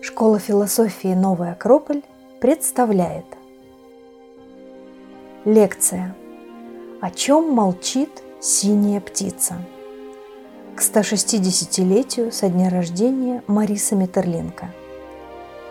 Школа 0.00 0.38
философии 0.38 1.14
«Новый 1.14 1.50
Акрополь» 1.50 2.02
представляет 2.40 3.24
Лекция 5.44 6.14
«О 7.00 7.10
чем 7.10 7.50
молчит 7.50 8.22
синяя 8.40 9.00
птица?» 9.00 9.56
к 10.76 10.80
160-летию 10.80 12.30
со 12.30 12.48
дня 12.48 12.70
рождения 12.70 13.42
Марисы 13.48 13.96
Метерленко. 13.96 14.72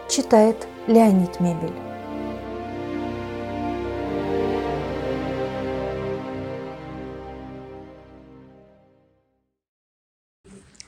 Читает 0.10 0.68
Леонид 0.88 1.40
Мебель. 1.40 1.87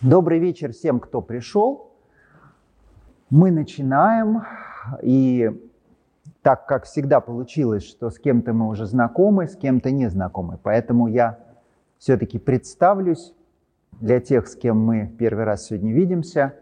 Добрый 0.01 0.39
вечер 0.39 0.71
всем, 0.71 1.01
кто 1.01 1.21
пришел. 1.21 1.91
Мы 3.29 3.51
начинаем, 3.51 4.43
и 5.01 5.51
так 6.41 6.65
как 6.67 6.85
всегда 6.85 7.19
получилось, 7.19 7.83
что 7.83 8.09
с 8.09 8.17
кем-то 8.17 8.53
мы 8.53 8.69
уже 8.69 8.85
знакомы, 8.85 9.49
с 9.49 9.57
кем-то 9.57 9.91
не 9.91 10.09
знакомы. 10.09 10.57
Поэтому 10.63 11.07
я 11.07 11.39
все-таки 11.97 12.39
представлюсь 12.39 13.33
для 13.99 14.21
тех, 14.21 14.47
с 14.47 14.55
кем 14.55 14.79
мы 14.79 15.13
первый 15.19 15.43
раз 15.43 15.65
сегодня 15.65 15.91
видимся. 15.91 16.53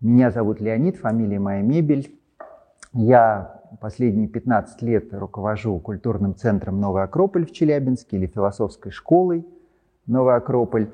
Меня 0.00 0.30
зовут 0.30 0.62
Леонид, 0.62 0.96
фамилия 0.96 1.38
моя 1.38 1.60
Мебель. 1.60 2.18
Я 2.94 3.60
последние 3.82 4.26
15 4.26 4.80
лет 4.80 5.12
руковожу 5.12 5.78
культурным 5.80 6.34
центром 6.34 6.80
«Новый 6.80 7.02
Акрополь» 7.02 7.44
в 7.44 7.52
Челябинске 7.52 8.16
или 8.16 8.26
философской 8.26 8.90
школой 8.90 9.46
«Новый 10.06 10.34
Акрополь». 10.34 10.88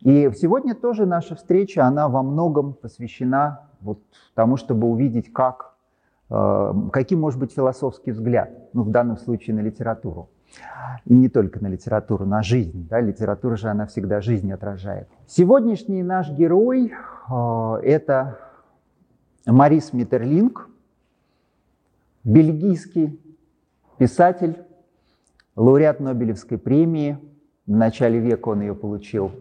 И 0.00 0.30
сегодня 0.36 0.74
тоже 0.74 1.06
наша 1.06 1.34
встреча, 1.34 1.84
она 1.84 2.08
во 2.08 2.22
многом 2.22 2.72
посвящена 2.74 3.68
вот 3.80 4.00
тому, 4.34 4.56
чтобы 4.56 4.86
увидеть, 4.86 5.32
как, 5.32 5.74
э, 6.30 6.72
каким 6.92 7.20
может 7.20 7.40
быть 7.40 7.52
философский 7.52 8.12
взгляд, 8.12 8.50
ну, 8.72 8.82
в 8.82 8.90
данном 8.90 9.16
случае 9.16 9.56
на 9.56 9.60
литературу. 9.60 10.30
И 11.04 11.14
не 11.14 11.28
только 11.28 11.60
на 11.62 11.66
литературу, 11.66 12.24
на 12.24 12.42
жизнь. 12.42 12.86
Да? 12.88 13.00
Литература 13.00 13.56
же, 13.56 13.68
она 13.68 13.86
всегда 13.86 14.20
жизнь 14.20 14.50
отражает. 14.52 15.08
Сегодняшний 15.26 16.02
наш 16.02 16.30
герой 16.30 16.92
э,– 17.28 17.74
это 17.82 18.38
Марис 19.46 19.92
Миттерлинг, 19.92 20.68
бельгийский 22.24 23.20
писатель, 23.98 24.58
лауреат 25.56 26.00
Нобелевской 26.00 26.58
премии. 26.58 27.18
В 27.66 27.72
начале 27.72 28.18
века 28.18 28.48
он 28.48 28.60
ее 28.62 28.74
получил, 28.74 29.32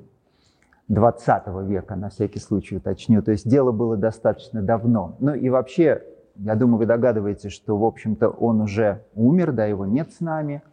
20 0.87 1.47
века, 1.67 1.95
на 1.95 2.09
всякий 2.09 2.39
случай 2.39 2.77
уточню. 2.77 3.21
То 3.21 3.31
есть 3.31 3.47
дело 3.47 3.71
было 3.71 3.97
достаточно 3.97 4.61
давно. 4.61 5.15
Ну 5.19 5.33
и 5.33 5.49
вообще, 5.49 6.03
я 6.35 6.55
думаю, 6.55 6.77
вы 6.77 6.85
догадываетесь, 6.85 7.51
что, 7.51 7.77
в 7.77 7.83
общем-то, 7.83 8.29
он 8.29 8.61
уже 8.61 9.03
умер, 9.15 9.51
да, 9.51 9.65
его 9.65 9.85
нет 9.85 10.11
с 10.11 10.19
нами– 10.19 10.61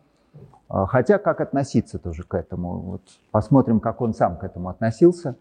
а, 0.68 0.86
хотя 0.86 1.18
как 1.18 1.40
относиться 1.40 1.98
тоже 1.98 2.24
к 2.24 2.34
этому? 2.34 2.80
Вот 2.80 3.02
посмотрим, 3.30 3.80
как 3.80 4.00
он 4.00 4.12
сам 4.12 4.36
к 4.36 4.42
этому 4.44 4.68
относился. 4.68 5.36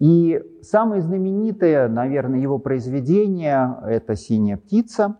И 0.00 0.42
самое 0.62 1.00
знаменитое, 1.00 1.88
наверное, 1.88 2.40
его 2.40 2.58
произведение– 2.58 3.76
это 3.86 4.14
«Синяя 4.16 4.56
птица». 4.56 5.16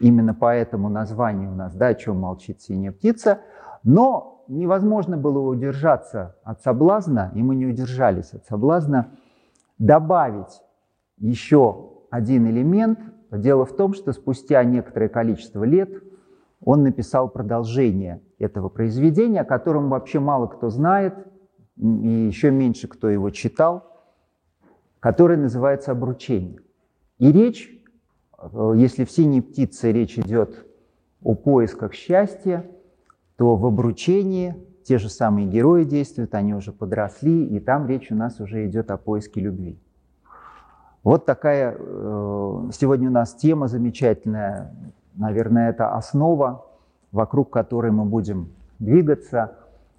Именно 0.00 0.34
поэтому 0.34 0.88
название 0.88 1.48
у 1.48 1.54
нас, 1.54 1.74
да, 1.74 1.88
о 1.88 1.94
чем 1.94 2.20
молчит 2.20 2.62
«Синяя 2.62 2.92
птица». 2.92 3.40
Но 3.84 4.44
невозможно 4.48 5.16
было 5.16 5.38
удержаться 5.38 6.36
от 6.42 6.62
соблазна, 6.62 7.30
и 7.34 7.42
мы 7.42 7.54
не 7.54 7.66
удержались 7.66 8.32
от 8.32 8.46
соблазна, 8.46 9.12
добавить 9.78 10.62
еще 11.18 11.90
один 12.10 12.48
элемент. 12.48 12.98
Дело 13.30 13.66
в 13.66 13.76
том, 13.76 13.94
что 13.94 14.12
спустя 14.12 14.62
некоторое 14.64 15.08
количество 15.08 15.64
лет 15.64 15.90
он 16.64 16.82
написал 16.82 17.28
продолжение 17.28 18.22
этого 18.38 18.68
произведения, 18.68 19.42
о 19.42 19.44
котором 19.44 19.90
вообще 19.90 20.18
мало 20.18 20.46
кто 20.46 20.70
знает, 20.70 21.14
и 21.76 22.08
еще 22.08 22.50
меньше 22.50 22.88
кто 22.88 23.10
его 23.10 23.30
читал, 23.30 23.84
которое 25.00 25.36
называется 25.36 25.92
«Обручение». 25.92 26.60
И 27.18 27.32
речь, 27.32 27.68
э, 28.38 28.72
если 28.76 29.04
в 29.04 29.10
«Синей 29.10 29.42
птице» 29.42 29.92
речь 29.92 30.18
идет 30.18 30.66
о 31.22 31.34
поисках 31.34 31.94
счастья, 31.94 32.64
то 33.36 33.56
в 33.56 33.66
«Обручении» 33.66 34.54
те 34.84 34.98
же 34.98 35.08
самые 35.08 35.46
герои 35.46 35.84
действуют, 35.84 36.34
они 36.34 36.54
уже 36.54 36.72
подросли, 36.72 37.46
и 37.46 37.58
там 37.58 37.86
речь 37.86 38.10
у 38.12 38.14
нас 38.14 38.40
уже 38.40 38.66
идет 38.66 38.90
о 38.90 38.96
поиске 38.96 39.40
любви. 39.40 39.78
Вот 41.02 41.26
такая 41.26 41.76
э, 41.78 42.70
сегодня 42.72 43.08
у 43.08 43.12
нас 43.12 43.34
тема 43.34 43.68
замечательная. 43.68 44.72
Наверное, 45.14 45.70
это 45.70 45.94
основа 45.94 46.66
вокруг 47.12 47.50
которой 47.50 47.92
мы 47.92 48.04
будем 48.04 48.48
двигаться. 48.78 49.56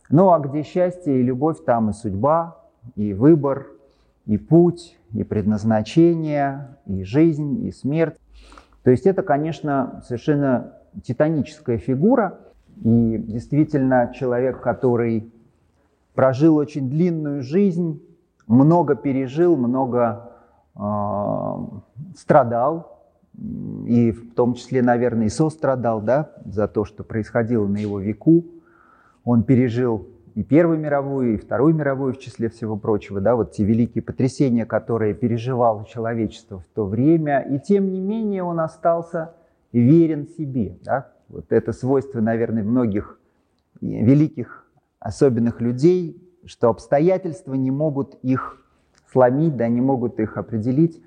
Ну 0.10 0.32
а 0.32 0.40
где 0.40 0.64
счастье 0.64 1.20
и 1.20 1.24
любовь, 1.24 1.64
там 1.66 1.90
и 1.90 1.94
судьба, 1.94 2.58
и 2.96 3.14
выбор, 3.14 3.68
и 4.26 4.38
путь, 4.38 4.98
и 5.14 5.24
предназначение, 5.24 6.78
и 6.86 7.04
жизнь, 7.04 7.66
и 7.66 7.72
смерть. 7.72 8.18
То 8.84 8.92
есть 8.92 9.06
это, 9.06 9.24
конечно, 9.24 10.04
совершенно 10.06 10.74
титаническая 11.04 11.78
фигура. 11.78 12.40
И 12.84 13.18
действительно 13.18 14.12
человек, 14.14 14.62
который 14.62 15.32
прожил 16.14 16.58
очень 16.58 16.90
длинную 16.90 17.42
жизнь, 17.42 18.02
много 18.48 18.96
пережил, 18.96 19.56
много 19.56 20.32
э, 20.76 20.80
страдал, 22.16 23.02
и 23.86 24.12
в 24.12 24.34
том 24.34 24.54
числе, 24.54 24.82
наверное, 24.82 25.28
и 25.28 25.30
сострадал 25.30 26.02
да, 26.02 26.32
за 26.46 26.68
то, 26.68 26.86
что 26.86 27.04
происходило 27.04 27.68
на 27.68 27.78
его 27.78 28.00
веку. 28.00 28.46
Он 29.24 29.44
пережил 29.44 30.08
и 30.36 30.44
Первую 30.44 30.78
мировую, 30.80 31.36
и 31.36 31.38
Вторую 31.38 31.74
мировую, 31.74 32.14
в 32.14 32.20
числе 32.20 32.50
всего 32.50 32.76
прочего, 32.76 33.22
да, 33.22 33.36
вот 33.36 33.54
те 33.54 33.64
великие 33.64 34.04
потрясения, 34.04 34.66
которые 34.66 35.14
переживало 35.14 35.86
человечество 35.86 36.60
в 36.60 36.76
то 36.76 36.86
время, 36.86 37.40
и 37.40 37.58
тем 37.58 37.92
не 37.92 38.02
менее 38.02 38.44
он 38.44 38.60
остался 38.60 39.34
верен 39.72 40.28
себе. 40.28 40.78
Да? 40.84 41.08
Вот 41.30 41.52
это 41.52 41.74
свойство, 41.74 42.22
наверное, 42.22 42.64
многих 42.64 43.20
великих, 43.82 44.66
особенных 45.00 45.62
людей, 45.62 46.22
что 46.46 46.70
обстоятельства 46.70 47.54
не 47.54 47.72
могут 47.72 48.16
их 48.22 48.62
сломить, 49.12 49.56
да, 49.56 49.68
не 49.68 49.82
могут 49.82 50.20
их 50.20 50.38
определить. 50.38 51.02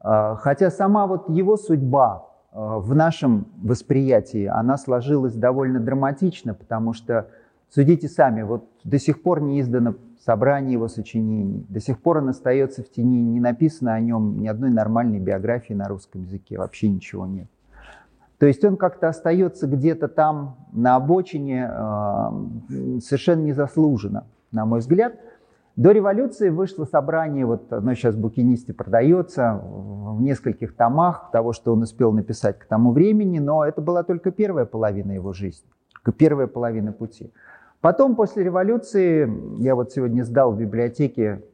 А, 0.00 0.36
хотя 0.36 0.70
сама 0.70 1.06
вот 1.06 1.28
его 1.28 1.56
судьба 1.56 2.26
а, 2.52 2.78
в 2.78 2.94
нашем 2.94 3.46
восприятии, 3.62 4.46
она 4.46 4.78
сложилась 4.78 5.34
довольно 5.34 5.80
драматично, 5.80 6.54
потому 6.54 6.92
что, 6.92 7.28
судите 7.68 8.08
сами, 8.08 8.42
вот 8.42 8.68
до 8.84 8.98
сих 8.98 9.22
пор 9.22 9.40
не 9.40 9.60
издано 9.60 9.94
собрание 10.24 10.74
его 10.74 10.88
сочинений, 10.88 11.64
до 11.68 11.80
сих 11.80 12.00
пор 12.00 12.18
он 12.18 12.28
остается 12.28 12.82
в 12.82 12.90
тени, 12.90 13.22
не 13.22 13.40
написано 13.40 13.94
о 13.94 14.00
нем 14.00 14.40
ни 14.40 14.48
одной 14.48 14.70
нормальной 14.70 15.18
биографии 15.18 15.74
на 15.74 15.88
русском 15.88 16.22
языке, 16.22 16.58
вообще 16.58 16.88
ничего 16.88 17.26
нет. 17.26 17.48
То 18.40 18.46
есть 18.46 18.64
он 18.64 18.76
как-то 18.76 19.08
остается 19.08 19.68
где-то 19.68 20.08
там 20.08 20.56
на 20.72 20.96
обочине 20.96 21.70
а, 21.70 22.34
совершенно 23.00 23.42
незаслуженно, 23.42 24.24
на 24.50 24.66
мой 24.66 24.80
взгляд– 24.80 25.14
до 25.80 25.92
революции 25.92 26.50
вышло 26.50 26.84
собрание, 26.84 27.46
вот 27.46 27.72
оно 27.72 27.94
сейчас 27.94 28.14
в 28.14 28.20
букинисте 28.20 28.74
продается, 28.74 29.60
в 29.64 30.20
нескольких 30.20 30.76
томах 30.76 31.30
того, 31.32 31.54
что 31.54 31.72
он 31.72 31.80
успел 31.80 32.12
написать 32.12 32.58
к 32.58 32.66
тому 32.66 32.92
времени, 32.92 33.38
но 33.38 33.64
это 33.64 33.80
была 33.80 34.02
только 34.02 34.30
первая 34.30 34.66
половина 34.66 35.12
его 35.12 35.32
жизни, 35.32 35.70
первая 36.18 36.48
половина 36.48 36.92
пути. 36.92 37.32
Потом, 37.80 38.14
после 38.14 38.44
революции, 38.44 39.62
я 39.62 39.74
вот 39.74 39.90
сегодня 39.90 40.22
сдал 40.22 40.52
в 40.52 40.58
библиотеке 40.58 41.44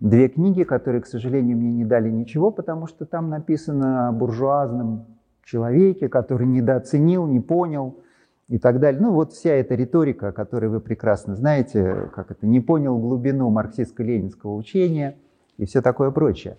две 0.00 0.28
книги, 0.28 0.62
которые, 0.62 1.02
к 1.02 1.06
сожалению, 1.06 1.58
мне 1.58 1.70
не 1.70 1.84
дали 1.84 2.08
ничего, 2.08 2.50
потому 2.50 2.86
что 2.86 3.04
там 3.04 3.28
написано 3.28 4.08
о 4.08 4.12
буржуазном 4.12 5.04
человеке, 5.48 6.08
который 6.08 6.46
недооценил, 6.46 7.26
не 7.26 7.40
понял– 7.40 7.98
и 8.48 8.58
так 8.58 8.80
далее. 8.80 9.00
Ну 9.00 9.12
вот 9.12 9.32
вся 9.32 9.50
эта 9.50 9.74
риторика, 9.74 10.32
которую 10.32 10.72
вы 10.72 10.80
прекрасно 10.80 11.36
знаете, 11.36 12.10
как 12.14 12.30
это, 12.30 12.46
не 12.46 12.60
понял 12.60 12.98
глубину 12.98 13.50
марксистско-ленинского 13.50 14.54
учения 14.56 15.16
и 15.58 15.66
все 15.66 15.82
такое 15.82 16.10
прочее. 16.10 16.58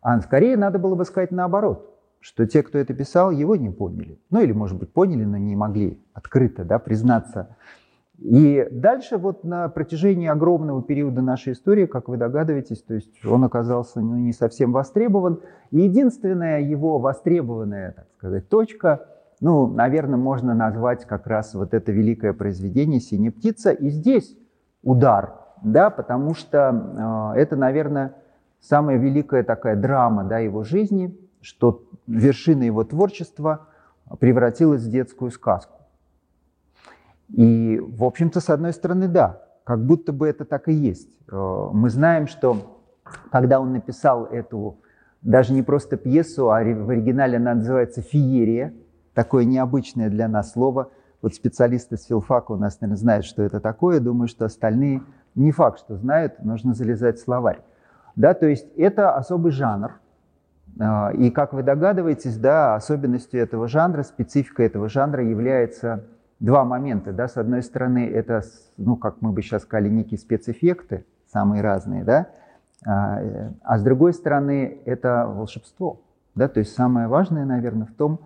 А 0.00 0.18
скорее 0.20 0.56
надо 0.56 0.78
было 0.78 0.94
бы 0.94 1.04
сказать 1.04 1.30
наоборот, 1.30 1.94
что 2.20 2.46
те, 2.46 2.62
кто 2.62 2.78
это 2.78 2.94
писал, 2.94 3.30
его 3.30 3.54
не 3.54 3.70
поняли. 3.70 4.18
Ну 4.30 4.40
или, 4.40 4.52
может 4.52 4.78
быть, 4.78 4.92
поняли, 4.92 5.24
но 5.24 5.36
не 5.36 5.54
могли 5.54 6.02
открыто 6.14 6.64
да, 6.64 6.78
признаться. 6.78 7.56
И 8.18 8.66
дальше 8.70 9.18
вот 9.18 9.44
на 9.44 9.68
протяжении 9.68 10.26
огромного 10.26 10.82
периода 10.82 11.20
нашей 11.20 11.52
истории, 11.52 11.86
как 11.86 12.08
вы 12.08 12.16
догадываетесь, 12.16 12.82
то 12.82 12.94
есть 12.94 13.24
он 13.24 13.44
оказался 13.44 14.00
ну, 14.00 14.16
не 14.16 14.32
совсем 14.32 14.72
востребован. 14.72 15.40
И 15.70 15.80
единственная 15.80 16.60
его 16.60 16.98
востребованная, 16.98 17.92
так 17.92 18.06
сказать, 18.16 18.48
точка– 18.48 19.06
ну, 19.38 19.66
наверное, 19.66 20.16
можно 20.16 20.54
назвать 20.54 21.04
как 21.04 21.26
раз 21.26 21.52
вот 21.52 21.74
это 21.74 21.92
великое 21.92 22.32
произведение 22.32 23.00
«Синяя 23.00 23.30
птица». 23.30 23.70
И 23.70 23.90
здесь 23.90 24.34
удар 24.82 25.34
да, 25.62 25.90
потому 25.90 26.34
что 26.34 27.32
э, 27.34 27.40
это, 27.40 27.56
наверное, 27.56 28.14
самая 28.60 28.98
великая 28.98 29.42
такая 29.42 29.76
драма 29.76 30.24
да, 30.24 30.38
его 30.38 30.64
жизни, 30.64 31.16
что 31.40 31.84
вершина 32.06 32.62
его 32.62 32.84
творчества 32.84 33.66
превратилась 34.20 34.82
в 34.82 34.90
детскую 34.90 35.30
сказку. 35.30 35.75
И, 37.28 37.80
в 37.80 38.04
общем-то, 38.04 38.40
с 38.40 38.50
одной 38.50 38.72
стороны, 38.72 39.08
да, 39.08 39.42
как 39.64 39.84
будто 39.84 40.12
бы 40.12 40.28
это 40.28 40.44
так 40.44 40.68
и 40.68 40.72
есть. 40.72 41.08
Э, 41.30 41.68
мы 41.72 41.90
знаем, 41.90 42.26
что 42.26 42.82
когда 43.30 43.60
он 43.60 43.72
написал 43.72 44.26
эту 44.26 44.78
даже 45.22 45.52
не 45.52 45.62
просто 45.62 45.96
пьесу, 45.96 46.50
а 46.50 46.62
в 46.62 46.90
оригинале 46.90 47.38
она 47.38 47.54
называется 47.54 48.00
«Феерия», 48.00 48.72
такое 49.12 49.44
необычное 49.44 50.08
для 50.08 50.28
нас 50.28 50.52
слово. 50.52 50.90
Вот 51.22 51.34
специалисты 51.34 51.96
с 51.96 52.04
филфака 52.04 52.52
у 52.52 52.56
нас, 52.56 52.80
наверное, 52.80 52.98
знают, 52.98 53.24
что 53.24 53.42
это 53.42 53.58
такое. 53.58 53.98
Думаю, 53.98 54.28
что 54.28 54.44
остальные 54.44 55.02
не 55.34 55.50
факт, 55.50 55.80
что 55.80 55.96
знают, 55.96 56.44
нужно 56.44 56.74
залезать 56.74 57.18
в 57.18 57.24
словарь. 57.24 57.60
Да, 58.14 58.34
то 58.34 58.46
есть 58.46 58.66
это 58.76 59.16
особый 59.16 59.50
жанр. 59.50 59.98
А, 60.78 61.10
и, 61.10 61.30
как 61.30 61.52
вы 61.52 61.62
догадываетесь, 61.62 62.36
да, 62.36 62.76
особенностью 62.76 63.40
этого 63.40 63.66
жанра, 63.66 64.02
спецификой 64.02 64.66
этого 64.66 64.88
жанра 64.88 65.24
является 65.24 66.04
два 66.40 66.64
момента. 66.64 67.12
Да. 67.12 67.28
С 67.28 67.36
одной 67.36 67.62
стороны, 67.62 68.06
это, 68.06 68.42
ну, 68.76 68.96
как 68.96 69.20
мы 69.20 69.32
бы 69.32 69.42
сейчас 69.42 69.62
сказали, 69.62 69.88
некие 69.88 70.18
спецэффекты, 70.18 71.04
самые 71.32 71.62
разные, 71.62 72.04
да, 72.04 72.28
а, 72.84 73.20
а 73.62 73.78
с 73.78 73.82
другой 73.82 74.12
стороны, 74.12 74.78
это 74.84 75.26
волшебство. 75.26 76.00
Да? 76.34 76.48
То 76.48 76.60
есть 76.60 76.74
самое 76.74 77.08
важное, 77.08 77.44
наверное, 77.44 77.86
в 77.86 77.92
том, 77.92 78.20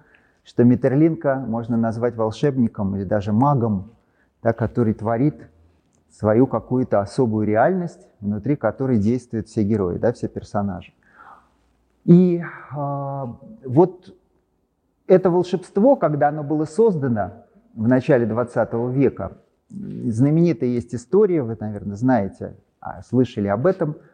что 0.44 0.64
Митерлинка 0.64 1.36
можно 1.36 1.76
назвать 1.76 2.16
волшебником 2.16 2.96
или 2.96 3.04
даже 3.04 3.32
магом, 3.32 3.92
да, 4.42 4.52
который 4.52 4.94
творит 4.94 5.48
свою 6.10 6.46
какую-то 6.46 7.00
особую 7.00 7.46
реальность, 7.46 8.06
внутри 8.20 8.56
которой 8.56 8.98
действуют 8.98 9.46
все 9.46 9.62
герои, 9.62 9.98
да, 9.98 10.12
все 10.12 10.28
персонажи. 10.28 10.92
И 12.04 12.42
э, 12.42 13.26
вот 13.64 14.14
это 15.06 15.30
волшебство, 15.30 15.96
когда 15.96 16.28
оно 16.28 16.42
было 16.42 16.64
создано 16.64 17.44
в 17.74 17.88
начале 17.88 18.26
20 18.26 18.72
века, 18.92 19.38
знаменитая 19.68 20.70
есть 20.70 20.94
история, 20.94 21.42
вы, 21.42 21.56
наверное, 21.58 21.96
знаете, 21.96 22.56
а, 22.80 23.02
слышали 23.02 23.48
об 23.48 23.66
этом– 23.66 23.96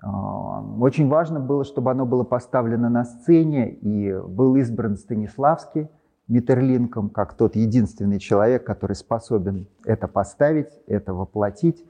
а, 0.00 0.62
очень 0.80 1.08
важно 1.08 1.40
было, 1.40 1.64
чтобы 1.64 1.90
оно 1.90 2.06
было 2.06 2.24
поставлено 2.24 2.88
на 2.88 3.04
сцене, 3.04 3.70
и 3.70 4.12
был 4.14 4.56
избран 4.56 4.96
Станиславский 4.96 5.88
Митерлинком 6.28 7.08
как 7.08 7.34
тот 7.34 7.56
единственный 7.56 8.18
человек, 8.18 8.64
который 8.64 8.94
способен 8.94 9.66
это 9.84 10.06
поставить, 10.06 10.68
это 10.86 11.14
воплотить. 11.14 11.84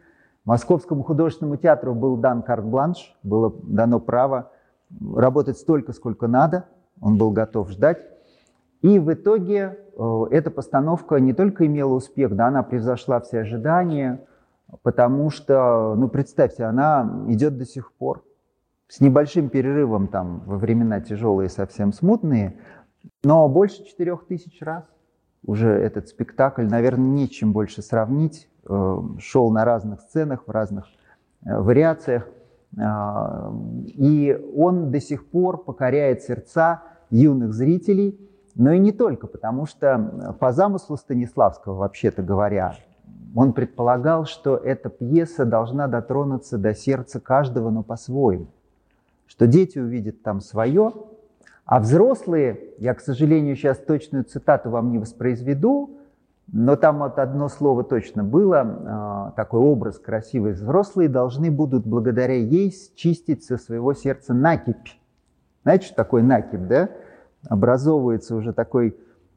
Московскому 0.45 1.03
художественному 1.03 1.57
театру 1.57 1.95
был 1.95 2.17
дан 2.17 2.43
карт-бланш, 2.43 3.17
было 3.23 3.53
дано 3.65 4.01
право 4.01 4.53
работать 5.15 5.59
столько, 5.59 5.93
сколько 5.93 6.29
надо, 6.29 6.65
он 7.01 7.19
был 7.19 7.33
готов 7.33 7.71
ждать. 7.71 7.99
И 8.83 8.99
в 8.99 9.13
итоге 9.13 9.79
э, 9.97 10.25
эта 10.31 10.51
постановка 10.51 11.19
не 11.19 11.33
только 11.33 11.67
имела 11.67 11.95
успех, 11.95 12.35
да, 12.37 12.47
она 12.47 12.63
превзошла 12.63 13.21
все 13.21 13.41
ожидания, 13.41 14.21
потому 14.83 15.31
что, 15.31 15.95
ну, 15.97 16.09
представьте, 16.09 16.65
она 16.65 17.25
идет 17.29 17.59
до 17.59 17.65
сих 17.65 17.93
пор. 17.93 18.25
С 18.87 19.01
небольшим 19.01 19.49
перерывом 19.49 20.07
там 20.09 20.43
во 20.47 20.57
времена 20.57 21.01
тяжелые, 21.01 21.49
совсем 21.49 21.93
смутные, 21.93 22.57
но 23.25 23.49
больше 23.49 23.85
четырех 23.85 24.27
тысяч 24.27 24.63
раз 24.63 24.85
уже 25.45 25.71
этот 25.71 26.09
спектакль, 26.09 26.67
наверное, 26.67 27.11
нечем 27.11 27.53
больше 27.53 27.83
сравнить, 27.83 28.49
э, 28.69 28.99
шел 29.19 29.51
на 29.51 29.65
разных 29.65 30.01
сценах, 30.03 30.47
в 30.47 30.51
разных 30.51 30.87
э, 31.45 31.59
вариациях, 31.59 32.29
и 32.77 34.39
он 34.55 34.91
до 34.91 35.01
сих 35.01 35.27
пор 35.27 35.65
покоряет 35.65 36.21
сердца 36.23 36.83
юных 37.09 37.55
зрителей, 37.55 38.28
но 38.59 38.73
и 38.73 38.79
не 38.81 38.91
только, 38.91 39.29
потому 39.29 39.67
что 39.67 40.35
по 40.41 40.53
замыслу 40.53 40.97
Станиславского, 40.97 41.75
вообще-то 41.75 42.23
говоря, 42.23 42.75
он 43.35 43.53
предполагал, 43.53 44.27
что 44.27 44.57
эта 44.57 44.89
пьеса 44.89 45.45
должна 45.45 45.87
дотронуться 45.87 46.59
до 46.59 46.75
сердца 46.75 47.21
каждого, 47.21 47.71
но 47.71 47.85
по-своему. 47.85 48.49
Что 49.29 49.47
дети 49.47 49.79
увидят 49.79 50.23
там 50.23 50.41
свое, 50.41 50.93
а 51.67 51.79
взрослые, 51.79 52.73
я, 52.79 52.95
к 52.95 53.01
сожалению, 53.01 53.55
сейчас 53.55 53.79
точную 53.79 54.25
цитату 54.25 54.71
вам 54.71 54.91
не 54.91 54.99
воспроизведу, 54.99 55.91
но 56.51 56.75
там 56.75 56.99
вот 56.99 57.21
одно 57.21 57.49
слово 57.49 57.85
точно 57.85 58.25
было, 58.25 58.61
а, 58.61 59.33
такой 59.37 59.61
образ 59.61 60.01
красивый. 60.01 60.55
Взрослые 60.55 61.09
должны 61.09 61.53
будут 61.53 61.87
благодаря 61.87 62.35
ей 62.35 62.75
чистить 62.97 63.45
со 63.45 63.57
своего 63.57 63.95
сердца 63.95 64.35
накипь. 64.35 64.99
Знаете, 65.63 65.87
что 65.87 65.95
такое 65.95 66.25
накипь, 66.25 66.67
да? 66.67 66.89
Образовывается 67.47 68.35
уже 68.35 68.53
такой 68.53 68.97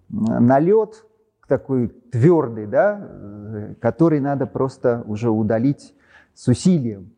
налет, 0.09 1.05
такой 1.47 1.89
твердый, 2.11 2.65
да, 2.65 3.75
который 3.81 4.19
надо 4.19 4.45
просто 4.47 5.03
уже 5.05 5.29
удалить 5.29 5.93
с 6.33 6.47
усилием. 6.47 7.11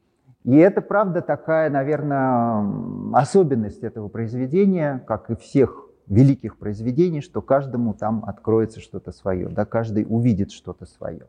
И 0.43 0.57
это, 0.57 0.81
правда, 0.81 1.21
такая, 1.21 1.69
наверное, 1.69 2.65
особенность 3.13 3.83
этого 3.83 4.09
произведения, 4.09 5.03
как 5.07 5.29
и 5.29 5.35
всех 5.35 5.87
великих 6.07 6.57
произведений, 6.57 7.21
что 7.21 7.41
каждому 7.41 7.93
там 7.93 8.25
откроется 8.25 8.81
что-то 8.81 9.11
свое, 9.11 9.47
да, 9.49 9.65
каждый 9.65 10.05
увидит 10.07 10.51
что-то 10.51 10.85
свое. 10.85 11.27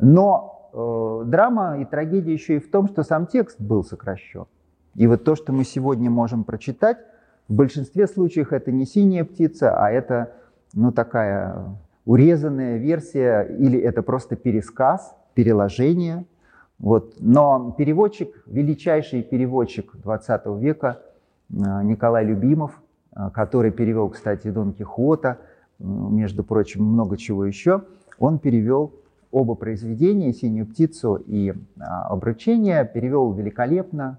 Но 0.00 0.70
э, 0.72 1.28
драма 1.28 1.78
и 1.78 1.84
трагедия 1.84 2.32
еще 2.32 2.56
и 2.56 2.58
в 2.58 2.70
том, 2.70 2.88
что 2.88 3.04
сам 3.04 3.26
текст 3.26 3.60
был 3.60 3.84
сокращен. 3.84 4.46
И 4.94 5.06
вот 5.06 5.24
то, 5.24 5.36
что 5.36 5.52
мы 5.52 5.64
сегодня 5.64 6.10
можем 6.10 6.44
прочитать, 6.44 6.98
в 7.48 7.54
большинстве 7.54 8.06
случаев 8.06 8.52
это 8.52 8.72
не 8.72 8.86
синяя 8.86 9.24
птица, 9.24 9.76
а 9.76 9.90
это 9.90 10.32
ну, 10.72 10.92
такая 10.92 11.76
урезанная 12.04 12.78
версия 12.78 13.42
или 13.42 13.78
это 13.78 14.02
просто 14.02 14.36
пересказ, 14.36 15.14
переложение. 15.34 16.24
Вот. 16.78 17.14
Но 17.20 17.74
переводчик, 17.76 18.42
величайший 18.46 19.22
переводчик 19.22 19.94
20 19.96 20.46
века 20.58 21.00
э, 21.50 21.54
Николай 21.82 22.24
Любимов, 22.24 22.80
э, 23.14 23.30
который 23.32 23.70
перевел, 23.70 24.08
кстати, 24.08 24.50
Дон 24.50 24.72
Кихота, 24.72 25.38
э, 25.78 25.84
между 25.84 26.44
прочим, 26.44 26.84
много 26.84 27.16
чего 27.16 27.44
еще, 27.44 27.82
он 28.18 28.38
перевел 28.38 28.92
оба 29.30 29.54
произведения, 29.54 30.32
«Синюю 30.32 30.66
птицу» 30.66 31.16
и 31.16 31.52
«Обручение», 31.78 32.84
перевел 32.84 33.32
великолепно, 33.32 34.18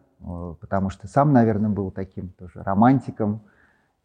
потому 0.59 0.89
что 0.89 1.07
сам, 1.07 1.33
наверное, 1.33 1.69
был 1.69 1.91
таким 1.91 2.29
тоже 2.29 2.63
романтиком, 2.63 3.41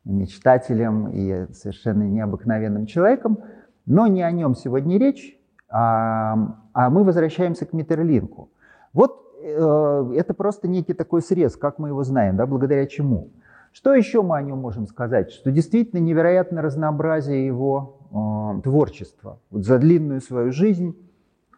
мечтателем 0.05 1.09
и 1.09 1.53
совершенно 1.53 2.03
необыкновенным 2.05 2.87
человеком. 2.87 3.39
Но 3.87 4.07
не 4.07 4.23
о 4.23 4.31
нем 4.31 4.55
сегодня 4.55 4.99
речь, 4.99 5.39
а, 5.69 6.57
а 6.73 6.91
мы 6.91 7.05
возвращаемся 7.05 7.67
к 7.67 7.73
Миттерлинку. 7.73 8.51
Вот 8.93 9.25
э, 9.43 10.13
это 10.17 10.35
просто 10.35 10.69
некий 10.69 10.95
такой 10.95 11.23
срез, 11.23 11.57
как 11.57 11.79
мы 11.79 11.89
его 11.89 12.03
знаем, 12.03 12.37
да, 12.37 12.47
благодаря 12.47 12.87
чему. 12.87 13.31
Что 13.73 13.95
еще 13.95 14.23
мы 14.23 14.37
о 14.37 14.43
нем 14.43 14.59
можем 14.59 14.87
сказать? 14.87 15.31
Что 15.31 15.51
действительно 15.51 16.01
невероятное 16.01 16.63
разнообразие 16.63 17.47
его 17.47 17.99
э, 18.11 18.63
творчества. 18.63 19.39
Вот 19.51 19.65
за 19.65 19.79
длинную 19.79 20.21
свою 20.21 20.51
жизнь 20.51 20.97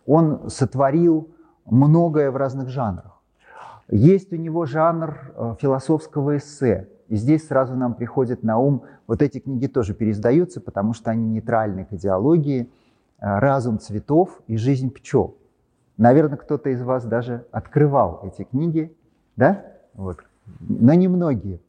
он 0.06 0.50
сотворил 0.50 1.30
многое 1.64 2.30
в 2.30 2.36
разных 2.36 2.68
жанрах. 2.68 3.11
Есть 3.94 4.32
у 4.32 4.36
него 4.36 4.64
жанр 4.64 5.34
э, 5.36 5.54
философского 5.60 6.38
эссе. 6.38 6.88
И 7.08 7.16
здесь 7.16 7.46
сразу 7.46 7.76
нам 7.76 7.92
приходит 7.92 8.42
на 8.42 8.56
ум, 8.56 8.84
вот 9.06 9.20
эти 9.20 9.38
книги 9.38 9.66
тоже 9.66 9.92
переиздаются, 9.92 10.62
потому 10.62 10.94
что 10.94 11.10
они 11.10 11.28
нейтральны 11.28 11.84
к 11.84 11.92
идеологии, 11.92 12.62
э, 12.62 12.68
«Разум 13.20 13.78
цветов» 13.78 14.40
и 14.46 14.56
«Жизнь 14.56 14.90
пчел». 14.90 15.36
Наверное, 15.98 16.38
кто-то 16.38 16.70
из 16.70 16.82
вас 16.82 17.04
даже 17.04 17.44
открывал 17.52 18.22
эти 18.24 18.44
книги, 18.44 18.96
да? 19.36 19.62
Вот. 19.92 20.24
Но 20.60 20.94
не 20.94 21.08
многие. 21.08 21.60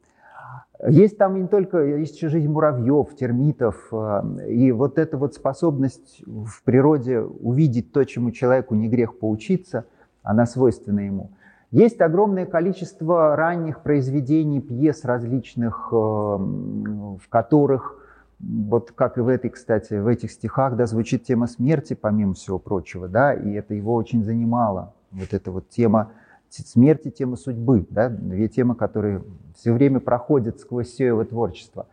Есть 0.87 1.17
там 1.17 1.35
не 1.35 1.47
только, 1.49 1.83
есть 1.83 2.15
еще 2.15 2.29
жизнь 2.29 2.47
муравьев, 2.47 3.13
термитов, 3.17 3.89
э, 3.91 4.47
и 4.47 4.71
вот 4.71 4.97
эта 4.97 5.17
вот 5.17 5.33
способность 5.33 6.23
в 6.25 6.63
природе 6.63 7.19
увидеть 7.19 7.91
то, 7.91 8.05
чему 8.05 8.31
человеку 8.31 8.75
не 8.75 8.87
грех 8.87 9.19
поучиться, 9.19 9.83
она 10.23 10.45
свойственна 10.45 11.01
ему– 11.01 11.31
есть 11.73 12.01
огромное 12.01 12.45
количество 12.45 13.35
ранних 13.35 13.81
произведений, 13.81 14.61
пьес 14.61 15.03
различных, 15.03 15.89
э, 15.91 15.95
в 15.95 17.21
которых, 17.29 17.97
вот 18.39 18.91
как 18.91 19.17
и 19.17 19.21
в 19.21 19.27
этой, 19.27 19.49
кстати, 19.49 19.95
в 19.95 20.05
этих 20.05 20.29
стихах, 20.29 20.75
да, 20.75 20.85
звучит 20.85 21.23
тема 21.23 21.47
смерти, 21.47 21.95
помимо 21.95 22.35
всего 22.35 22.59
прочего, 22.59 23.07
да, 23.07 23.33
и 23.33 23.53
это 23.53 23.73
его 23.73 23.95
очень 23.95 24.23
занимало, 24.23 24.93
вот 25.11 25.33
эта 25.33 25.49
вот 25.49 25.67
тема 25.69 26.11
смерти, 26.49 27.09
тема 27.09 27.37
судьбы, 27.37 27.87
да, 27.89 28.07
две 28.09 28.47
темы, 28.49 28.75
которые 28.75 29.23
все 29.55 29.73
время 29.73 29.99
проходят 29.99 30.59
сквозь 30.59 30.89
все 30.89 31.07
его 31.07 31.23
творчество. 31.23 31.87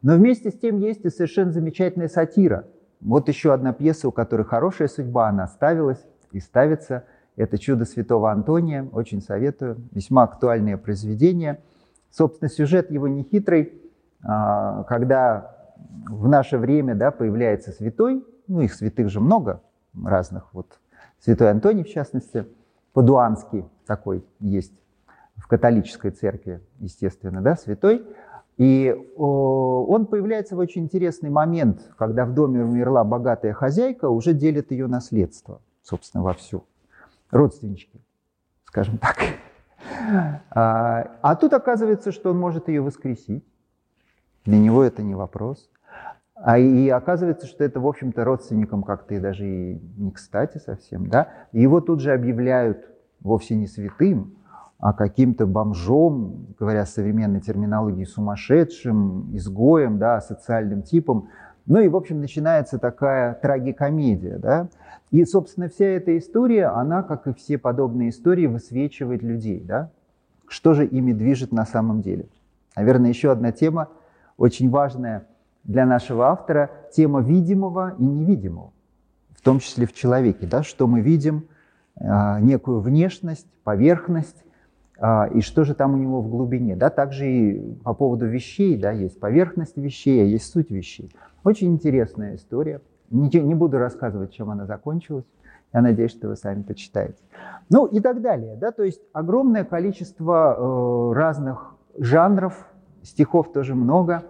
Но 0.00 0.14
вместе 0.14 0.50
с 0.50 0.54
тем 0.54 0.78
есть 0.78 1.04
и 1.04 1.10
совершенно 1.10 1.52
замечательная 1.52 2.08
сатира. 2.08 2.64
Вот 3.02 3.28
еще 3.28 3.52
одна 3.52 3.74
пьеса, 3.74 4.08
у 4.08 4.12
которой 4.12 4.44
хорошая 4.44 4.88
судьба, 4.88 5.28
она 5.28 5.46
ставилась 5.46 6.02
и 6.32 6.40
ставится– 6.40 7.04
Это 7.36 7.58
«Чудо 7.58 7.84
святого 7.84 8.32
Антония». 8.32 8.88
Очень 8.92 9.20
советую. 9.20 9.76
Весьма 9.92 10.24
актуальное 10.24 10.76
произведение. 10.76 11.60
Собственно, 12.10 12.48
сюжет 12.48 12.90
его 12.90 13.08
не 13.08 13.22
хитрый. 13.22 13.74
А, 14.22 14.84
когда 14.84 15.56
в 16.08 16.28
наше 16.28 16.58
время 16.58 16.94
да, 16.94 17.10
появляется 17.10 17.72
святой, 17.72 18.24
ну 18.48 18.60
их 18.60 18.72
святых 18.72 19.10
же 19.10 19.20
много 19.20 19.60
разных, 20.04 20.48
вот 20.52 20.66
святой 21.20 21.50
Антоний 21.50 21.84
в 21.84 21.88
частности, 21.88 22.46
Падуанский 22.92 23.66
такой 23.86 24.24
есть 24.40 24.72
в 25.36 25.46
католической 25.48 26.10
церкви, 26.10 26.62
естественно, 26.78 27.42
да, 27.42 27.56
святой. 27.56 28.06
И 28.56 28.90
он 29.18 30.06
появляется 30.06 30.56
в 30.56 30.58
очень 30.58 30.84
интересный 30.84 31.28
момент, 31.28 31.90
когда 31.98 32.24
в 32.24 32.32
доме 32.32 32.64
умерла 32.64 33.04
богатая 33.04 33.52
хозяйка, 33.52 34.08
уже 34.08 34.32
делит 34.32 34.70
ее 34.70 34.86
наследство, 34.86 35.60
собственно, 35.82 36.24
вовсю. 36.24 36.64
Родственнички, 37.36 38.00
скажем 38.64 38.98
так. 38.98 39.16
А, 40.50 41.18
а 41.22 41.36
тут 41.36 41.52
оказывается, 41.52 42.12
что 42.12 42.30
он 42.30 42.38
может 42.38 42.68
ее 42.68 42.80
воскресить. 42.80 43.44
Для 44.44 44.58
него 44.58 44.82
это 44.82 45.02
не 45.02 45.14
вопрос. 45.14 45.70
А 46.34 46.58
и 46.58 46.88
оказывается, 46.88 47.46
что 47.46 47.64
это, 47.64 47.80
в 47.80 47.86
общем-то, 47.86 48.24
родственникам 48.24 48.82
как-то 48.82 49.14
и 49.14 49.20
даже 49.20 49.46
и 49.46 49.80
не 49.96 50.12
кстати 50.12 50.58
совсем, 50.58 51.08
да. 51.08 51.28
Его 51.52 51.80
тут 51.80 52.00
же 52.00 52.12
объявляют 52.12 52.86
вовсе 53.20 53.56
не 53.56 53.66
святым, 53.66 54.36
а 54.78 54.92
каким-то 54.92 55.46
бомжом, 55.46 56.54
говоря 56.58 56.84
современной 56.84 57.40
терминологией, 57.40 58.06
сумасшедшим, 58.06 59.34
изгоем, 59.36 59.98
да, 59.98 60.20
социальным 60.20 60.82
типом. 60.82 61.28
Ну 61.66 61.80
и, 61.80 61.88
в 61.88 61.96
общем, 61.96 62.20
начинается 62.20 62.78
такая 62.78 63.34
трагикомедия, 63.34 64.38
да. 64.38 64.68
И, 65.10 65.24
собственно, 65.24 65.68
вся 65.68 65.86
эта 65.86 66.16
история, 66.16 66.66
она, 66.66 67.02
как 67.02 67.26
и 67.26 67.34
все 67.34 67.58
подобные 67.58 68.10
истории, 68.10 68.46
высвечивает 68.46 69.22
людей, 69.22 69.60
да. 69.60 69.90
Что 70.48 70.74
же 70.74 70.86
ими 70.86 71.12
движет 71.12 71.52
на 71.52 71.66
самом 71.66 72.02
деле? 72.02 72.26
Наверное, 72.76 73.10
еще 73.10 73.32
одна 73.32 73.50
тема, 73.50 73.88
очень 74.36 74.70
важная 74.70 75.26
для 75.64 75.86
нашего 75.86 76.26
автора, 76.26 76.70
тема 76.92 77.20
видимого 77.20 77.94
и 77.98 78.04
невидимого, 78.04 78.72
в 79.30 79.40
том 79.40 79.58
числе 79.58 79.86
в 79.86 79.92
человеке, 79.92 80.46
да, 80.46 80.62
что 80.62 80.86
мы 80.86 81.00
видим, 81.00 81.48
а, 81.98 82.40
некую 82.40 82.80
внешность, 82.80 83.46
поверхность, 83.64 84.44
и 84.98 85.40
что 85.42 85.64
же 85.64 85.74
там 85.74 85.92
у 85.94 85.96
него 85.98 86.22
в 86.22 86.30
глубине. 86.30 86.74
Да? 86.74 86.88
Также 86.88 87.30
и 87.30 87.74
по 87.84 87.92
поводу 87.92 88.26
вещей, 88.26 88.78
да, 88.78 88.92
есть 88.92 89.20
поверхность 89.20 89.76
вещей, 89.76 90.22
а 90.22 90.24
есть 90.24 90.50
суть 90.50 90.70
вещей. 90.70 91.10
Очень 91.44 91.74
интересная 91.74 92.36
история. 92.36 92.80
Не, 93.10 93.28
не 93.28 93.54
буду 93.54 93.78
рассказывать, 93.78 94.32
чем 94.32 94.50
она 94.50 94.66
закончилась. 94.66 95.26
Я 95.72 95.82
надеюсь, 95.82 96.12
что 96.12 96.28
вы 96.28 96.36
сами 96.36 96.62
почитаете. 96.62 97.18
Ну 97.68 97.86
и 97.86 98.00
так 98.00 98.22
далее. 98.22 98.56
Да? 98.56 98.72
То 98.72 98.82
есть 98.82 99.02
огромное 99.12 99.64
количество 99.64 100.56
э, 100.56 101.12
разных 101.14 101.74
жанров, 101.98 102.66
стихов 103.02 103.52
тоже 103.52 103.74
много 103.74 104.22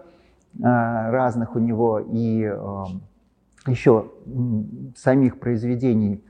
э, 0.53 0.61
разных 0.61 1.55
у 1.55 1.59
него, 1.59 1.99
и 1.99 2.43
э, 2.43 2.83
еще 3.67 4.11
самих 4.95 5.39
произведений, 5.39 6.23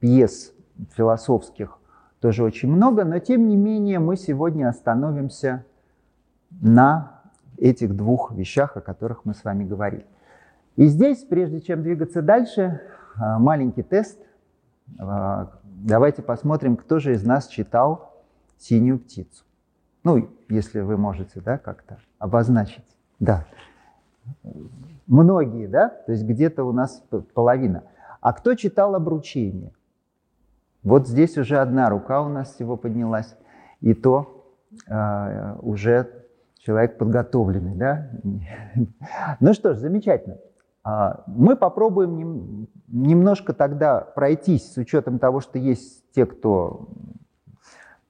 пьес 0.00 0.52
философских 0.96 1.78
тоже 2.24 2.42
очень 2.42 2.70
много, 2.70 3.04
но 3.04 3.18
тем 3.18 3.48
не 3.48 3.54
менее 3.54 3.98
мы 3.98 4.16
сегодня 4.16 4.70
остановимся 4.70 5.66
на 6.62 7.20
этих 7.58 7.94
двух 7.94 8.32
вещах, 8.32 8.78
о 8.78 8.80
которых 8.80 9.26
мы 9.26 9.34
с 9.34 9.44
вами 9.44 9.64
говорили. 9.64 10.06
И 10.76 10.86
здесь, 10.86 11.22
прежде 11.22 11.60
чем 11.60 11.82
двигаться 11.82 12.22
дальше, 12.22 12.80
а, 13.16 13.38
маленький 13.38 13.82
тест. 13.82 14.18
А, 14.98 15.50
давайте 15.64 16.22
посмотрим, 16.22 16.78
кто 16.78 16.98
же 16.98 17.12
из 17.12 17.26
нас 17.26 17.46
читал 17.46 18.14
«Синюю 18.56 19.00
птицу». 19.00 19.44
Ну, 20.02 20.30
если 20.48 20.80
вы 20.80 20.96
можете, 20.96 21.42
да, 21.42 21.58
как-то 21.58 21.98
обозначить. 22.18 22.96
Да. 23.20 23.44
Многие, 25.06 25.66
да? 25.66 25.90
То 25.90 26.12
есть 26.12 26.24
где-то 26.24 26.64
у 26.64 26.72
нас 26.72 27.04
половина. 27.34 27.82
А 28.22 28.32
кто 28.32 28.54
читал 28.54 28.94
«Обручение»? 28.94 29.72
Вот 30.84 31.08
здесь 31.08 31.38
уже 31.38 31.58
одна 31.58 31.88
рука 31.88 32.20
у 32.20 32.28
нас 32.28 32.54
всего 32.54 32.76
поднялась, 32.76 33.34
и 33.80 33.94
то 33.94 34.46
э, 34.86 35.56
уже 35.62 36.10
человек 36.58 36.98
подготовленный, 36.98 37.74
да? 37.74 38.10
Ну 39.40 39.54
что 39.54 39.72
ж, 39.72 39.78
замечательно. 39.78 40.36
А, 40.82 41.24
мы 41.26 41.56
попробуем 41.56 42.16
нем, 42.16 42.68
немножко 42.88 43.54
тогда 43.54 44.00
пройтись 44.00 44.74
с 44.74 44.76
учетом 44.76 45.18
того, 45.18 45.40
что 45.40 45.58
есть 45.58 46.04
те, 46.12 46.26
кто 46.26 46.88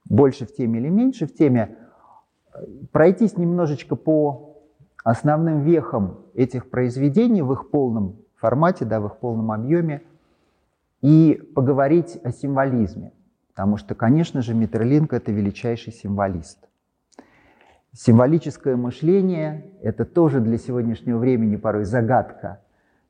больше 0.03 0.45
в 0.45 0.53
теме 0.53 0.79
или 0.81 0.89
меньше 0.89 1.27
в 1.27 1.33
теме, 1.33 1.77
пройтись 2.91 3.37
немножечко 3.37 3.95
по 3.95 4.57
основным 5.05 5.61
вехам 5.61 6.19
этих 6.33 6.69
произведений 6.69 7.41
в 7.41 7.53
их 7.53 7.69
полном 7.69 8.17
формате, 8.35 8.83
да, 8.83 8.99
в 8.99 9.05
их 9.05 9.17
полном 9.17 9.53
объеме– 9.53 10.01
и 11.01 11.41
поговорить 11.55 12.19
о 12.23 12.31
символизме, 12.31 13.11
потому 13.49 13.77
что, 13.77 13.95
конечно 13.95 14.41
же, 14.41 14.53
Миттерлинг– 14.53 15.13
это 15.13 15.31
величайший 15.31 15.93
символист. 15.93 16.59
Символическое 17.93 18.75
мышление– 18.75 19.71
это 19.81 20.03
тоже 20.03 20.41
для 20.41 20.57
сегодняшнего 20.57 21.17
времени 21.17 21.55
порой 21.55 21.85
загадка. 21.85 22.61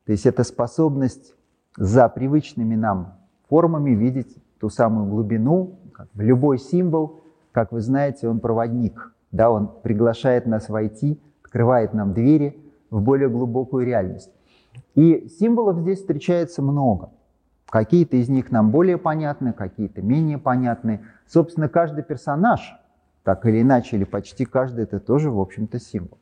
То 0.04 0.12
есть 0.12 0.26
это 0.26 0.44
способность 0.44 1.34
за 1.76 2.08
привычными 2.08 2.76
нам 2.76 3.18
формами 3.48 3.90
видеть 3.90 4.36
ту 4.60 4.70
самую 4.70 5.06
глубину, 5.10 5.78
в 6.14 6.20
любой 6.20 6.58
символ, 6.58 7.22
как 7.52 7.72
вы 7.72 7.80
знаете, 7.80 8.28
он 8.28 8.40
проводник, 8.40 9.14
да, 9.32 9.50
он 9.50 9.68
приглашает 9.82 10.46
нас 10.46 10.68
войти, 10.68 11.20
открывает 11.42 11.94
нам 11.94 12.12
двери 12.12 12.62
в 12.90 13.00
более 13.00 13.28
глубокую 13.28 13.86
реальность. 13.86 14.30
И 14.94 15.28
символов 15.40 15.78
здесь 15.78 16.00
встречается 16.00 16.62
много. 16.62 17.10
Какие-то 17.68 18.16
из 18.16 18.28
них 18.28 18.52
нам 18.52 18.70
более 18.70 18.96
понятны, 18.96 19.52
какие-то 19.52 20.00
менее 20.00 20.38
понятны. 20.38 21.04
Собственно, 21.26 21.68
каждый 21.68 22.04
персонаж, 22.04 22.76
так 23.24 23.44
или 23.46 23.62
иначе, 23.62 23.96
или 23.96 24.04
почти 24.04 24.44
каждый, 24.44 24.84
это 24.84 25.00
тоже, 25.00 25.30
в 25.30 25.40
общем-то, 25.40 25.80
символ. 25.80 26.18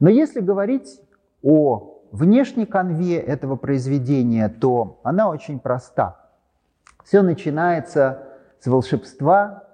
Но 0.00 0.08
если 0.08 0.40
говорить 0.40 1.00
о 1.42 2.00
внешней 2.10 2.64
конве 2.64 3.18
этого 3.18 3.56
произведения, 3.56 4.48
то 4.48 5.00
она 5.02 5.28
очень 5.28 5.60
проста. 5.60 6.16
Все 7.04 7.20
начинается 7.20 8.22
с 8.58 8.66
волшебства, 8.66 9.64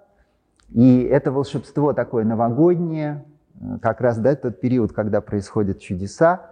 и 0.71 1.03
это 1.03 1.31
волшебство 1.31 1.93
такое 1.93 2.25
новогоднее, 2.25 3.25
как 3.81 4.01
раз 4.01 4.19
да, 4.19 4.35
тот 4.35 4.61
период, 4.61 4.93
когда 4.93 5.21
происходят 5.21 5.79
чудеса. 5.81 6.51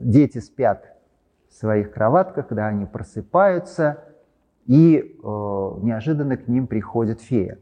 Дети 0.00 0.38
спят 0.38 0.93
своих 1.58 1.92
кроватках, 1.92 2.48
когда 2.48 2.66
они 2.66 2.86
просыпаются, 2.86 3.98
и 4.66 4.96
э, 4.98 5.26
неожиданно 5.82 6.36
к 6.36 6.48
ним 6.48 6.66
приходит 6.66 7.20
фея. 7.20 7.58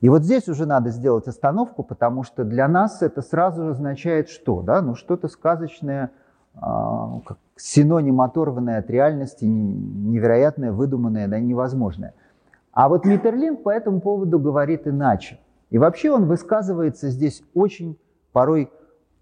И 0.00 0.08
вот 0.08 0.22
здесь 0.22 0.48
уже 0.48 0.66
надо 0.66 0.90
сделать 0.90 1.26
остановку, 1.26 1.82
потому 1.82 2.22
что 2.22 2.44
для 2.44 2.68
нас 2.68 3.02
это 3.02 3.22
сразу 3.22 3.64
же 3.64 3.70
означает 3.70 4.28
что? 4.28 4.60
Да? 4.62 4.82
Ну, 4.82 4.94
что-то 4.94 5.28
сказочное, 5.28 6.10
э, 6.54 6.58
как 6.60 7.38
синоним 7.56 8.20
оторванное 8.20 8.78
от 8.78 8.90
реальности, 8.90 9.44
невероятное, 9.44 10.72
выдуманное, 10.72 11.28
да, 11.28 11.40
невозможное. 11.40 12.14
А 12.72 12.88
вот 12.88 13.06
Миттерлинг 13.06 13.62
по 13.62 13.70
этому 13.70 14.00
поводу 14.00 14.38
говорит 14.38 14.86
иначе. 14.86 15.40
И 15.70 15.78
вообще 15.78 16.10
он 16.10 16.26
высказывается 16.26 17.08
здесь 17.08 17.42
очень 17.54 17.98
порой 18.32 18.70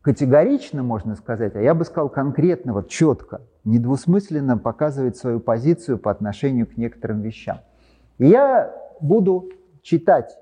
категорично, 0.04 0.82
можно 0.82 1.16
сказать, 1.16 1.56
а 1.56 1.62
я 1.62 1.74
бы 1.74 1.86
сказал 1.86 2.10
конкретно, 2.10 2.74
вот 2.74 2.88
четко, 2.88 3.40
недвусмысленно 3.64 4.58
показывает 4.58 5.16
свою 5.16 5.40
позицию 5.40 5.98
по 5.98 6.10
отношению 6.10 6.66
к 6.66 6.76
некоторым 6.76 7.22
вещам. 7.22 7.60
И 8.18 8.26
я 8.26 8.70
буду 9.00 9.48
читать 9.80 10.36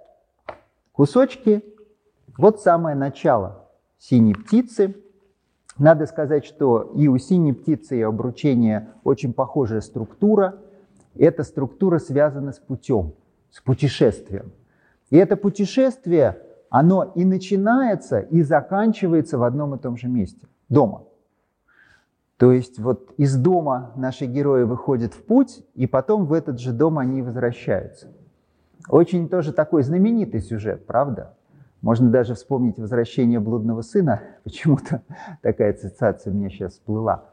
кусочки, 0.91 1.65
вот 2.37 2.61
самое 2.61 2.97
начало 2.97 3.69
«Синей 3.99 4.35
птицы». 4.35 4.97
Надо 5.79 6.07
сказать, 6.07 6.45
что 6.45 6.93
и 6.97 7.07
у 7.07 7.17
«Синей 7.19 7.53
птицы» 7.53 7.99
и 7.99 8.03
обручения 8.03 8.89
очень 9.05 9.33
похожая 9.33 9.81
структура. 9.81 10.59
Эта 11.15 11.45
структура 11.45 12.01
связана 12.01 12.51
с 12.51 12.59
путем, 12.59 13.15
с 13.53 13.61
путешествием. 13.61 14.51
И 15.11 15.17
это 15.17 15.37
путешествие– 15.37 16.39
оно 16.73 17.13
и 17.15 17.27
начинается, 17.27 18.21
и 18.21 18.41
заканчивается 18.41 19.37
в 19.37 19.43
одном 19.43 19.75
и 19.75 19.79
том 19.79 19.99
же 19.99 20.09
месте– 20.09 20.47
дома. 20.71 21.03
То 22.39 22.51
есть 22.51 22.79
вот 22.79 23.13
из 23.19 23.37
дома 23.37 23.93
наши 23.95 24.25
герои 24.25 24.63
выходят 24.63 25.13
в 25.13 25.23
путь, 25.23 25.63
и 25.75 25.87
потом 25.87 26.25
в 26.25 26.33
этот 26.33 26.59
же 26.59 26.73
дом 26.73 26.99
они 26.99 27.21
возвращаются. 27.21 28.09
Очень 28.89 29.29
тоже 29.29 29.53
такой 29.53 29.83
знаменитый 29.83 30.41
сюжет, 30.41 30.87
правда? 30.87 31.35
Можно 31.83 32.09
даже 32.09 32.35
вспомнить 32.35 32.79
«Возвращение 32.79 33.39
блудного 33.39 33.83
сына». 33.83 34.23
Почему-то 34.45 35.03
такая 35.43 35.75
ассоциация 35.75 36.33
мне 36.33 36.49
сейчас 36.49 36.73
всплыла. 36.73 37.25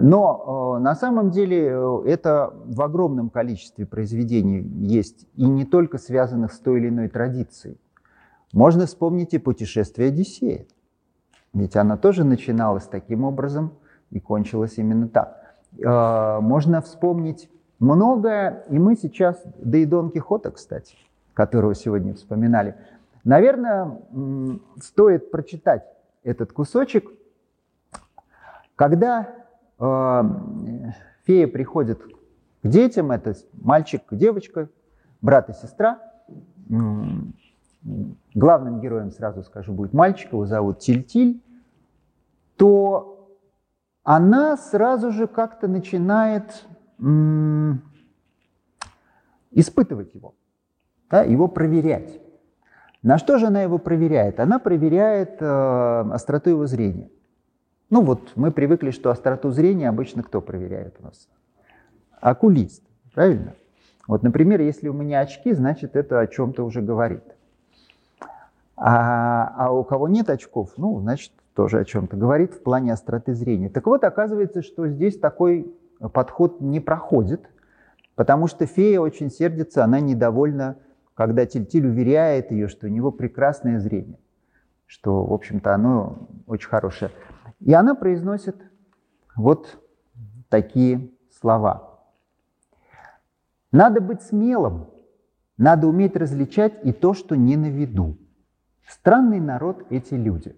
Но 0.00 0.78
на 0.80 0.94
самом 0.94 1.30
деле 1.30 1.76
это 2.06 2.54
в 2.64 2.80
огромном 2.80 3.28
количестве 3.28 3.84
произведений 3.84 4.62
есть, 4.62 5.26
и 5.34 5.44
не 5.44 5.66
только 5.66 5.98
связанных 5.98 6.54
с 6.54 6.58
той 6.58 6.80
или 6.80 6.88
иной 6.88 7.08
традицией. 7.08 7.76
Можно 8.52 8.86
вспомнить 8.86 9.34
и 9.34 9.38
путешествие 9.38 10.08
Одиссея. 10.08 10.66
Ведь 11.54 11.76
она 11.76 11.96
тоже 11.96 12.24
начиналась 12.24 12.86
таким 12.86 13.24
образом 13.24 13.72
и 14.10 14.20
кончилась 14.20 14.78
именно 14.78 15.08
так. 15.08 15.56
Можно 15.72 16.82
вспомнить 16.82 17.50
многое, 17.78 18.64
и 18.68 18.78
мы 18.78 18.96
сейчас, 18.96 19.42
да 19.56 19.78
и 19.78 19.86
Дон 19.86 20.10
Кихота, 20.10 20.50
кстати, 20.50 20.96
которого 21.34 21.74
сегодня 21.74 22.14
вспоминали, 22.14 22.76
наверное, 23.24 23.98
стоит 24.80 25.30
прочитать 25.30 25.84
этот 26.22 26.52
кусочек, 26.52 27.10
когда 28.76 29.28
э, 29.78 30.22
фея 31.24 31.46
приходит 31.46 32.02
к 32.62 32.68
детям, 32.68 33.10
это 33.10 33.34
мальчик, 33.52 34.02
девочка, 34.10 34.68
брат 35.20 35.50
и 35.50 35.52
сестра, 35.52 36.00
главным 38.34 38.80
героем, 38.80 39.10
сразу 39.10 39.42
скажу, 39.42 39.72
будет 39.72 39.92
мальчик, 39.92 40.32
его 40.32 40.46
зовут 40.46 40.78
Тильтиль, 40.78 41.30
-Тиль, 41.30 41.40
то 42.56 43.12
она 44.04 44.56
сразу 44.56 45.10
же 45.10 45.26
как-то 45.26 45.68
начинает 45.68 46.66
испытывать 49.50 50.14
его, 50.14 50.34
да, 51.10 51.22
его 51.22 51.48
проверять. 51.48 52.20
На 53.02 53.18
что 53.18 53.38
же 53.38 53.46
она 53.46 53.62
его 53.62 53.78
проверяет? 53.78 54.38
Она 54.38 54.60
проверяет 54.60 55.42
э, 55.42 56.04
остроту 56.12 56.50
его 56.50 56.66
зрения. 56.66 57.10
Ну 57.90 58.02
вот 58.02 58.32
мы 58.36 58.52
привыкли, 58.52 58.92
что 58.92 59.10
остроту 59.10 59.50
зрения 59.50 59.88
обычно 59.88 60.22
кто 60.22 60.40
проверяет 60.40 60.96
у 61.00 61.04
нас? 61.04 61.28
Окулист, 62.20 62.84
правильно? 63.12 63.54
Вот, 64.06 64.22
например, 64.22 64.60
если 64.60 64.88
у 64.88 64.92
меня 64.92 65.20
очки, 65.20 65.52
значит 65.52 65.96
это 65.96 66.20
о 66.20 66.26
чем-то 66.28 66.64
уже 66.64 66.80
говорит. 66.80 67.24
А, 68.84 69.54
а 69.56 69.70
у 69.70 69.84
кого 69.84 70.08
нет 70.08 70.28
очков, 70.28 70.72
ну, 70.76 70.98
значит, 70.98 71.32
тоже 71.54 71.78
о 71.78 71.84
чем-то 71.84 72.16
говорит 72.16 72.52
в 72.52 72.64
плане 72.64 72.92
остроты 72.92 73.32
зрения. 73.32 73.70
Так 73.70 73.86
вот, 73.86 74.02
оказывается, 74.02 74.60
что 74.60 74.88
здесь 74.88 75.16
такой 75.20 75.72
подход 76.12 76.60
не 76.60 76.80
проходит, 76.80 77.48
потому 78.16 78.48
что 78.48 78.66
фея 78.66 78.98
очень 78.98 79.30
сердится, 79.30 79.84
она 79.84 80.00
недовольна, 80.00 80.78
когда 81.14 81.46
Тильтиль 81.46 81.86
уверяет 81.86 82.50
ее, 82.50 82.66
что 82.66 82.88
у 82.88 82.90
него 82.90 83.12
прекрасное 83.12 83.78
зрение, 83.78 84.18
что, 84.86 85.26
в 85.26 85.32
общем-то, 85.32 85.72
оно 85.72 86.26
очень 86.48 86.68
хорошее. 86.68 87.12
И 87.60 87.72
она 87.72 87.94
произносит 87.94 88.56
вот 89.36 89.78
такие 90.48 91.12
слова. 91.30 92.00
Надо 93.70 94.00
быть 94.00 94.22
смелым, 94.22 94.88
надо 95.56 95.86
уметь 95.86 96.16
различать 96.16 96.80
и 96.82 96.92
то, 96.92 97.14
что 97.14 97.36
не 97.36 97.56
на 97.56 97.70
виду. 97.70 98.16
Странный 98.86 99.40
народ 99.40 99.84
эти 99.90 100.14
люди. 100.14 100.56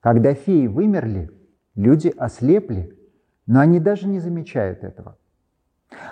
Когда 0.00 0.34
феи 0.34 0.66
вымерли, 0.66 1.30
люди 1.74 2.12
ослепли, 2.16 2.96
но 3.46 3.60
они 3.60 3.80
даже 3.80 4.06
не 4.08 4.20
замечают 4.20 4.84
этого. 4.84 5.16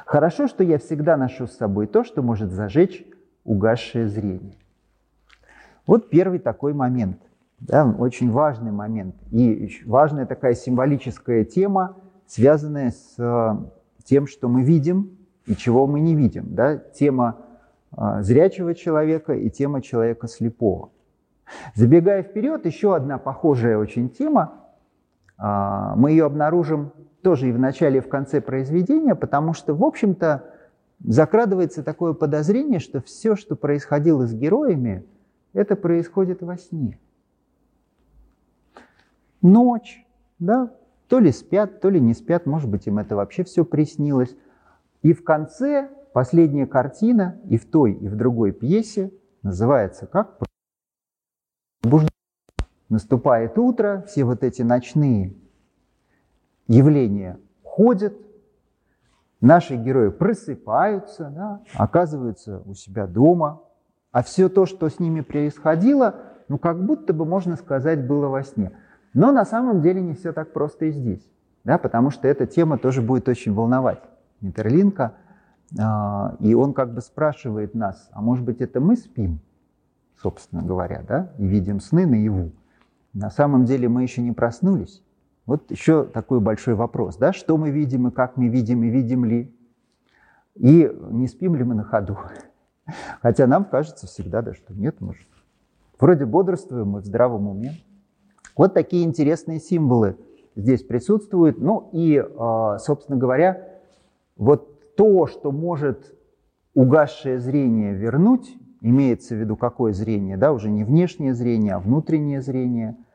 Хорошо, 0.04 0.48
что 0.48 0.64
я 0.64 0.78
всегда 0.78 1.16
ношу 1.16 1.46
с 1.46 1.56
собой 1.56 1.86
то, 1.86 2.04
что 2.04 2.22
может 2.22 2.50
зажечь 2.50 3.06
угасшее 3.44 4.08
зрение. 4.08 4.56
Вот 5.86 6.10
первый 6.10 6.38
такой 6.38 6.74
момент, 6.74 7.18
да, 7.60 7.86
очень 7.86 8.30
важный 8.30 8.72
момент. 8.72 9.14
И 9.30 9.70
важная 9.86 10.26
такая 10.26 10.54
символическая 10.54 11.44
тема, 11.44 11.96
связанная 12.26 12.90
с 12.90 13.14
э, 13.18 13.56
тем, 14.04 14.26
что 14.26 14.48
мы 14.48 14.62
видим 14.62 15.16
и 15.46 15.56
чего 15.56 15.86
мы 15.86 16.00
не 16.00 16.14
видим. 16.14 16.54
Да? 16.54 16.76
Тема 16.76 17.38
э, 17.96 18.22
зрячего 18.22 18.74
человека 18.74 19.32
и 19.32 19.48
тема 19.48 19.80
человека 19.80 20.28
слепого. 20.28 20.90
Забегая 21.74 22.22
вперед, 22.22 22.66
еще 22.66 22.94
одна 22.94 23.18
похожая 23.18 23.78
очень 23.78 24.10
тема, 24.10 24.64
э, 25.38 25.44
мы 25.96 26.10
ее 26.10 26.26
обнаружим 26.26 26.92
тоже 27.22 27.48
и 27.48 27.52
в 27.52 27.58
начале, 27.58 27.98
и 27.98 28.02
в 28.02 28.08
конце 28.08 28.40
произведения, 28.40 29.14
потому 29.14 29.52
что, 29.52 29.74
в 29.74 29.84
общем-то, 29.84 30.44
закрадывается 31.04 31.82
такое 31.82 32.12
подозрение, 32.12 32.80
что 32.80 33.00
все, 33.00 33.36
что 33.36 33.56
происходило 33.56 34.26
с 34.26 34.34
героями, 34.34 35.04
это 35.52 35.76
происходит 35.76 36.42
во 36.42 36.56
сне. 36.56 36.98
Ночь, 39.40 40.06
да, 40.38 40.72
то 41.08 41.20
ли 41.20 41.32
спят, 41.32 41.80
то 41.80 41.90
ли 41.90 42.00
не 42.00 42.14
спят, 42.14 42.46
может 42.46 42.68
быть, 42.68 42.86
им 42.86 42.98
это 42.98 43.16
вообще 43.16 43.44
все 43.44 43.64
приснилось. 43.64 44.36
И 45.02 45.12
в 45.12 45.24
конце 45.24 45.88
последняя 46.12 46.66
картина 46.66 47.40
и 47.48 47.56
в 47.56 47.70
той, 47.70 47.92
и 47.92 48.08
в 48.08 48.16
другой 48.16 48.52
пьесе 48.52 49.12
называется 49.42 50.06
как? 50.06 50.38
Наступает 52.88 53.58
утро, 53.58 54.04
все 54.06 54.24
вот 54.24 54.42
эти 54.42 54.62
ночные 54.62 55.34
явления 56.66 57.38
ходят, 57.62 58.14
наши 59.40 59.76
герои 59.76 60.08
просыпаются, 60.08 61.30
да, 61.34 61.60
оказываются 61.74 62.62
у 62.64 62.74
себя 62.74 63.06
дома, 63.06 63.60
а 64.10 64.22
все 64.22 64.48
то, 64.48 64.64
что 64.64 64.88
с 64.88 64.98
ними 64.98 65.20
происходило, 65.20 66.14
ну 66.48 66.58
как 66.58 66.82
будто 66.84 67.12
бы, 67.12 67.24
можно 67.26 67.56
сказать, 67.56 68.06
было 68.06 68.28
во 68.28 68.42
сне. 68.42 68.72
Но 69.12 69.32
на 69.32 69.44
самом 69.44 69.82
деле 69.82 70.00
не 70.00 70.14
все 70.14 70.32
так 70.32 70.52
просто 70.52 70.86
и 70.86 70.90
здесь, 70.90 71.26
да, 71.64 71.78
потому 71.78 72.10
что 72.10 72.26
эта 72.26 72.46
тема 72.46 72.78
тоже 72.78 73.02
будет 73.02 73.28
очень 73.28 73.52
волновать. 73.52 74.02
Митерлинка, 74.40 75.14
э, 75.78 75.82
и 76.40 76.54
он 76.54 76.72
как 76.72 76.94
бы 76.94 77.00
спрашивает 77.00 77.74
нас, 77.74 78.08
а 78.12 78.22
может 78.22 78.44
быть 78.44 78.60
это 78.60 78.80
мы 78.80 78.96
спим, 78.96 79.40
собственно 80.20 80.62
говоря, 80.62 81.04
да, 81.06 81.32
и 81.38 81.46
видим 81.46 81.80
сны 81.80 82.06
наяву. 82.06 82.52
На 83.12 83.30
самом 83.30 83.64
деле 83.64 83.88
мы 83.88 84.02
еще 84.02 84.22
не 84.22 84.32
проснулись, 84.32 85.02
вот 85.46 85.70
еще 85.70 86.04
такой 86.04 86.40
большой 86.40 86.74
вопрос, 86.74 87.16
да, 87.16 87.32
что 87.32 87.56
мы 87.56 87.70
видим 87.70 88.08
и 88.08 88.10
как 88.10 88.36
мы 88.36 88.48
видим, 88.48 88.84
и 88.84 88.90
видим 88.90 89.24
ли, 89.24 89.50
и 90.54 90.92
не 91.10 91.26
спим 91.26 91.54
ли 91.56 91.64
мы 91.64 91.74
на 91.74 91.84
ходу. 91.84 92.18
Хотя 93.22 93.46
нам 93.46 93.64
кажется 93.64 94.06
всегда, 94.06 94.42
да, 94.42 94.52
что 94.52 94.74
нет, 94.74 95.00
может, 95.00 95.26
вроде 95.98 96.26
бодрствуем 96.26 96.88
мы 96.90 97.00
в 97.00 97.06
здравом 97.06 97.48
уме. 97.48 97.72
Вот 98.56 98.74
такие 98.74 99.04
интересные 99.04 99.60
символы 99.60 100.18
здесь 100.54 100.82
присутствуют. 100.82 101.58
Ну 101.58 101.88
и, 101.92 102.22
а, 102.38 102.78
собственно 102.78 103.16
говоря, 103.16 103.80
вот 104.36 104.96
то, 104.96 105.26
что 105.28 105.52
может 105.52 106.14
угасшее 106.74 107.38
зрение 107.38 107.94
вернуть, 107.94 108.54
имеется 108.80 109.34
в 109.34 109.38
виду 109.38 109.56
какое 109.56 109.92
зрение, 109.92 110.36
да, 110.36 110.52
уже 110.52 110.70
не 110.70 110.84
внешнее 110.84 111.34
зрение, 111.34 111.74
а 111.74 111.78
внутреннее 111.78 112.42
зрение– 112.42 112.96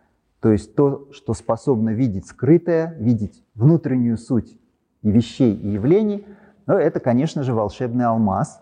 то 0.44 0.52
есть 0.52 0.76
то, 0.76 1.08
что 1.14 1.34
способно 1.34 1.92
видеть 1.92 2.28
скрытое, 2.28 2.98
видеть 3.00 3.46
внутреннюю 3.56 4.18
суть 4.18 4.60
и 5.02 5.10
вещей, 5.10 5.56
и 5.56 5.70
явлений, 5.70 6.28
но 6.66 6.78
это, 6.78 7.00
конечно 7.00 7.44
же, 7.44 7.54
волшебный 7.54 8.04
алмаз, 8.04 8.62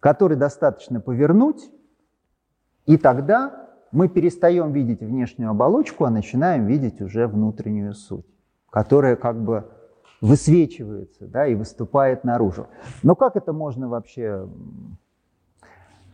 который 0.00 0.36
достаточно 0.36 1.00
повернуть, 1.00 1.70
и 2.86 2.96
тогда 2.96 3.68
мы 3.92 4.08
перестаем 4.08 4.72
видеть 4.72 5.00
внешнюю 5.00 5.50
оболочку, 5.50 6.06
а 6.06 6.10
начинаем 6.10 6.66
видеть 6.66 7.00
уже 7.00 7.28
внутреннюю 7.28 7.94
суть, 7.94 8.26
которая 8.68 9.14
как 9.14 9.40
бы 9.40 9.70
высвечивается 10.20 11.28
да, 11.28 11.46
и 11.46 11.54
выступает 11.54 12.24
наружу. 12.24 12.66
Но 13.04 13.14
как 13.14 13.36
это 13.36 13.52
можно 13.52 13.88
вообще 13.88 14.48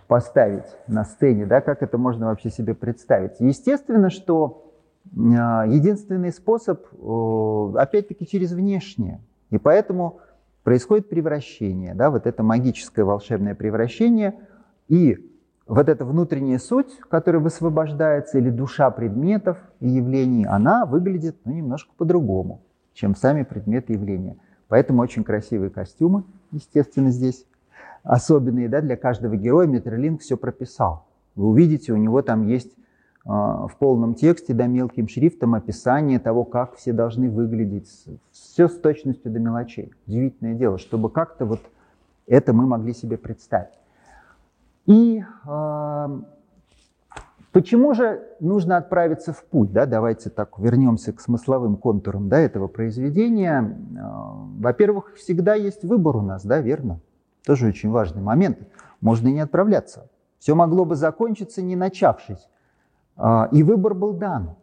поставить 0.07 0.67
на 0.87 1.05
сцене, 1.05 1.47
да, 1.47 1.61
как 1.61 1.83
это 1.83 1.99
можно 1.99 2.27
вообще 2.27 2.51
себе 2.51 2.75
представить? 2.75 3.41
Естественно, 3.41 4.11
что 4.11 4.73
а, 5.15 5.67
единственный 5.67 6.33
способ, 6.33 6.87
опять-таки, 7.77 8.27
через 8.27 8.53
внешнее. 8.53 9.21
И 9.51 9.59
поэтому 9.59 10.21
происходит 10.65 11.09
превращение, 11.09 11.95
да, 11.95 12.11
вот 12.11 12.27
это 12.27 12.43
магическое 12.43 13.05
волшебное 13.05 13.55
превращение, 13.55 14.35
и 14.89 15.31
вот 15.67 15.89
эта 15.89 16.05
внутренняя 16.05 16.59
суть, 16.59 16.99
которая 17.09 17.43
высвобождается, 17.43 18.39
или 18.39 18.51
душа 18.51 18.91
предметов 18.91 19.59
и 19.81 19.89
явлений, 19.89 20.45
она 20.45 20.87
выглядит 20.87 21.37
ну, 21.45 21.53
немножко 21.53 21.93
по-другому, 21.97 22.63
чем 22.95 23.15
сами 23.15 23.43
предметы 23.43 23.93
явления. 23.93 24.37
Поэтому 24.69 25.03
очень 25.03 25.25
красивые 25.25 25.71
костюмы, 25.71 26.25
естественно, 26.51 27.11
здесь 27.11 27.47
особенные 28.07 28.69
да, 28.69 28.81
для 28.81 28.97
каждого 28.97 29.37
героя. 29.37 29.67
Метролинг 29.67 30.21
все 30.21 30.37
прописал. 30.37 31.07
Вы 31.35 31.49
увидите, 31.49 31.93
у 31.93 31.97
него 31.97 32.23
там 32.23 32.47
есть 32.47 32.75
а, 33.25 33.67
в 33.67 33.77
полном 33.77 34.15
тексте, 34.15 34.55
да, 34.55 34.67
мелким 34.67 35.09
шрифтом 35.09 35.55
описание 35.55 36.19
того, 36.19 36.45
как 36.45 36.77
все 36.77 36.93
должны 36.93 37.29
выглядеть. 37.29 37.91
Все 38.31 38.69
с 38.69 38.79
точностью 38.79 39.31
до 39.31 39.41
мелочей. 39.41 39.93
Удивительное 40.07 40.55
дело, 40.55 40.79
чтобы 40.79 41.11
как-то 41.11 41.45
вот 41.45 41.61
это 42.27 42.53
мы 42.53 42.67
могли 42.67 42.95
себе 42.95 43.19
представить. 43.19 43.75
И 44.87 45.23
э, 45.47 46.21
Почему 47.57 47.95
же 47.95 48.23
нужно 48.39 48.77
отправиться 48.77 49.33
в 49.33 49.43
путь? 49.43 49.73
Да? 49.73 49.87
Давайте 49.87 50.29
так 50.29 50.59
вернемся 50.59 51.15
к 51.15 51.23
смысловым 51.23 51.79
контурам 51.79 52.29
да, 52.29 52.39
этого 52.39 52.69
произведения. 52.69 53.75
А, 53.99 54.47
во-первых, 54.59 55.15
всегда 55.17 55.55
есть 55.55 55.83
выбор 55.83 56.17
у 56.17 56.21
нас, 56.21 56.45
да, 56.45 56.61
верно? 56.61 57.01
Тоже 57.47 57.69
очень 57.69 57.91
важный 57.91 58.21
момент. 58.21 58.59
Можно 59.01 59.29
и 59.29 59.33
не 59.33 59.41
отправляться. 59.41 60.11
Все 60.41 60.57
могло 60.57 60.85
бы 60.85 60.97
закончиться, 60.97 61.63
не 61.63 61.77
начавшись. 61.77 62.49
А, 63.17 63.49
и 63.53 63.63
выбор 63.63 63.95
был 63.95 64.15
дан. 64.15 64.57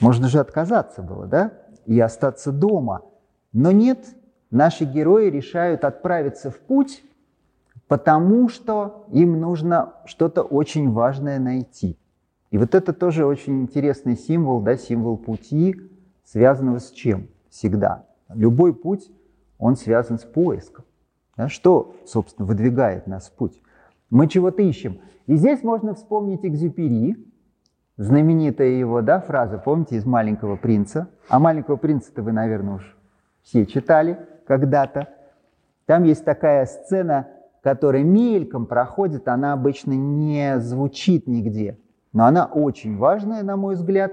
Можно 0.00 0.28
же 0.28 0.40
отказаться 0.40 1.02
было, 1.02 1.26
да? 1.26 1.52
И 1.84 2.00
остаться 2.00 2.52
дома. 2.52 3.02
Но 3.52 3.70
нет, 3.70 4.16
наши 4.50 4.86
герои 4.86 5.28
решают 5.28 5.84
отправиться 5.84 6.50
в 6.50 6.58
путь, 6.58 7.04
потому 7.86 8.48
что 8.48 9.04
им 9.12 9.38
нужно 9.38 9.92
что-то 10.06 10.42
очень 10.42 10.90
важное 10.90 11.38
найти. 11.38 11.98
И 12.50 12.56
вот 12.56 12.74
это 12.74 12.94
тоже 12.94 13.26
очень 13.26 13.60
интересный 13.60 14.16
символ, 14.16 14.62
да, 14.62 14.78
символ 14.78 15.18
пути, 15.18 15.76
связанного 16.24 16.78
с 16.78 16.90
чем? 16.92 17.28
Всегда. 17.50 18.06
Любой 18.30 18.74
путь, 18.74 19.10
он 19.58 19.76
связан 19.76 20.18
с 20.18 20.22
поиском. 20.22 20.86
Да? 21.36 21.48
Что, 21.48 21.94
собственно, 22.06 22.46
выдвигает 22.46 23.06
нас 23.06 23.28
в 23.28 23.32
путь? 23.32 23.60
Мы 24.10 24.28
чего-то 24.28 24.62
ищем. 24.62 25.00
И 25.26 25.36
здесь 25.36 25.62
можно 25.62 25.94
вспомнить 25.94 26.44
Экзюпери, 26.44 27.16
знаменитая 27.96 28.68
его 28.68 29.02
да, 29.02 29.20
фраза, 29.20 29.58
помните, 29.58 29.96
из 29.96 30.04
«Маленького 30.04 30.56
принца». 30.56 31.08
А 31.28 31.38
«Маленького 31.38 31.76
принца»-то 31.76 32.22
вы, 32.22 32.32
наверное, 32.32 32.76
уж 32.76 32.96
все 33.42 33.66
читали 33.66 34.18
когда-то. 34.46 35.08
Там 35.86 36.04
есть 36.04 36.24
такая 36.24 36.66
сцена, 36.66 37.28
которая 37.62 38.02
мельком 38.02 38.66
проходит, 38.66 39.28
она 39.28 39.52
обычно 39.52 39.92
не 39.92 40.58
звучит 40.60 41.26
нигде. 41.26 41.78
Но 42.12 42.26
она 42.26 42.46
очень 42.46 42.96
важная, 42.96 43.42
на 43.42 43.56
мой 43.56 43.74
взгляд, 43.74 44.12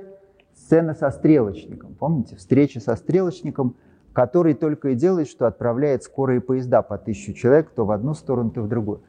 сцена 0.56 0.94
со 0.94 1.12
стрелочником. 1.12 1.96
Помните, 1.96 2.36
встреча 2.36 2.80
со 2.80 2.96
стрелочником, 2.96 3.76
который 4.14 4.54
только 4.54 4.90
и 4.90 4.96
делает, 4.96 5.28
что 5.28 5.48
отправляет 5.48 6.04
скорые 6.04 6.42
поезда 6.42 6.82
по 6.82 6.98
тысячу 6.98 7.34
человек, 7.34 7.70
то 7.72 7.86
в 7.86 7.92
одну 7.92 8.14
сторону, 8.14 8.52
то 8.52 8.62
в 8.62 8.68
другую. 8.68 9.02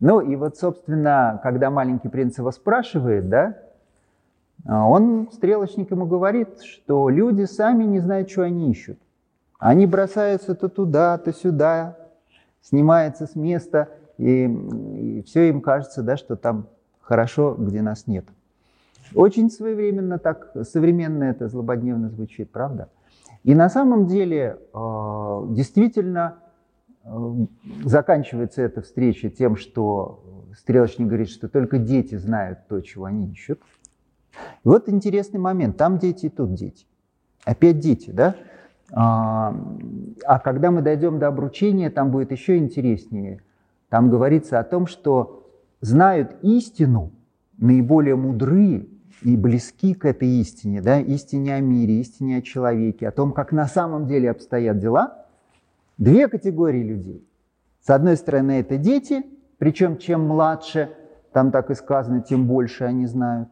Ну 0.00 0.20
и 0.20 0.36
вот, 0.36 0.56
собственно, 0.56 1.40
когда 1.42 1.70
маленький 1.70 2.08
принц 2.08 2.38
его 2.38 2.50
спрашивает, 2.50 3.28
да, 3.28 3.56
он 4.66 5.30
стрелочник 5.32 5.90
ему 5.90 6.06
говорит, 6.06 6.60
что 6.62 7.08
люди 7.08 7.44
сами 7.44 7.84
не 7.84 8.00
знают, 8.00 8.30
что 8.30 8.42
они 8.42 8.70
ищут. 8.70 8.98
Они 9.58 9.86
бросаются 9.86 10.54
то 10.54 10.68
туда, 10.68 11.16
то 11.18 11.32
сюда, 11.32 11.96
снимаются 12.60 13.26
с 13.26 13.34
места, 13.34 13.88
и, 14.18 14.44
и 14.44 15.22
все 15.22 15.48
им 15.48 15.60
кажется, 15.60 16.02
да, 16.02 16.16
что 16.16 16.36
там 16.36 16.68
хорошо, 17.00 17.54
где 17.58 17.82
нас 17.82 18.06
нет. 18.06 18.24
Очень 19.14 19.50
своевременно 19.50 20.18
так, 20.18 20.50
современно 20.62 21.24
это 21.24 21.48
злободневно 21.48 22.08
звучит, 22.08 22.50
правда? 22.50 22.88
И 23.44 23.54
на 23.54 23.68
самом 23.68 24.06
деле 24.06 24.58
э, 24.72 25.42
действительно 25.50 26.38
э, 27.04 27.08
заканчивается 27.84 28.62
эта 28.62 28.80
встреча 28.80 29.28
тем, 29.28 29.56
что 29.56 30.24
стрелочник 30.56 31.06
говорит, 31.06 31.28
что 31.28 31.48
только 31.48 31.78
дети 31.78 32.16
знают 32.16 32.60
то, 32.68 32.80
чего 32.80 33.04
они 33.04 33.30
ищут. 33.30 33.60
И 34.64 34.68
вот 34.68 34.88
интересный 34.88 35.38
момент. 35.38 35.76
Там 35.76 35.98
дети 35.98 36.26
и 36.26 36.30
тут 36.30 36.54
дети. 36.54 36.86
Опять 37.44 37.80
дети, 37.80 38.10
да? 38.10 38.34
А, 38.92 39.54
а 40.26 40.38
когда 40.38 40.70
мы 40.70 40.80
дойдем 40.80 41.18
до 41.18 41.28
обручения, 41.28 41.90
там 41.90 42.10
будет 42.10 42.32
еще 42.32 42.56
интереснее. 42.56 43.42
Там 43.90 44.08
говорится 44.08 44.58
о 44.58 44.64
том, 44.64 44.86
что 44.86 45.46
знают 45.82 46.34
истину 46.42 47.12
наиболее 47.58 48.16
мудрые 48.16 48.86
и 49.22 49.36
близки 49.36 49.94
к 49.94 50.04
этой 50.04 50.28
истине, 50.28 50.82
да, 50.82 51.00
истине 51.00 51.54
о 51.54 51.60
мире, 51.60 52.00
истине 52.00 52.38
о 52.38 52.42
человеке, 52.42 53.08
о 53.08 53.12
том, 53.12 53.32
как 53.32 53.52
на 53.52 53.66
самом 53.66 54.06
деле 54.06 54.30
обстоят 54.30 54.78
дела, 54.78 55.26
две 55.98 56.28
категории 56.28 56.82
людей. 56.82 57.28
С 57.80 57.90
одной 57.90 58.16
стороны, 58.16 58.60
это 58.60 58.76
дети, 58.76 59.24
причем 59.58 59.98
чем 59.98 60.26
младше, 60.26 60.90
там 61.32 61.50
так 61.50 61.70
и 61.70 61.74
сказано, 61.74 62.22
тем 62.22 62.46
больше 62.46 62.84
они 62.84 63.06
знают. 63.06 63.48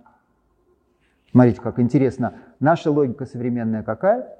Смотрите, 1.30 1.60
как 1.60 1.78
интересно. 1.78 2.34
Наша 2.60 2.90
логика 2.90 3.26
современная 3.26 3.82
какая? 3.82 4.38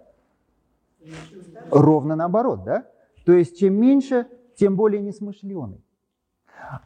Ровно 1.71 2.17
наоборот, 2.17 2.65
да? 2.65 2.87
То 3.25 3.33
есть 3.33 3.59
чем 3.59 3.75
меньше, 3.75 4.27
тем 4.57 4.77
более 4.77 5.01
несмышленый. 5.01 5.83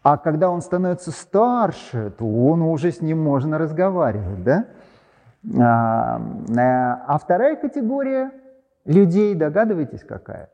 А 0.02 0.16
когда 0.18 0.50
он 0.50 0.62
становится 0.62 1.10
старше, 1.10 2.10
то 2.10 2.24
он 2.24 2.62
уже 2.62 2.90
с 2.90 3.00
ним 3.00 3.22
можно 3.22 3.58
разговаривать, 3.58 4.42
да? 4.42 4.66
А, 5.60 6.20
э, 6.48 6.54
а 6.58 7.18
вторая 7.18 7.56
категория 7.56 8.32
людей, 8.84 9.34
догадываетесь, 9.34 10.02
какая? 10.02 10.50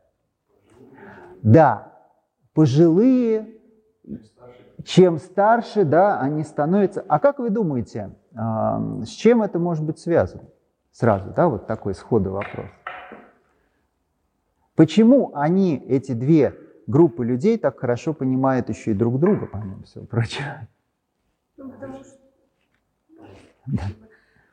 Да, 1.42 1.92
пожилые, 2.54 3.48
чем 4.85 5.18
старше, 5.18 5.85
да, 5.85 6.20
они 6.20 6.44
становятся. 6.44 7.04
А 7.08 7.18
как 7.18 7.38
вы 7.38 7.50
думаете, 7.50 8.11
с 8.35 9.08
чем 9.08 9.42
это 9.42 9.58
может 9.58 9.85
быть 9.85 9.98
связано? 9.98 10.44
Сразу, 10.92 11.32
да, 11.35 11.48
вот 11.48 11.66
такой 11.66 11.94
сходу 11.94 12.32
вопрос. 12.32 12.66
Почему 14.74 15.32
они, 15.35 15.76
эти 15.76 16.12
две 16.12 16.54
группы 16.87 17.25
людей, 17.25 17.59
так 17.59 17.79
хорошо 17.79 18.14
понимают 18.14 18.68
еще 18.68 18.92
и 18.92 18.95
друг 18.95 19.18
друга, 19.18 19.47
помимо 19.47 19.83
всего 19.85 20.05
прочего? 20.05 20.68
Ну, 21.57 21.71
потому 21.71 22.03
что, 22.03 22.18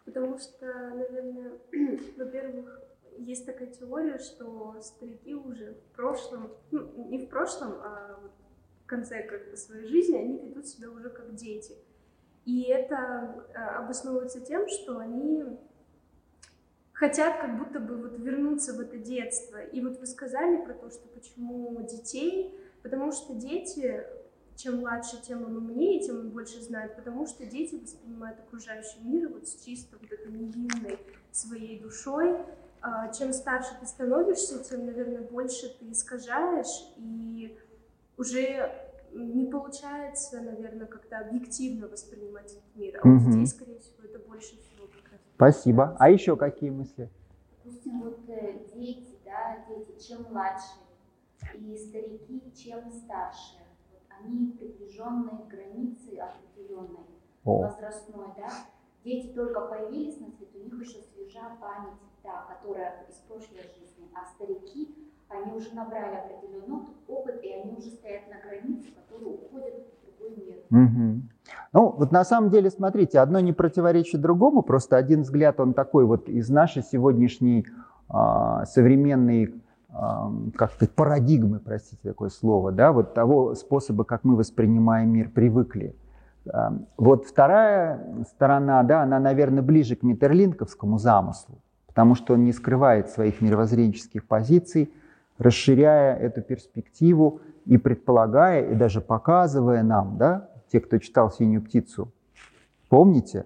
потому 0.05 0.37
что, 0.37 0.65
наверное, 0.95 1.51
во-первых, 2.17 2.81
есть 3.17 3.45
такая 3.45 3.67
теория, 3.67 4.17
что 4.19 4.75
старики 4.81 5.33
уже 5.33 5.73
в 5.73 5.95
прошлом, 5.95 6.51
ну, 6.71 7.09
не 7.09 7.19
в 7.19 7.29
прошлом, 7.29 7.73
а 7.83 8.19
в 8.83 8.85
конце 8.85 9.23
как 9.23 9.51
бы 9.51 9.57
своей 9.57 9.87
жизни, 9.87 10.17
они 10.17 10.37
ведут 10.39 10.67
себя 10.67 10.89
уже 10.89 11.09
как 11.09 11.35
дети. 11.35 11.75
И 12.45 12.63
это 12.63 13.45
э, 13.53 13.57
обосновывается 13.57 14.41
тем, 14.41 14.67
что 14.67 14.97
они 14.97 15.43
хотят 16.99 17.39
как 17.39 17.57
будто 17.57 17.79
бы 17.79 17.95
вот 17.95 18.19
вернуться 18.19 18.73
в 18.73 18.81
это 18.81 18.97
детство. 18.97 19.63
И 19.63 19.79
вот 19.79 19.99
вы 20.01 20.05
сказали 20.05 20.61
про 20.61 20.73
то, 20.73 20.91
что 20.91 21.07
почему 21.07 21.81
детей, 21.89 22.53
потому 22.83 23.13
что 23.13 23.33
дети, 23.35 24.03
чем 24.57 24.79
младше, 24.79 25.15
тем 25.25 25.45
он 25.45 25.55
умнее, 25.55 26.01
тем 26.01 26.19
он 26.19 26.29
больше 26.31 26.61
знает, 26.61 26.97
потому 26.97 27.25
что 27.25 27.45
дети 27.45 27.75
воспринимают 27.75 28.39
окружающий 28.41 28.99
мир 29.01 29.29
вот 29.29 29.47
с 29.47 29.63
чисто 29.63 29.95
вот 29.97 30.11
этой 30.11 30.29
невинной 30.29 30.99
своей 31.31 31.79
душой. 31.79 32.35
А, 32.81 33.13
чем 33.13 33.31
старше 33.31 33.71
ты 33.79 33.85
становишься, 33.85 34.61
тем, 34.61 34.85
наверное, 34.85 35.21
больше 35.21 35.73
ты 35.79 35.89
искажаешь, 35.91 36.93
и 36.97 37.57
уже 38.17 38.73
не 39.13 39.45
получается, 39.45 40.41
наверное, 40.41 40.85
как-то 40.85 41.19
объективно 41.19 41.87
воспринимать 41.87 42.51
этот 42.51 42.75
мир. 42.75 42.99
А 43.01 43.07
у 43.07 43.17
детей, 43.17 43.47
скорее 43.47 43.79
всего, 43.79 44.03
это 44.03 44.19
больше 44.19 44.57
Спасибо. 45.39 45.95
А 45.99 46.09
еще 46.09 46.35
какие 46.35 46.69
мысли? 46.69 47.09
Допустим, 47.63 48.01
вот 48.01 48.19
э, 48.27 48.59
дети, 48.75 49.15
да, 49.23 49.63
дети, 49.69 50.05
чем 50.05 50.25
младше, 50.29 50.75
и 51.53 51.77
старики, 51.77 52.51
чем 52.53 52.91
старше, 52.91 53.59
вот, 53.89 54.01
они 54.19 54.51
приближенные 54.51 55.45
границы 55.47 56.17
определенной, 56.17 57.05
О. 57.45 57.69
возрастной, 57.69 58.27
да. 58.35 58.49
Дети 59.05 59.27
только 59.27 59.61
появились 59.61 60.19
на 60.19 60.29
свет, 60.29 60.49
у 60.55 60.57
них 60.57 60.77
еще 60.77 60.99
свежа 61.03 61.55
память, 61.61 62.01
да, 62.21 62.45
которая 62.49 63.05
из 63.07 63.15
прошлой 63.19 63.61
жизни, 63.61 64.09
а 64.13 64.25
старики, 64.35 64.93
они 65.29 65.53
уже 65.53 65.73
набрали 65.73 66.15
определенный 66.15 66.85
опыт, 67.07 67.41
и 67.41 67.53
они 67.53 67.77
уже 67.77 67.91
стоят 67.91 68.27
на 68.27 68.41
границе, 68.41 68.89
которые 68.91 69.35
уходят 69.35 69.87
в 70.03 70.19
другой 70.19 70.35
мир. 70.35 70.57
Угу. 70.69 71.21
Ну, 71.73 71.93
вот 71.97 72.11
на 72.11 72.23
самом 72.23 72.49
деле, 72.49 72.69
смотрите, 72.69 73.19
одно 73.19 73.39
не 73.39 73.53
противоречит 73.53 74.21
другому, 74.21 74.61
просто 74.61 74.97
один 74.97 75.21
взгляд, 75.21 75.59
он 75.59 75.73
такой 75.73 76.05
вот 76.05 76.27
из 76.27 76.49
нашей 76.49 76.83
сегодняшней 76.83 77.67
э, 78.09 78.63
современной, 78.65 79.45
э, 79.45 79.93
как 80.55 80.71
сказать, 80.73 80.95
парадигмы, 80.95 81.59
простите 81.59 82.01
такое 82.03 82.29
слово, 82.29 82.71
да, 82.71 82.91
вот 82.91 83.13
того 83.13 83.53
способа, 83.55 84.03
как 84.03 84.23
мы 84.23 84.35
воспринимаем 84.35 85.11
мир, 85.11 85.29
привыкли. 85.29 85.95
Э, 86.45 86.69
вот 86.97 87.25
вторая 87.25 88.25
сторона, 88.29 88.81
да, 88.83 89.03
она, 89.03 89.19
наверное, 89.19 89.61
ближе 89.61 89.95
к 89.95 90.03
Миттерлинковскому 90.03 90.97
замыслу, 90.97 91.59
потому 91.87 92.15
что 92.15 92.33
он 92.33 92.45
не 92.45 92.51
скрывает 92.51 93.09
своих 93.09 93.41
мировоззренческих 93.41 94.25
позиций, 94.25 94.91
расширяя 95.37 96.15
эту 96.15 96.41
перспективу 96.41 97.41
и 97.65 97.77
предполагая, 97.77 98.71
и 98.71 98.75
даже 98.75 99.01
показывая 99.01 99.83
нам, 99.83 100.17
да, 100.17 100.49
те, 100.71 100.79
кто 100.79 100.97
читал 100.97 101.31
«Синюю 101.31 101.61
птицу», 101.61 102.11
помните, 102.89 103.45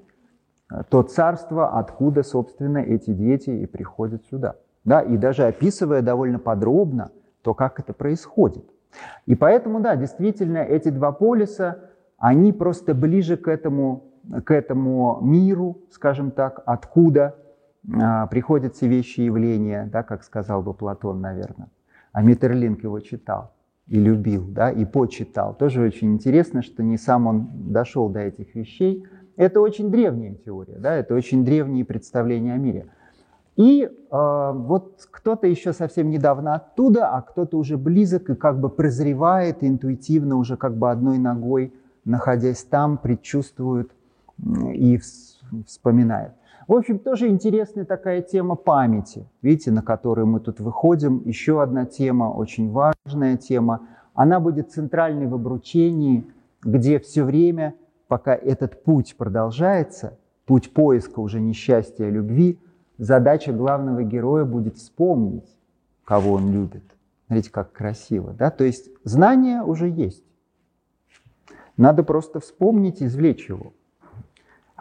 э, 0.71 0.83
то 0.89 1.03
царство, 1.03 1.77
откуда, 1.77 2.23
собственно, 2.23 2.79
эти 2.79 3.11
дети 3.11 3.49
и 3.49 3.65
приходят 3.65 4.23
сюда. 4.25 4.55
Да, 4.85 5.01
и 5.01 5.17
даже 5.17 5.45
описывая 5.45 6.01
довольно 6.01 6.39
подробно 6.39 7.11
то, 7.41 7.53
как 7.53 7.79
это 7.79 7.93
происходит. 7.93 8.65
И 9.25 9.35
поэтому, 9.35 9.79
да, 9.79 9.95
действительно, 9.95 10.57
эти 10.57 10.89
два 10.89 11.11
полюса, 11.11 11.89
они 12.17 12.51
просто 12.51 12.93
ближе 12.93 13.37
к 13.37 13.47
этому 13.47 14.13
к 14.45 14.51
этому 14.51 15.19
миру, 15.21 15.81
скажем 15.91 16.31
так, 16.31 16.61
откуда 16.65 17.35
а, 18.01 18.27
приходят 18.27 18.75
все 18.75 18.87
вещи 18.87 19.21
и 19.21 19.25
явления, 19.25 19.89
да, 19.91 20.03
как 20.03 20.23
сказал 20.23 20.61
бы 20.61 20.73
Платон, 20.73 21.19
наверное. 21.21 21.67
А 22.13 22.21
Миттерлинг 22.21 22.83
его 22.83 22.99
читал 22.99 23.51
и 23.87 23.99
любил, 23.99 24.45
да, 24.47 24.71
и 24.71 24.85
почитал. 24.85 25.55
Тоже 25.55 25.81
очень 25.81 26.13
интересно, 26.13 26.61
что 26.61 26.83
не 26.83 26.97
сам 26.97 27.27
он 27.27 27.49
дошел 27.71 28.09
до 28.09 28.21
этих 28.21 28.55
вещей. 28.55 29.05
Это 29.35 29.61
очень 29.61 29.91
древняя 29.91 30.35
теория, 30.35 30.77
да, 30.77 30.95
это 30.95 31.15
очень 31.15 31.43
древние 31.43 31.85
представления 31.85 32.53
о 32.53 32.57
мире. 32.57 32.87
И 33.55 33.83
э, 33.83 34.51
вот 34.55 35.07
кто-то 35.11 35.47
еще 35.47 35.73
совсем 35.73 36.09
недавно 36.09 36.55
оттуда, 36.55 37.09
а 37.09 37.21
кто-то 37.21 37.57
уже 37.57 37.77
близок 37.77 38.29
и 38.29 38.35
как 38.35 38.59
бы 38.59 38.69
прозревает 38.69 39.57
интуитивно, 39.63 40.37
уже 40.37 40.57
как 40.57 40.75
бы 40.75 40.89
одной 40.89 41.19
ногой, 41.19 41.73
находясь 42.03 42.63
там, 42.63 42.97
предчувствует 42.97 43.91
и 44.73 44.99
вспоминает. 45.67 46.31
В 46.67 46.73
общем, 46.73 46.99
тоже 46.99 47.27
интересная 47.27 47.83
такая 47.83 48.21
тема 48.21 48.55
памяти, 48.55 49.27
видите, 49.41 49.71
на 49.71 49.81
которую 49.81 50.27
мы 50.27 50.39
тут 50.39 50.59
выходим. 50.59 51.21
Еще 51.25 51.61
одна 51.61 51.85
тема, 51.85 52.25
очень 52.25 52.71
важная 52.71 53.37
тема. 53.37 53.87
Она 54.13 54.39
будет 54.39 54.71
центральной 54.71 55.27
в 55.27 55.33
обручении, 55.33 56.25
где 56.61 56.99
все 56.99 57.23
время, 57.23 57.75
пока 58.07 58.33
этот 58.33 58.83
путь 58.83 59.15
продолжается, 59.17 60.17
путь 60.45 60.73
поиска 60.73 61.19
уже 61.19 61.41
несчастья 61.41 62.05
любви, 62.05 62.59
задача 62.97 63.51
главного 63.51 64.03
героя 64.03 64.45
будет 64.45 64.77
вспомнить, 64.77 65.57
кого 66.05 66.33
он 66.33 66.51
любит. 66.51 66.83
Смотрите, 67.27 67.51
как 67.51 67.73
красиво, 67.73 68.33
да? 68.33 68.51
То 68.51 68.63
есть 68.63 68.89
знание 69.03 69.63
уже 69.63 69.89
есть. 69.89 70.23
Надо 71.75 72.03
просто 72.03 72.39
вспомнить, 72.39 73.01
извлечь 73.01 73.49
его 73.49 73.73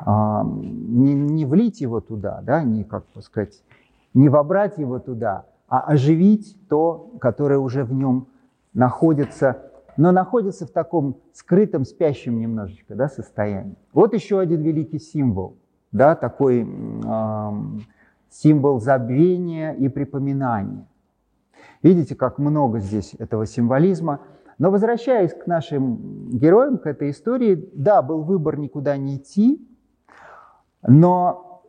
не, 0.06 1.14
не 1.14 1.44
влить 1.44 1.80
его 1.80 2.00
туда, 2.00 2.40
да, 2.42 2.62
не, 2.62 2.84
как 2.84 3.04
бы 3.14 3.22
сказать, 3.22 3.62
не 4.14 4.28
вобрать 4.28 4.78
его 4.78 4.98
туда, 4.98 5.46
а 5.68 5.80
оживить 5.80 6.56
то, 6.68 7.12
которое 7.20 7.58
уже 7.58 7.84
в 7.84 7.92
нем 7.92 8.26
находится, 8.74 9.70
но 9.96 10.12
находится 10.12 10.66
в 10.66 10.70
таком 10.70 11.16
скрытом, 11.32 11.84
спящем 11.84 12.38
немножечко 12.40 12.94
да, 12.94 13.08
состоянии. 13.08 13.76
Вот 13.92 14.14
еще 14.14 14.40
один 14.40 14.62
великий 14.62 14.98
символ, 14.98 15.56
да, 15.92 16.14
такой 16.14 16.66
э, 16.66 17.52
символ 18.30 18.80
забвения 18.80 19.72
и 19.72 19.88
припоминания. 19.88 20.86
Видите, 21.82 22.14
как 22.14 22.38
много 22.38 22.80
здесь 22.80 23.14
этого 23.18 23.46
символизма. 23.46 24.20
Но 24.58 24.70
возвращаясь 24.70 25.32
к 25.34 25.46
нашим 25.46 26.30
героям, 26.30 26.78
к 26.78 26.86
этой 26.86 27.10
истории, 27.10 27.70
да, 27.74 28.02
был 28.02 28.22
выбор 28.22 28.58
никуда 28.58 28.96
не 28.96 29.16
идти, 29.16 29.66
но 30.86 31.62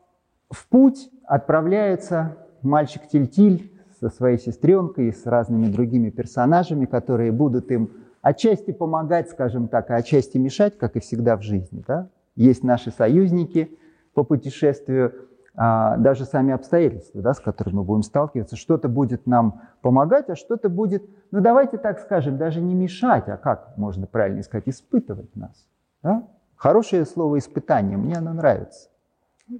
в 0.50 0.68
путь 0.68 1.10
отправляется 1.26 2.38
мальчик 2.62 3.08
Тильтиль 3.08 3.72
со 4.00 4.10
своей 4.10 4.38
сестренкой 4.38 5.08
и 5.08 5.12
с 5.12 5.26
разными 5.26 5.68
другими 5.68 6.10
персонажами, 6.10 6.86
которые 6.86 7.32
будут 7.32 7.72
им 7.72 7.92
отчасти 8.22 8.72
помогать, 8.72 9.30
скажем 9.30 9.68
так, 9.68 9.90
а 9.92 9.96
отчасти 9.96 10.38
мешать, 10.38 10.78
как 10.78 10.96
и 10.96 11.00
всегда 11.00 11.38
в 11.38 11.42
жизни. 11.42 11.84
Да? 11.88 12.10
Есть 12.36 12.64
наши 12.64 12.92
союзники 12.92 13.78
по 14.14 14.24
путешествию, 14.24 15.14
а, 15.56 15.98
даже 15.98 16.26
сами 16.26 16.54
обстоятельства, 16.54 17.22
да, 17.22 17.34
с 17.34 17.40
которыми 17.40 17.78
мы 17.78 17.84
будем 17.84 18.02
сталкиваться. 18.02 18.56
Что-то 18.56 18.90
будет 18.90 19.28
нам 19.28 19.62
помогать, 19.82 20.30
а 20.30 20.36
что-то 20.36 20.70
будет, 20.70 21.04
ну 21.32 21.42
давайте 21.42 21.78
так 21.78 22.00
скажем, 22.00 22.38
даже 22.38 22.60
не 22.60 22.74
мешать, 22.74 23.30
а 23.30 23.38
как 23.38 23.78
можно 23.78 24.08
правильно 24.08 24.42
сказать, 24.42 24.68
испытывать 24.68 25.36
нас. 25.36 25.68
Да? 26.02 26.28
Хорошее 26.56 27.06
слово 27.06 27.40
«испытание», 27.40 27.98
мне 27.98 28.16
оно 28.16 28.34
нравится. 28.34 28.90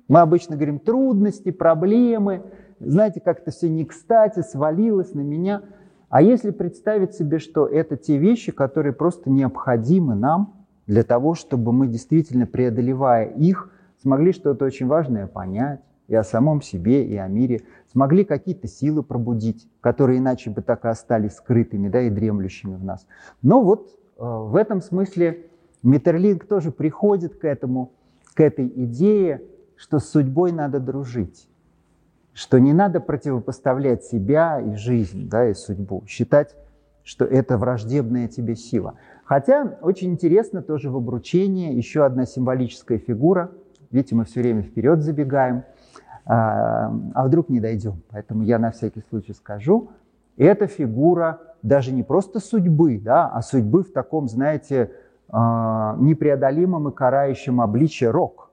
Мы 0.08 0.20
обычно 0.20 0.56
говорим 0.56 0.80
трудности, 0.80 1.52
проблемы, 1.52 2.44
знаете, 2.80 3.20
как-то 3.20 3.52
все 3.52 3.70
не 3.70 3.86
кстати, 3.86 4.42
свалилось 4.42 5.14
на 5.14 5.22
меня. 5.22 5.64
А 6.10 6.22
если 6.22 6.52
представить 6.52 7.16
себе, 7.16 7.40
что 7.40 7.66
это 7.66 7.98
те 7.98 8.18
вещи, 8.18 8.52
которые 8.52 8.94
просто 8.94 9.30
необходимы 9.30 10.16
нам 10.16 10.66
для 10.86 11.04
того, 11.04 11.34
чтобы 11.34 11.72
мы 11.72 11.88
действительно, 11.88 12.46
преодолевая 12.46 13.26
их, 13.26 13.72
смогли 14.02 14.32
что-то 14.32 14.66
очень 14.66 14.88
важное 14.88 15.28
понять 15.28 15.82
и 16.08 16.16
о 16.16 16.24
самом 16.24 16.62
себе, 16.62 17.06
и 17.06 17.16
о 17.16 17.28
мире, 17.28 17.62
смогли 17.92 18.26
какие-то 18.26 18.68
силы 18.68 19.02
пробудить, 19.02 19.68
которые 19.82 20.20
иначе 20.20 20.50
бы 20.50 20.62
так 20.62 20.86
и 20.86 20.90
остались 20.90 21.34
скрытыми 21.34 21.90
да, 21.90 22.02
и 22.02 22.10
дремлющими 22.10 22.76
в 22.76 22.84
нас. 22.84 23.08
Но 23.42 23.64
вот 23.64 23.90
э, 23.90 24.24
в 24.24 24.56
этом 24.56 24.82
смысле 24.82 25.48
Миттерлинг 25.82 26.46
тоже 26.46 26.72
приходит 26.72 27.36
к 27.36 27.46
этому, 27.46 27.94
к 28.34 28.40
этой 28.40 28.68
идее, 28.68 29.42
что 29.84 30.00
с 30.00 30.10
судьбой 30.10 30.54
надо 30.54 30.80
дружить, 30.80 31.50
что 32.32 32.58
не 32.58 32.72
надо 32.72 33.02
противопоставлять 33.02 34.06
себя 34.06 34.62
и 34.62 34.76
жизнь, 34.76 35.28
да, 35.28 35.50
и 35.50 35.54
судьбу, 35.54 36.06
считать, 36.08 36.56
что 37.04 37.26
это 37.26 37.58
враждебная 37.58 38.30
тебе 38.30 38.56
сила. 38.56 38.94
Хотя 39.26 39.78
очень 39.82 40.12
интересно 40.12 40.62
тоже 40.62 40.90
в 40.90 40.96
обручении 40.96 41.74
еще 41.74 42.06
одна 42.06 42.26
символическая 42.26 42.98
фигура. 42.98 43.52
Видите, 43.92 44.16
мы 44.16 44.24
все 44.24 44.40
время 44.40 44.62
вперед 44.62 45.02
забегаем, 45.02 45.66
а, 46.26 46.96
а 47.14 47.28
вдруг 47.28 47.50
не 47.50 47.60
дойдем. 47.60 48.04
Поэтому 48.10 48.44
я 48.44 48.60
на 48.60 48.72
всякий 48.72 49.04
случай 49.10 49.34
скажу. 49.34 49.90
Это 50.38 50.68
фигура 50.68 51.42
даже 51.62 51.92
не 51.92 52.04
просто 52.04 52.40
судьбы, 52.40 53.02
да, 53.04 53.28
а 53.28 53.42
судьбы 53.42 53.84
в 53.84 53.92
таком, 53.92 54.30
знаете, 54.30 54.92
а, 55.28 55.98
непреодолимом 56.00 56.88
и 56.88 56.96
карающем 56.96 57.60
обличье 57.60 58.12
рок. 58.12 58.50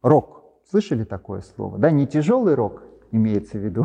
Рок. 0.00 0.39
Слышали 0.70 1.02
такое 1.02 1.40
слово? 1.40 1.78
Да, 1.78 1.90
не 1.90 2.06
тяжелый 2.06 2.54
рок 2.54 2.84
имеется 3.10 3.58
в 3.58 3.60
виду, 3.60 3.84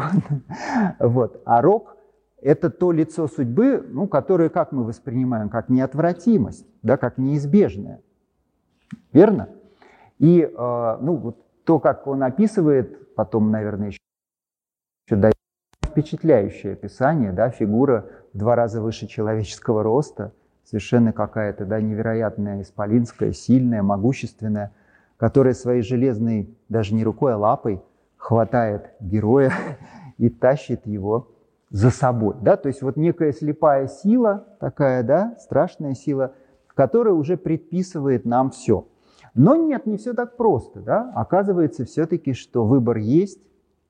вот, 1.00 1.42
а 1.44 1.64
рок– 1.64 1.98
это 2.44 2.70
то 2.70 2.92
лицо 2.92 3.28
судьбы, 3.28 3.84
ну, 3.90 4.08
которое, 4.08 4.50
как 4.50 4.72
мы 4.72 4.84
воспринимаем, 4.84 5.50
как 5.50 5.70
неотвратимость, 5.70 6.68
да, 6.84 6.98
как 6.98 7.18
неизбежное. 7.18 8.02
Верно? 9.14 9.50
И 10.20 10.42
э, 10.42 10.98
ну, 11.02 11.16
вот 11.16 11.44
то, 11.64 11.80
как 11.80 12.06
он 12.06 12.22
описывает, 12.22 13.16
потом, 13.16 13.50
наверное, 13.50 13.88
еще, 13.88 14.00
еще 15.08 15.16
дает 15.16 15.36
впечатляющее 15.84 16.74
описание, 16.74 17.32
да, 17.32 17.50
фигура 17.50 18.06
в 18.32 18.38
два 18.38 18.56
раза 18.56 18.80
выше 18.80 19.08
человеческого 19.08 19.82
роста, 19.82 20.34
совершенно 20.64 21.14
какая-то 21.14 21.66
да, 21.66 21.82
невероятная, 21.82 22.62
исполинская, 22.62 23.32
сильная, 23.32 23.82
могущественная– 23.82 24.72
которая 25.18 25.54
своей 25.54 25.82
железной, 25.82 26.56
даже 26.70 26.94
не 26.94 27.04
рукой, 27.04 27.34
а 27.34 27.38
лапой 27.38 27.82
хватает 28.18 28.92
героя 29.00 29.52
и 30.18 30.30
тащит 30.30 30.86
его 30.86 31.30
за 31.70 31.90
собой. 31.90 32.36
Да? 32.42 32.58
То 32.58 32.68
есть 32.68 32.82
вот 32.82 32.98
некая 32.98 33.32
слепая 33.32 33.88
сила, 33.88 34.46
такая, 34.60 35.04
да, 35.04 35.36
страшная 35.40 35.94
сила, 35.94 36.34
которая 36.68 37.14
уже 37.14 37.38
предписывает 37.38 38.26
нам 38.26 38.52
все. 38.52 38.88
Но 39.34 39.56
нет, 39.56 39.86
не 39.86 39.98
все 39.98 40.14
так 40.14 40.38
просто. 40.38 40.80
Да? 40.80 41.12
Оказывается 41.16 41.86
все-таки, 41.86 42.34
что 42.34 42.66
выбор 42.66 42.98
есть, 42.98 43.40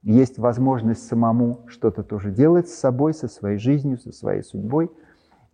есть 0.01 0.38
возможность 0.38 1.07
самому 1.07 1.61
что-то 1.67 2.03
тоже 2.03 2.31
делать 2.31 2.69
с 2.69 2.75
собой, 2.75 3.13
со 3.13 3.27
своей 3.27 3.57
жизнью, 3.57 3.97
со 3.97 4.11
своей 4.11 4.43
судьбой– 4.43 4.91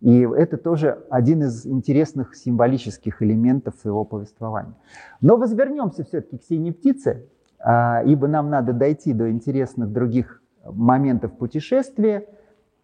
и 0.02 0.22
это 0.22 0.56
тоже 0.56 1.06
один 1.10 1.44
из 1.44 1.64
интересных 1.64 2.34
символических 2.34 3.22
элементов 3.22 3.76
его 3.84 4.04
повествования. 4.04 4.74
Но 5.20 5.36
возвернемся 5.36 6.02
все-таки 6.02 6.38
к 6.38 6.42
«Синей 6.42 6.72
птице», 6.72 7.28
а, 7.60 8.02
ибо 8.04 8.26
нам 8.26 8.50
надо 8.50 8.72
дойти 8.72 9.12
до 9.12 9.30
интересных 9.30 9.92
других 9.92 10.42
моментов 10.64 11.38
путешествия. 11.38 12.28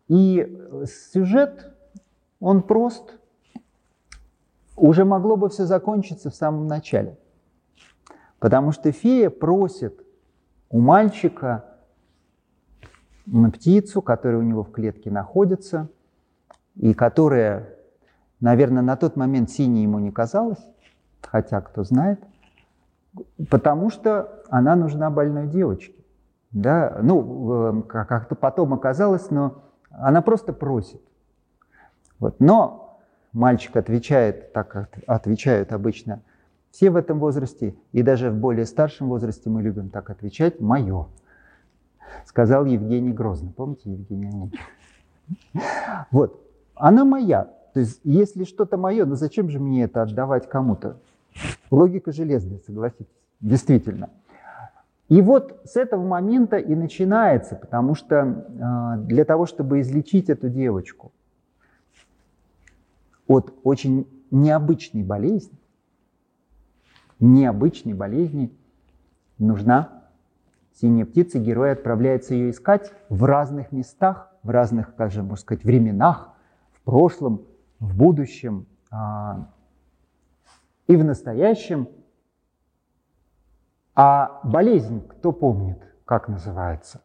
И 0.07 0.65
сюжет, 1.13 1.75
он 2.39 2.63
прост. 2.63 3.19
Уже 4.77 5.05
могло 5.05 5.37
бы 5.37 5.49
все 5.49 5.65
закончиться 5.65 6.31
в 6.31 6.37
самом 6.37 6.69
начале. 6.69 7.19
Потому 8.39 8.71
что 8.71 8.93
фея 8.93 9.29
просит 9.29 10.07
у 10.71 10.79
мальчика 10.79 11.65
на 13.27 13.51
птицу, 13.51 14.03
которая 14.03 14.39
у 14.39 14.45
него 14.45 14.63
в 14.63 14.71
клетке 14.71 15.11
находится– 15.11 15.89
и 16.79 16.95
которая, 16.95 17.75
наверное, 18.41 18.83
на 18.83 18.97
тот 18.97 19.17
момент 19.17 19.51
синей 19.51 19.83
ему 19.83 19.99
не 19.99 20.11
казалась, 20.11 20.65
хотя 21.21 21.61
кто 21.61 21.85
знает, 21.85 22.21
потому 23.51 23.91
что 23.91 24.43
она 24.49 24.77
нужна 24.77 25.11
больной 25.11 25.49
девочке. 25.49 25.95
Да? 26.53 26.99
Ну, 27.03 27.81
э, 27.81 27.83
как-то 27.83 28.35
потом 28.35 28.75
оказалось, 28.75 29.31
но 29.31 29.63
она 29.91 30.23
просто 30.23 30.53
просит. 30.53 31.03
Вот. 32.19 32.41
Но 32.41 33.01
мальчик 33.33 33.77
отвечает, 33.77 34.53
так 34.53 34.69
как 34.69 34.99
отвечают 35.07 35.73
обычно 35.73 36.23
все 36.71 36.91
в 36.91 36.97
этом 36.97 37.19
возрасте, 37.19 37.75
и 37.93 38.03
даже 38.03 38.31
в 38.31 38.37
более 38.37 38.67
старшем 38.67 39.09
возрасте 39.09 39.51
мы 39.51 39.63
любим 39.63 39.91
так 39.91 40.11
отвечать, 40.11 40.61
«мое», 40.61 41.09
сказал 42.25 42.67
Евгений 42.67 43.13
Грозный. 43.13 43.51
Помните 43.51 43.91
Евгений 43.91 44.29
Онегин? 44.29 44.59
Вот 46.11 46.48
она 46.79 47.05
моя. 47.05 47.45
То 47.75 47.81
есть, 47.81 48.01
если 48.05 48.45
что-то 48.45 48.77
мое, 48.77 49.05
ну 49.05 49.15
зачем 49.15 49.51
же 49.51 49.61
мне 49.61 49.85
это 49.85 50.03
отдавать 50.03 50.49
кому-то? 50.49 51.01
Логика 51.71 52.13
железная, 52.13 52.59
согласитесь. 52.67 53.07
Действительно. 53.41 54.11
И 55.09 55.23
вот 55.23 55.61
с 55.65 55.77
этого 55.77 56.07
момента 56.07 56.57
и 56.57 56.75
начинается, 56.75 57.57
потому 57.57 57.95
что 57.95 58.17
э, 58.17 59.05
для 59.05 59.25
того, 59.25 59.47
чтобы 59.47 59.81
излечить 59.81 60.29
эту 60.29 60.51
девочку 60.51 61.13
от 63.27 63.55
очень 63.63 64.07
необычной 64.31 65.05
болезни, 65.05 65.59
необычной 67.21 67.95
болезни 67.95 68.53
нужна 69.39 69.99
синяя 70.81 71.07
птица, 71.07 71.39
герой 71.39 71.73
отправляется 71.73 72.35
ее 72.35 72.51
искать 72.51 72.93
в 73.09 73.25
разных 73.25 73.73
местах, 73.73 74.31
в 74.43 74.51
разных, 74.51 74.95
как 74.95 75.11
же 75.11 75.23
можно 75.23 75.37
сказать, 75.37 75.65
временах, 75.65 76.35
прошлом, 76.89 77.47
в 77.81 77.95
будущем 77.95 78.67
а, 78.91 79.53
и 80.87 80.97
в 80.97 81.05
настоящем. 81.05 81.87
А 83.95 84.41
болезнь, 84.43 85.07
кто 85.07 85.33
помнит, 85.33 85.79
как 86.07 86.29
называется? 86.29 87.05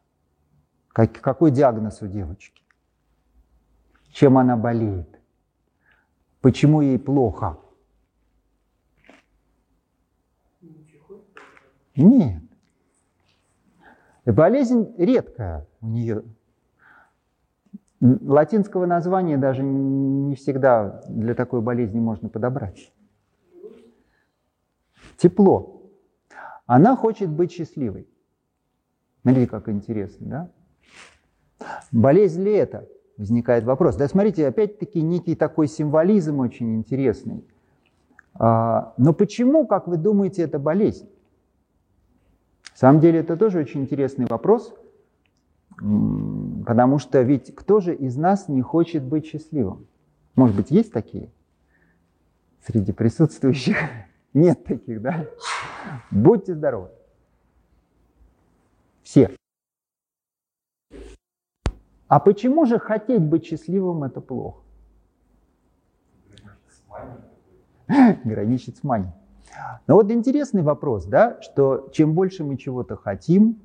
Как, 0.88 1.20
какой 1.20 1.52
диагноз 1.52 2.02
у 2.02 2.08
девочки? 2.08 2.64
Чем 4.14 4.38
она 4.38 4.56
болеет? 4.56 5.20
Почему 6.40 6.80
ей 6.80 6.98
плохо? 6.98 7.60
Нет. 11.98 12.42
Болезнь 14.24 14.96
редкая 14.98 15.68
у 15.82 15.88
нее. 15.88 16.24
Латинского 18.04 18.86
названия 18.86 19.38
даже 19.38 19.64
не 19.64 20.36
всегда 20.36 21.02
для 21.08 21.34
такой 21.36 21.62
болезни 21.62 22.02
можно 22.02 22.28
подобрать. 22.28 22.92
Тепло. 25.16 25.90
Она 26.66 26.98
хочет 26.98 27.30
быть 27.30 27.54
счастливой. 27.54 28.10
Смотрите, 29.22 29.50
как 29.50 29.70
интересно, 29.70 30.28
да? 30.28 30.52
Болезнь 31.94 32.44
ли 32.44 32.52
это? 32.52 32.90
Возникает 33.16 33.64
вопрос. 33.64 33.96
Да, 33.96 34.10
смотрите, 34.10 34.48
опять-таки 34.48 35.02
некий 35.02 35.36
такой 35.36 35.68
символизм 35.68 36.40
очень 36.40 36.76
интересный. 36.76 37.48
А, 38.34 38.94
но 38.98 39.14
почему, 39.14 39.66
как 39.66 39.88
вы 39.88 39.96
думаете, 39.96 40.42
это 40.42 40.60
болезнь? 40.60 41.10
На 42.72 42.78
самом 42.78 43.00
деле 43.00 43.20
это 43.20 43.38
тоже 43.38 43.60
очень 43.60 43.84
интересный 43.84 44.26
вопрос, 44.26 44.74
потому 46.64 47.00
что 47.00 47.22
ведь 47.22 47.54
кто 47.56 47.80
же 47.80 47.96
из 47.96 48.16
нас 48.18 48.48
не 48.48 48.62
хочет 48.62 49.04
быть 49.04 49.26
счастливым? 49.26 49.88
Может 50.36 50.56
быть, 50.56 50.72
есть 50.72 50.92
такие 50.92 51.30
среди 52.66 52.92
присутствующих? 52.92 53.78
Нет 54.34 54.64
таких, 54.64 55.02
да? 55.02 55.28
Будьте 56.12 56.56
здоровы. 56.56 56.90
Все. 59.04 59.30
А 62.08 62.20
почему 62.20 62.66
же 62.66 62.80
хотеть 62.80 63.22
быть 63.22 63.46
счастливым 63.46 64.04
это 64.04 64.22
плохо? 64.22 64.62
Граничит 68.24 68.78
с 68.78 68.84
манией. 68.84 69.12
Но 69.88 69.96
вот 69.96 70.10
интересный 70.12 70.62
вопрос, 70.62 71.06
да, 71.06 71.42
что 71.42 71.90
чем 71.92 72.14
больше 72.14 72.44
мы 72.44 72.58
чего-то 72.58 72.96
хотим, 72.96 73.60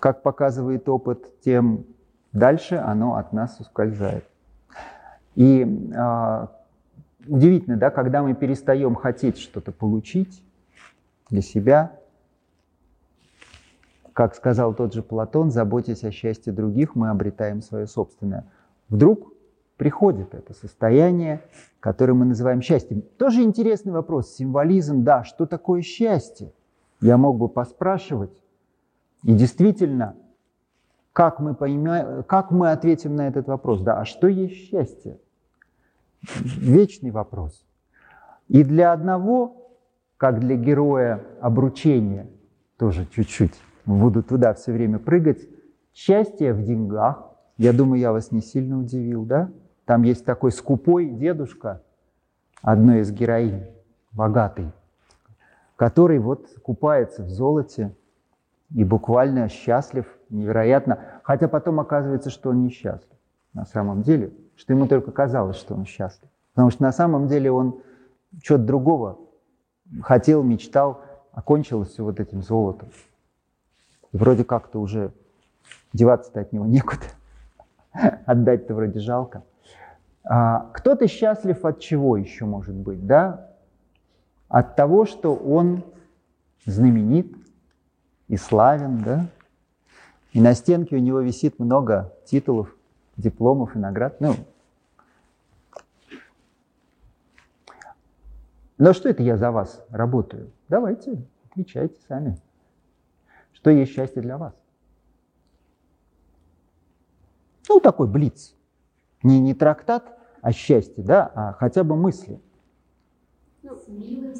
как 0.00 0.22
показывает 0.22 0.88
опыт, 0.88 1.40
тем 1.40 1.84
дальше 2.32 2.76
оно 2.76 3.16
от 3.16 3.32
нас 3.32 3.58
ускользает. 3.60 4.24
И 5.34 5.62
э, 5.62 6.46
удивительно, 7.26 7.76
да, 7.76 7.90
когда 7.90 8.22
мы 8.22 8.34
перестаем 8.34 8.94
хотеть 8.94 9.38
что-то 9.38 9.72
получить 9.72 10.42
для 11.30 11.42
себя, 11.42 11.92
как 14.12 14.34
сказал 14.34 14.74
тот 14.74 14.94
же 14.94 15.02
Платон, 15.02 15.50
заботясь 15.52 16.02
о 16.02 16.10
счастье 16.10 16.52
других, 16.52 16.96
мы 16.96 17.10
обретаем 17.10 17.62
свое 17.62 17.86
собственное. 17.86 18.44
Вдруг 18.88 19.32
приходит 19.76 20.34
это 20.34 20.54
состояние, 20.54 21.40
которое 21.78 22.14
мы 22.14 22.24
называем 22.24 22.60
счастьем. 22.60 23.02
Тоже 23.16 23.42
интересный 23.42 23.92
вопрос. 23.92 24.34
Символизм, 24.34 25.04
да, 25.04 25.22
что 25.22 25.46
такое 25.46 25.82
счастье? 25.82 26.52
Я 27.00 27.16
мог 27.16 27.38
бы 27.38 27.48
поспрашивать. 27.48 28.32
И 29.22 29.34
действительно, 29.34 30.16
как 31.12 31.40
мы, 31.40 31.54
поймем, 31.54 32.22
как 32.24 32.50
мы 32.50 32.70
ответим 32.70 33.16
на 33.16 33.28
этот 33.28 33.48
вопрос? 33.48 33.80
Да, 33.82 34.00
а 34.00 34.04
что 34.04 34.28
есть 34.28 34.54
счастье? 34.54 35.18
Вечный 36.22 37.10
вопрос. 37.10 37.64
И 38.48 38.64
для 38.64 38.92
одного, 38.92 39.70
как 40.16 40.40
для 40.40 40.56
героя 40.56 41.24
обручения, 41.40 42.28
тоже 42.76 43.06
чуть-чуть 43.06 43.54
буду 43.84 44.22
туда 44.22 44.54
все 44.54 44.72
время 44.72 44.98
прыгать, 44.98 45.48
счастье 45.92 46.52
в 46.52 46.62
деньгах. 46.62 47.24
Я 47.56 47.72
думаю, 47.72 48.00
я 48.00 48.12
вас 48.12 48.30
не 48.30 48.40
сильно 48.40 48.78
удивил, 48.78 49.24
да? 49.24 49.50
Там 49.84 50.02
есть 50.02 50.24
такой 50.24 50.52
скупой 50.52 51.08
дедушка, 51.08 51.82
одной 52.62 53.00
из 53.00 53.10
героинь, 53.10 53.64
богатый, 54.12 54.70
который 55.76 56.18
вот 56.18 56.46
купается 56.62 57.22
в 57.22 57.30
золоте 57.30 57.94
и 58.74 58.84
буквально 58.84 59.48
счастлив, 59.48 60.06
невероятно. 60.30 60.98
Хотя 61.22 61.48
потом 61.48 61.80
оказывается, 61.80 62.30
что 62.30 62.50
он 62.50 62.62
несчастлив 62.62 63.18
на 63.54 63.64
самом 63.64 64.02
деле, 64.02 64.32
что 64.56 64.72
ему 64.72 64.86
только 64.86 65.10
казалось, 65.10 65.56
что 65.56 65.74
он 65.74 65.84
счастлив. 65.84 66.28
Потому 66.54 66.70
что 66.70 66.82
на 66.82 66.92
самом 66.92 67.28
деле 67.28 67.50
он 67.50 67.80
что-то 68.42 68.64
другого 68.64 69.18
хотел, 70.02 70.42
мечтал, 70.42 71.02
окончилось 71.32 71.90
все 71.90 72.04
вот 72.04 72.20
этим 72.20 72.42
золотом. 72.42 72.90
И 74.12 74.16
вроде 74.16 74.44
как-то 74.44 74.80
уже 74.80 75.12
деваться-то 75.92 76.40
от 76.40 76.52
него 76.52 76.66
некуда. 76.66 77.04
Отдать-то 78.26 78.74
вроде 78.74 79.00
жалко. 79.00 79.44
А, 80.24 80.70
кто-то 80.74 81.08
счастлив 81.08 81.64
от 81.64 81.80
чего 81.80 82.16
еще 82.16 82.44
может 82.44 82.74
быть, 82.74 83.06
да? 83.06 83.50
От 84.48 84.76
того, 84.76 85.04
что 85.04 85.34
он 85.34 85.84
знаменит 86.64 87.32
и 88.28 88.36
славен, 88.36 89.02
да? 89.02 89.26
И 90.32 90.40
на 90.40 90.54
стенке 90.54 90.96
у 90.96 90.98
него 90.98 91.20
висит 91.20 91.58
много 91.58 92.14
титулов, 92.26 92.74
дипломов 93.16 93.74
и 93.74 93.78
наград. 93.78 94.20
Ну, 94.20 94.34
но 98.76 98.92
что 98.92 99.08
это 99.08 99.22
я 99.22 99.36
за 99.36 99.50
вас 99.50 99.84
работаю? 99.90 100.52
Давайте, 100.68 101.22
отвечайте 101.50 101.98
сами. 102.06 102.38
Что 103.52 103.70
есть 103.70 103.92
счастье 103.92 104.22
для 104.22 104.38
вас? 104.38 104.54
Ну, 107.68 107.80
такой 107.80 108.06
блиц. 108.06 108.54
Не, 109.22 109.40
не 109.40 109.54
трактат, 109.54 110.16
о 110.40 110.52
счастье, 110.52 111.02
да, 111.02 111.30
а 111.34 111.52
хотя 111.54 111.82
бы 111.82 111.96
мысли. 111.96 112.40
Ну, 113.62 113.76
милым. 113.88 114.34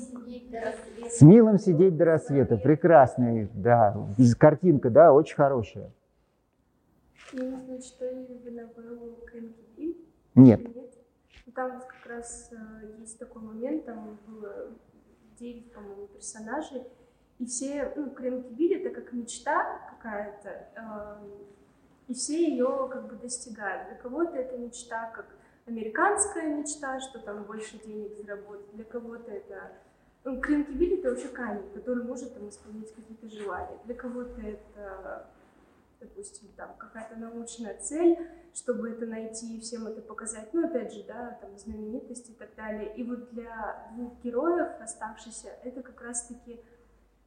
С 1.08 1.22
милым 1.22 1.58
сидеть 1.58 1.96
до 1.96 2.04
рассвета. 2.04 2.56
Прекрасная, 2.56 3.48
да, 3.54 3.96
картинка, 4.38 4.90
да, 4.90 5.12
очень 5.12 5.36
хорошая. 5.36 5.90
Я 7.32 7.44
не 7.44 7.56
знаю, 7.56 7.82
читали 7.82 8.26
ли 8.26 8.38
вы 8.42 8.50
новеллу 8.50 9.16
Крэнки 9.26 9.96
Нет. 10.34 10.60
Ну, 10.74 11.52
там 11.54 11.74
вот 11.74 11.84
как 11.84 12.06
раз 12.06 12.50
э, 12.52 13.00
есть 13.00 13.18
такой 13.18 13.42
момент, 13.42 13.84
там 13.84 14.18
было 14.26 14.68
9, 15.38 15.72
по-моему, 15.72 16.06
персонажей, 16.06 16.84
и 17.38 17.44
все, 17.44 17.92
ну, 17.96 18.10
Крэнки 18.10 18.52
Билли 18.52 18.80
это 18.80 18.90
как 18.90 19.12
мечта 19.12 19.80
какая-то, 19.90 20.48
э, 20.76 21.26
и 22.08 22.14
все 22.14 22.48
ее 22.48 22.88
как 22.90 23.08
бы 23.08 23.16
достигают. 23.16 23.88
Для 23.88 23.96
кого-то 23.96 24.36
это 24.36 24.56
мечта 24.56 25.10
как 25.14 25.26
американская 25.66 26.54
мечта, 26.54 26.98
что 27.00 27.18
там 27.18 27.44
больше 27.44 27.78
денег 27.78 28.16
заработать. 28.16 28.72
Для 28.72 28.84
кого-то 28.84 29.30
это 29.30 29.72
ну, 30.24 30.40
Клинки 30.40 30.98
это 30.98 31.11
вообще 31.11 31.28
камень, 31.28 31.70
который 31.74 32.04
может 32.04 32.35
там 32.35 32.48
исполнить 32.48 32.92
какие-то 32.94 33.28
желания. 33.28 33.78
Для 33.85 33.94
кого-то 33.94 34.40
это, 34.40 35.26
допустим, 36.00 36.48
там 36.57 36.70
какая-то 36.76 37.16
научная 37.16 37.78
цель, 37.78 38.18
чтобы 38.55 38.90
это 38.90 39.07
найти 39.07 39.57
и 39.57 39.61
всем 39.61 39.86
это 39.86 40.03
показать. 40.03 40.53
Ну, 40.53 40.66
опять 40.66 40.92
же, 40.92 41.05
да, 41.05 41.38
там 41.40 41.57
знаменитости 41.57 42.32
и 42.32 42.34
так 42.34 42.55
далее. 42.57 42.95
И 42.97 43.05
вот 43.05 43.30
для 43.30 43.90
двух 43.95 44.20
героев 44.22 44.68
оставшихся 44.80 45.49
это 45.64 45.82
как 45.82 46.01
раз-таки 46.03 46.61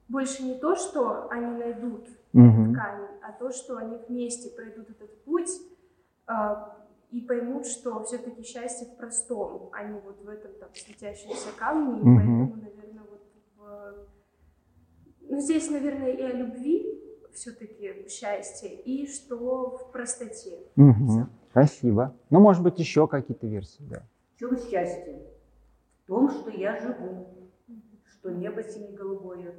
больше 0.07 0.43
не 0.43 0.55
то, 0.55 0.75
что 0.75 1.29
они 1.29 1.57
найдут 1.57 2.07
mm-hmm. 2.33 2.63
этот 2.63 2.75
камень, 2.75 3.19
а 3.23 3.31
то, 3.31 3.51
что 3.51 3.77
они 3.77 3.97
вместе 4.07 4.49
пройдут 4.49 4.89
этот 4.89 5.23
путь, 5.23 5.49
а, 6.27 6.77
и 7.11 7.21
поймут, 7.21 7.65
что 7.65 8.03
все-таки 8.03 8.43
счастье 8.43 8.87
в 8.87 8.97
простом, 8.97 9.69
а 9.73 9.83
не 9.83 9.99
вот 9.99 10.21
в 10.21 10.29
этом 10.29 10.53
там 10.59 10.69
светящемся 10.73 11.49
камне. 11.57 11.99
И 11.99 12.03
mm-hmm. 12.03 12.15
поэтому, 12.15 12.55
наверное. 12.55 12.90
Ну, 15.21 15.39
здесь, 15.39 15.69
наверное, 15.69 16.11
и 16.11 16.21
о 16.21 16.33
любви 16.33 17.01
все-таки 17.33 18.07
счастье, 18.09 18.73
и 18.73 19.07
что 19.07 19.77
в 19.77 19.91
простоте. 19.91 20.59
Mm-hmm. 20.75 21.25
Спасибо. 21.51 22.15
Ну, 22.29 22.39
может 22.39 22.63
быть, 22.63 22.79
еще 22.79 23.07
какие-то 23.07 23.47
версии, 23.47 23.83
да. 23.89 24.03
В 24.35 24.39
чем 24.39 24.57
счастье? 24.57 25.21
В 26.03 26.07
том, 26.07 26.29
что 26.29 26.49
я 26.49 26.79
живу, 26.79 27.27
небо 28.29 28.63
сине-голубое, 28.63 29.55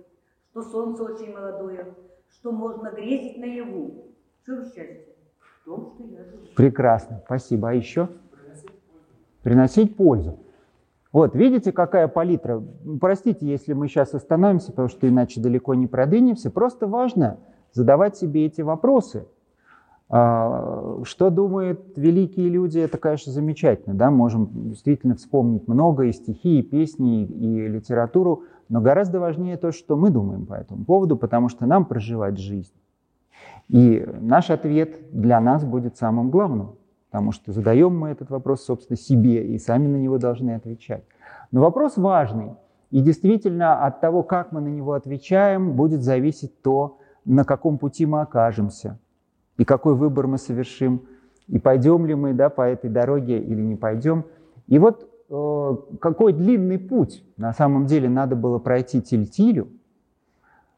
что 0.50 0.62
солнце 0.62 1.02
очень 1.02 1.32
молодое, 1.32 1.94
что 2.28 2.52
можно 2.52 2.90
грезить 2.90 3.38
наяву. 3.38 4.12
Что 4.42 4.64
счастье? 4.64 5.06
В 5.38 5.64
том, 5.64 5.94
что 5.94 6.04
я 6.04 6.24
живу. 6.24 6.46
Прекрасно, 6.56 7.22
спасибо. 7.24 7.70
А 7.70 7.74
еще? 7.74 8.08
Приносить 9.42 9.96
пользу. 9.96 10.38
Вот, 11.12 11.34
видите, 11.34 11.72
какая 11.72 12.08
палитра? 12.08 12.62
Простите, 13.00 13.46
если 13.46 13.74
мы 13.74 13.88
сейчас 13.88 14.14
остановимся, 14.14 14.70
потому 14.70 14.88
что 14.88 15.06
иначе 15.06 15.40
далеко 15.40 15.74
не 15.74 15.86
продвинемся. 15.86 16.50
Просто 16.50 16.86
важно 16.86 17.38
задавать 17.72 18.16
себе 18.16 18.46
эти 18.46 18.62
вопросы. 18.62 19.26
А, 20.08 21.00
что 21.04 21.30
думают 21.30 21.80
великие 21.96 22.48
люди, 22.48 22.78
это, 22.78 22.96
конечно, 22.98 23.30
замечательно. 23.30 23.94
Да? 23.94 24.10
Можем 24.10 24.48
действительно 24.70 25.14
вспомнить 25.14 25.68
много 25.68 26.04
и 26.04 26.12
стихи, 26.12 26.60
и 26.60 26.62
песни, 26.62 27.24
и 27.24 27.68
литературу, 27.68 28.44
но 28.68 28.80
гораздо 28.80 29.20
важнее 29.20 29.58
то, 29.58 29.70
что 29.70 29.96
мы 29.96 30.10
думаем 30.10 30.46
по 30.46 30.54
этому 30.54 30.84
поводу, 30.84 31.16
потому 31.16 31.48
что 31.48 31.66
нам 31.66 31.84
проживать 31.84 32.38
жизнь. 32.38 32.72
И 33.68 34.06
наш 34.20 34.50
ответ 34.50 34.96
для 35.12 35.40
нас 35.40 35.64
будет 35.64 35.96
самым 35.96 36.30
главным, 36.30 36.76
потому 37.12 37.30
что 37.30 37.52
задаем 37.52 37.96
мы 37.96 38.08
этот 38.08 38.30
вопрос, 38.30 38.64
собственно, 38.64 38.96
себе, 38.96 39.46
и 39.46 39.58
сами 39.58 39.86
на 39.86 39.96
него 39.96 40.18
должны 40.18 40.56
отвечать. 40.56 41.04
Но 41.52 41.60
вопрос 41.60 41.96
важный, 41.96 42.56
и 42.90 43.00
действительно 43.00 43.84
от 43.86 44.00
того, 44.00 44.24
как 44.24 44.50
мы 44.50 44.60
на 44.60 44.68
него 44.68 44.94
отвечаем, 44.94 45.76
будет 45.76 46.02
зависеть 46.02 46.60
то, 46.62 46.98
на 47.24 47.44
каком 47.44 47.78
пути 47.78 48.06
мы 48.06 48.22
окажемся– 48.22 48.98
и 49.58 49.64
какой 49.64 49.94
выбор 49.94 50.26
мы 50.26 50.38
совершим, 50.38 51.06
и 51.48 51.58
пойдем 51.58 52.06
ли 52.06 52.14
мы 52.14 52.32
да, 52.32 52.48
по 52.48 52.62
этой 52.62 52.90
дороге 52.90 53.38
или 53.38 53.60
не 53.60 53.76
пойдем. 53.76 54.24
И 54.66 54.78
вот 54.78 55.08
э, 55.28 55.76
какой 56.00 56.32
длинный 56.32 56.78
путь 56.78 57.24
на 57.36 57.52
самом 57.52 57.86
деле 57.86 58.08
надо 58.08 58.36
было 58.36 58.58
пройти 58.58 59.00
Тильтилю, 59.00 59.68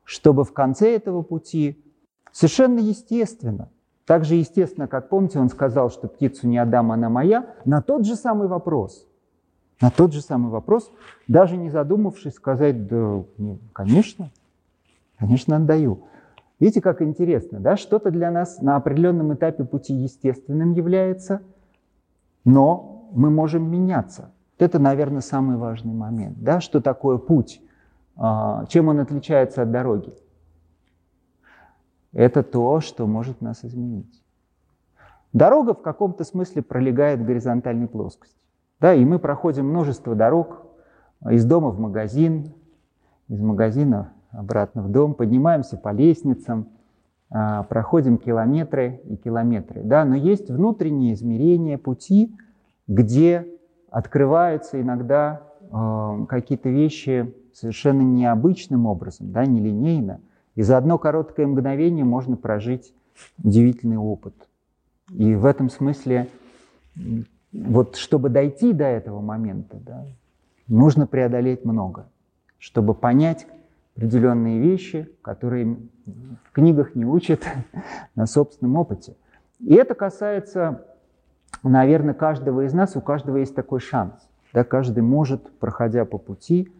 чтобы 0.03 0.45
в 0.45 0.53
конце 0.53 0.95
этого 0.95 1.23
пути 1.23 1.83
совершенно 2.33 2.79
естественно, 2.79 3.71
так 4.07 4.25
же 4.25 4.35
естественно, 4.35 4.87
как 4.87 5.09
помните, 5.09 5.39
он 5.39 5.49
сказал, 5.49 5.91
что 5.91 6.09
птицу 6.09 6.47
не 6.47 6.59
отдам, 6.59 6.93
она 6.93 7.09
моя, 7.09 7.55
на 7.65 7.81
тот 7.81 8.05
же 8.05 8.17
самый 8.17 8.49
вопрос, 8.49 9.07
на 9.81 9.91
тот 9.91 10.13
же 10.13 10.21
самый 10.21 10.51
вопрос, 10.51 10.91
даже 11.27 11.57
не 11.57 11.71
задумавшись, 11.71 12.35
сказать, 12.35 12.87
да, 12.87 13.25
конечно, 13.73 14.31
конечно, 15.19 15.57
отдаю. 15.57 16.05
Видите, 16.61 16.81
как 16.81 17.03
интересно, 17.03 17.61
да? 17.61 17.77
Что-то 17.77 18.11
для 18.11 18.31
нас 18.31 18.61
на 18.61 18.77
определенном 18.77 19.35
этапе 19.35 19.65
пути 19.65 19.93
естественным 19.93 20.73
является, 20.73 21.43
но 22.45 23.09
мы 23.13 23.31
можем 23.31 23.71
меняться. 23.71 24.31
Это, 24.59 24.79
наверное, 24.79 25.21
самый 25.21 25.57
важный 25.57 25.95
момент. 25.95 26.39
Да? 26.41 26.61
Что 26.61 26.81
такое 26.81 27.19
путь? 27.19 27.61
А, 28.17 28.67
чем 28.67 28.89
он 28.89 29.01
отличается 29.01 29.63
от 29.63 29.71
дороги? 29.71 30.15
Это 32.15 32.43
то, 32.43 32.81
что 32.81 33.07
может 33.07 33.41
нас 33.41 33.65
изменить. 33.65 34.23
Дорога 35.33 35.75
в 35.75 35.83
каком-то 35.83 36.25
смысле 36.25 36.63
пролегает 36.63 37.21
в 37.21 37.25
горизонтальной 37.25 37.89
плоскости. 37.89 38.37
Да, 38.81 38.95
и 38.95 39.05
мы 39.05 39.19
проходим 39.19 39.69
множество 39.69 40.15
дорог 40.15 40.63
из 41.29 41.45
дома 41.45 41.71
в 41.71 41.79
магазин, 41.79 42.53
из 43.29 43.41
магазина 43.41 44.13
обратно 44.31 44.83
в 44.83 44.91
дом, 44.91 45.15
поднимаемся 45.15 45.77
по 45.77 45.91
лестницам, 45.91 46.69
а, 47.31 47.65
проходим 47.65 48.19
километры 48.19 49.01
и 49.05 49.17
километры. 49.17 49.83
Да? 49.83 50.05
Но 50.05 50.15
есть 50.15 50.51
внутренние 50.51 51.15
измерения 51.15 51.79
пути, 51.79 52.37
где 52.87 53.47
открываются 53.91 54.81
иногда 54.81 55.43
э, 55.61 56.27
какие-то 56.29 56.69
вещи 56.69 57.33
совершенно 57.53 58.03
необычным 58.03 58.87
образом, 58.87 59.31
да, 59.31 59.47
нелинейно. 59.47 60.21
И 60.55 60.63
за 60.63 60.77
одно 60.77 60.99
короткое 60.99 61.47
мгновение 61.47 62.05
можно 62.05 62.37
прожить 62.37 62.95
удивительный 63.43 63.97
опыт. 63.97 64.35
И 65.11 65.35
в 65.35 65.45
этом 65.47 65.69
смысле, 65.69 66.29
вот 67.53 67.97
чтобы 67.97 68.29
дойти 68.29 68.73
до 68.73 68.85
этого 68.85 69.21
момента, 69.21 69.79
да, 69.79 70.07
нужно 70.69 71.07
преодолеть 71.07 71.65
много, 71.65 72.07
чтобы 72.59 72.95
понять, 72.95 73.47
определенные 73.97 74.59
вещи, 74.59 75.09
которые 75.23 75.77
в 76.45 76.53
книгах 76.53 76.95
не 76.95 77.05
учат 77.05 77.47
на 78.15 78.27
собственном 78.27 78.77
опыте. 78.77 79.17
И 79.61 79.75
это 79.75 79.95
касается, 79.95 80.85
наверное, 81.63 82.15
каждого 82.15 82.67
из 82.67 82.73
нас, 82.73 82.97
у 82.97 83.01
каждого 83.01 83.37
есть 83.37 83.55
такой 83.55 83.81
шанс. 83.81 84.15
Да, 84.53 84.65
каждый 84.65 85.03
может, 85.03 85.51
проходя 85.59 86.05
по 86.05 86.19
пути, 86.19 86.73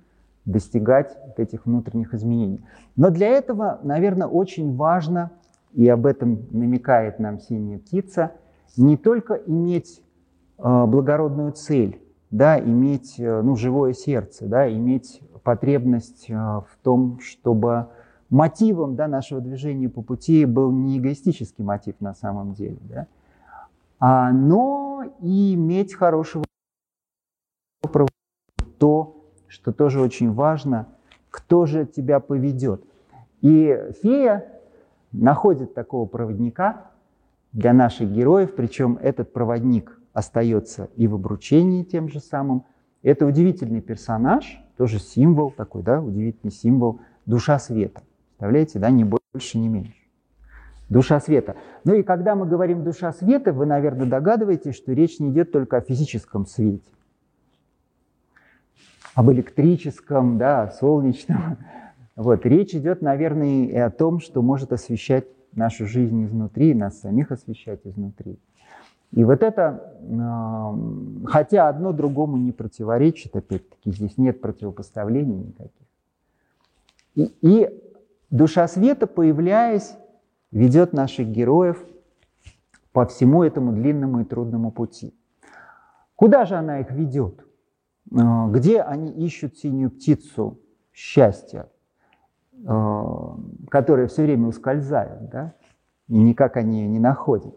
достигать 0.45 1.17
этих 1.37 1.67
внутренних 1.67 2.15
изменений. 2.15 2.65
Но 2.97 3.11
для 3.11 3.29
этого, 3.29 3.81
наверное, 3.83 4.27
очень 4.27 4.77
важно, 4.77 5.31
и 5.73 5.89
об 5.89 6.07
этом 6.07 6.47
намекает 6.51 7.19
нам 7.19 7.41
синяя 7.41 7.79
птица, 7.79 8.33
не 8.77 8.97
только 8.97 9.35
иметь 9.35 10.03
э, 10.59 10.85
благородную 10.87 11.53
цель, 11.53 12.01
да, 12.31 12.59
иметь 12.59 13.19
э, 13.19 13.43
ну, 13.43 13.57
живое 13.57 13.93
сердце, 13.93 14.47
да, 14.47 14.71
иметь 14.71 15.21
потребность 15.43 16.27
э, 16.29 16.35
в 16.35 16.69
том, 16.83 17.21
чтобы 17.21 17.89
мотивом 18.31 18.97
да, 18.97 19.09
нашего 19.09 19.41
движения 19.41 19.89
по 19.89 20.03
пути 20.03 20.45
был 20.45 20.73
не 20.73 20.99
эгоистический 20.99 21.65
мотив 21.65 21.95
на 22.01 22.15
самом 22.15 22.55
деле, 22.55 22.79
да, 22.83 23.07
а, 24.01 24.33
но 24.33 25.05
и 25.21 25.55
иметь 25.55 25.95
хорошего 25.95 26.45
то, 28.79 29.24
что 29.55 29.73
тоже 29.73 30.01
очень 30.01 30.33
важно, 30.33 30.89
кто 31.31 31.65
же 31.65 31.87
тебя 31.87 32.19
поведет. 32.19 32.83
И 33.41 33.79
фея 34.03 34.47
находит 35.13 35.75
такого 35.75 36.07
проводника 36.07 36.91
для 37.53 37.73
наших 37.73 38.11
героев, 38.11 38.57
причем 38.57 38.99
этот 39.01 39.33
проводник 39.33 40.01
остается 40.13 40.89
и 40.97 41.07
в 41.07 41.15
обручении 41.15 41.85
тем 41.85 42.09
же 42.09 42.19
самым. 42.19 42.65
Это 43.05 43.27
удивительный 43.27 43.81
персонаж, 43.81 44.61
тоже 44.77 44.99
символ 44.99 45.53
такой, 45.53 45.85
да, 45.85 46.03
удивительный 46.03 46.53
символ, 46.53 47.01
душа 47.25 47.61
света. 47.61 48.03
Представляете, 48.31 48.81
да, 48.81 48.91
не 48.91 49.05
больше, 49.05 49.59
не 49.59 49.69
меньше. 49.69 49.95
Душа 50.89 51.21
света. 51.21 51.55
Ну 51.85 51.95
и 51.95 52.03
когда 52.03 52.35
мы 52.35 52.47
говорим 52.47 52.83
душа 52.83 53.13
света, 53.13 53.53
вы, 53.53 53.67
наверное, 53.67 54.07
догадываетесь, 54.07 54.75
что 54.75 54.93
речь 54.93 55.21
не 55.21 55.31
идет 55.31 55.53
только 55.53 55.77
о 55.77 55.81
физическом 55.81 56.45
свете, 56.45 56.91
об 59.15 59.31
электрическом, 59.31 60.39
да, 60.39 60.63
о 60.63 60.71
солнечном. 60.71 61.59
Вот. 62.17 62.47
Речь 62.47 62.77
идет, 62.77 63.03
наверное, 63.03 63.65
и 63.65 63.77
о 63.77 63.91
том, 63.91 64.21
что 64.21 64.41
может 64.41 64.73
освещать 64.73 65.25
нашу 65.53 65.85
жизнь 65.85 66.25
изнутри, 66.25 66.73
нас 66.73 67.01
самих 67.01 67.33
освещать 67.33 67.81
изнутри. 67.83 68.39
И 69.11 69.25
вот 69.25 69.43
это, 69.43 69.97
хотя 71.27 71.69
одно 71.69 71.93
другому 71.93 72.37
не 72.37 72.53
противоречит, 72.53 73.35
опять-таки 73.35 73.91
здесь 73.91 74.17
нет 74.17 74.41
противопоставлений 74.41 75.39
никаких. 75.39 75.87
И, 77.17 77.35
и 77.43 77.83
душа 78.31 78.69
света, 78.69 79.09
появляясь, 79.09 79.97
ведет 80.53 80.93
наших 80.93 81.29
героев 81.29 81.85
по 82.93 83.07
всему 83.07 83.43
этому 83.43 83.73
длинному 83.73 84.21
и 84.21 84.25
трудному 84.25 84.71
пути. 84.71 85.15
Куда 86.17 86.45
же 86.45 86.55
она 86.55 86.81
их 86.81 86.91
ведет? 86.93 87.45
А, 88.17 88.49
где 88.49 88.81
они 88.81 89.11
ищут 89.11 89.57
синюю 89.59 89.91
птицу 89.91 90.61
счастья, 90.93 91.69
а, 92.67 93.37
которая 93.71 94.07
все 94.07 94.23
время 94.23 94.49
ускользает, 94.49 95.31
да? 95.31 95.55
и 96.09 96.19
никак 96.19 96.57
они 96.57 96.83
ее 96.83 96.89
не 96.89 96.99
находят? 96.99 97.55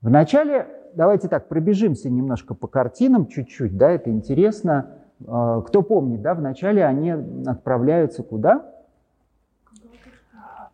Вначале 0.00 0.66
давайте 0.94 1.28
так, 1.28 1.48
пробежимся 1.48 2.10
немножко 2.10 2.54
по 2.54 2.66
картинам 2.66 3.26
чуть-чуть, 3.26 3.76
да, 3.76 3.90
это 3.90 4.10
интересно. 4.10 4.98
А, 5.26 5.60
кто 5.62 5.82
помнит, 5.82 6.22
да, 6.22 6.34
вначале 6.34 6.84
они 6.84 7.10
отправляются 7.46 8.22
куда? 8.22 8.68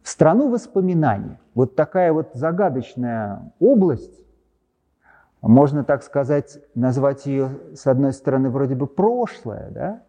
В 0.02 0.08
страну 0.08 0.48
воспоминаний. 0.48 1.36
Вот 1.54 1.76
такая 1.76 2.12
вот 2.12 2.30
загадочная 2.32 3.52
область, 3.60 4.24
можно 5.42 5.84
так 5.84 6.02
сказать, 6.02 6.58
назвать 6.74 7.26
ее, 7.26 7.50
с 7.74 7.86
одной 7.86 8.12
стороны, 8.12 8.50
вроде 8.50 8.74
бы 8.74 8.86
прошлое, 8.86 9.70
да? 9.70 10.02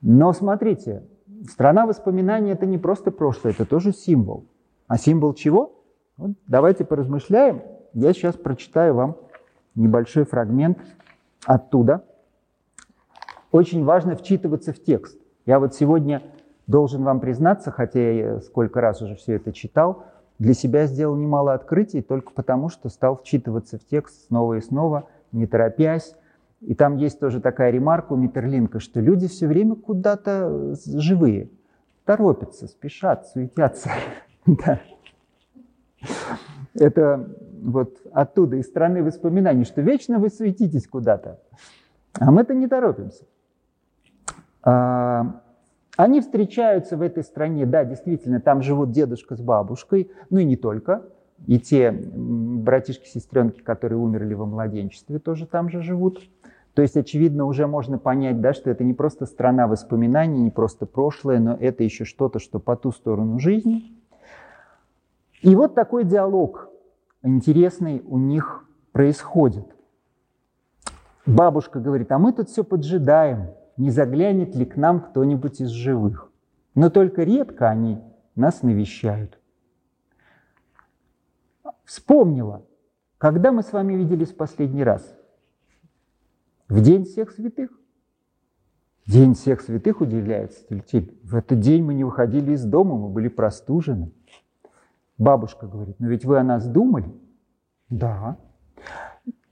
Но 0.00 0.32
смотрите, 0.32 1.02
страна 1.50 1.86
воспоминаний– 1.86 2.50
это 2.52 2.66
не 2.66 2.78
просто 2.78 3.10
прошлое, 3.10 3.52
это 3.52 3.64
тоже 3.64 3.92
символ. 3.92 4.46
А 4.86 4.96
символ 4.96 5.34
чего? 5.34 5.82
Вот 6.16 6.32
давайте 6.46 6.84
поразмышляем. 6.84 7.62
Я 7.92 8.12
сейчас 8.12 8.36
прочитаю 8.36 8.94
вам 8.94 9.16
небольшой 9.74 10.24
фрагмент 10.24 10.78
оттуда. 11.44 12.04
Очень 13.50 13.84
важно 13.84 14.14
вчитываться 14.14 14.72
в 14.72 14.82
текст. 14.82 15.18
Я 15.46 15.58
вот 15.58 15.74
сегодня 15.74 16.22
должен 16.66 17.02
вам 17.02 17.20
признаться, 17.20 17.70
хотя 17.70 18.12
я 18.12 18.40
сколько 18.40 18.80
раз 18.80 19.00
уже 19.02 19.16
все 19.16 19.34
это 19.34 19.52
читал, 19.52 20.04
для 20.38 20.54
себя 20.54 20.86
сделал 20.86 21.16
немало 21.16 21.54
открытий 21.54 22.00
только 22.00 22.32
потому, 22.32 22.68
что 22.68 22.88
стал 22.88 23.16
вчитываться 23.16 23.78
в 23.78 23.84
текст 23.84 24.26
снова 24.26 24.54
и 24.54 24.60
снова, 24.60 25.08
не 25.32 25.46
торопясь. 25.46 26.14
И 26.60 26.74
там 26.74 26.96
есть 26.96 27.20
тоже 27.20 27.40
такая 27.40 27.70
ремарка 27.70 28.12
у 28.12 28.16
Митерлинка, 28.16 28.80
что 28.80 29.00
люди 29.00 29.28
все 29.28 29.46
время 29.46 29.74
куда-то 29.76 30.74
живые. 30.86 31.50
торопятся, 32.04 32.66
спешат, 32.68 33.28
суетятся. 33.28 33.90
Это 36.74 37.28
вот 37.60 37.98
оттуда, 38.12 38.56
из 38.56 38.66
страны 38.66 39.02
воспоминаний, 39.02 39.64
что 39.64 39.82
вечно 39.82 40.18
вы 40.18 40.30
суетитесь 40.30 40.86
куда-то, 40.86 41.40
а 42.14 42.30
мы-то 42.30 42.54
не 42.54 42.68
торопимся. 42.68 43.24
А, 44.62 45.42
они 45.98 46.20
встречаются 46.20 46.96
в 46.96 47.02
этой 47.02 47.24
стране, 47.24 47.66
да, 47.66 47.84
действительно, 47.84 48.40
там 48.40 48.62
живут 48.62 48.92
дедушка 48.92 49.34
с 49.34 49.40
бабушкой, 49.40 50.12
ну 50.30 50.38
и 50.38 50.44
не 50.44 50.54
только, 50.54 51.02
и 51.48 51.58
те 51.58 51.90
братишки-сестренки, 51.90 53.62
которые 53.62 53.98
умерли 53.98 54.32
во 54.34 54.46
младенчестве, 54.46 55.18
тоже 55.18 55.44
там 55.44 55.68
же 55.68 55.82
живут. 55.82 56.22
То 56.74 56.82
есть, 56.82 56.96
очевидно, 56.96 57.46
уже 57.46 57.66
можно 57.66 57.98
понять, 57.98 58.40
да, 58.40 58.52
что 58.52 58.70
это 58.70 58.84
не 58.84 58.94
просто 58.94 59.26
страна 59.26 59.66
воспоминаний, 59.66 60.38
не 60.40 60.52
просто 60.52 60.86
прошлое, 60.86 61.40
но 61.40 61.56
это 61.58 61.82
еще 61.82 62.04
что-то, 62.04 62.38
что 62.38 62.60
по 62.60 62.76
ту 62.76 62.92
сторону 62.92 63.40
жизни. 63.40 63.92
И 65.42 65.56
вот 65.56 65.74
такой 65.74 66.04
диалог 66.04 66.70
интересный 67.24 68.04
у 68.06 68.18
них 68.18 68.64
происходит. 68.92 69.66
Бабушка 71.26 71.80
говорит, 71.80 72.12
а 72.12 72.18
мы 72.18 72.32
тут 72.32 72.50
все 72.50 72.62
поджидаем, 72.62 73.48
не 73.78 73.90
заглянет 73.90 74.54
ли 74.54 74.66
к 74.66 74.76
нам 74.76 75.00
кто-нибудь 75.00 75.60
из 75.60 75.70
живых. 75.70 76.30
Но 76.74 76.90
только 76.90 77.22
редко 77.22 77.70
они 77.70 78.02
нас 78.34 78.62
навещают. 78.62 79.38
Вспомнила, 81.84 82.66
когда 83.16 83.50
мы 83.52 83.62
с 83.62 83.72
вами 83.72 83.94
виделись 83.94 84.32
в 84.32 84.36
последний 84.36 84.84
раз? 84.84 85.16
В 86.68 86.82
День 86.82 87.04
всех 87.04 87.30
святых. 87.30 87.70
День 89.06 89.32
всех 89.32 89.62
святых, 89.62 90.02
удивляется 90.02 90.66
Тильтиль. 90.68 91.18
В 91.22 91.34
этот 91.34 91.60
день 91.60 91.82
мы 91.82 91.94
не 91.94 92.04
выходили 92.04 92.52
из 92.52 92.64
дома, 92.64 92.94
мы 92.94 93.08
были 93.08 93.28
простужены. 93.28 94.12
Бабушка 95.16 95.66
говорит, 95.66 95.98
но 95.98 96.08
ведь 96.08 96.26
вы 96.26 96.38
о 96.38 96.42
нас 96.42 96.68
думали? 96.68 97.10
Да. 97.88 98.36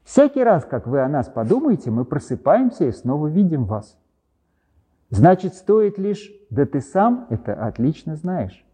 Всякий 0.04 0.44
раз, 0.44 0.66
как 0.66 0.86
вы 0.86 1.00
о 1.00 1.08
нас 1.08 1.28
подумаете, 1.28 1.90
мы 1.90 2.04
просыпаемся 2.04 2.84
и 2.84 2.92
снова 2.92 3.28
видим 3.28 3.64
вас. 3.64 3.98
Значит, 5.10 5.54
стоит 5.54 5.98
лишь, 5.98 6.32
да 6.50 6.66
ты 6.66 6.80
сам 6.80 7.26
это 7.30 7.54
отлично 7.54 8.16
знаешь. 8.16 8.64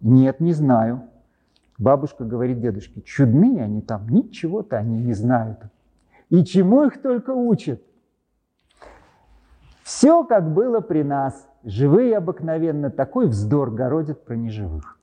Нет, 0.00 0.40
не 0.40 0.52
знаю. 0.52 1.08
Бабушка 1.78 2.24
говорит 2.24 2.60
дедушке, 2.60 3.00
чудные 3.00 3.64
они 3.64 3.80
там, 3.80 4.08
ничего-то 4.08 4.76
они 4.76 4.98
не 4.98 5.14
знают. 5.14 5.58
И 6.28 6.44
чему 6.44 6.84
их 6.84 7.00
только 7.00 7.30
учат? 7.30 7.82
Все, 9.82 10.22
как 10.24 10.52
было 10.52 10.80
при 10.80 11.02
нас. 11.02 11.48
Живые 11.64 12.16
обыкновенно 12.16 12.90
такой 12.90 13.28
вздор 13.28 13.70
городят 13.70 14.24
про 14.24 14.34
неживых. 14.34 14.98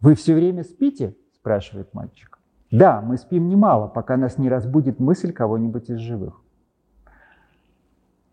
«Вы 0.00 0.14
все 0.14 0.34
время 0.34 0.64
спите?»– 0.64 1.14
спрашивает 1.34 1.92
мальчик. 1.92 2.29
«Да, 2.70 3.00
мы 3.00 3.16
спим 3.16 3.48
немало, 3.48 3.88
пока 3.88 4.16
нас 4.16 4.38
не 4.38 4.48
разбудит 4.48 5.00
мысль 5.00 5.32
кого-нибудь 5.32 5.90
из 5.90 5.98
живых». 5.98 6.40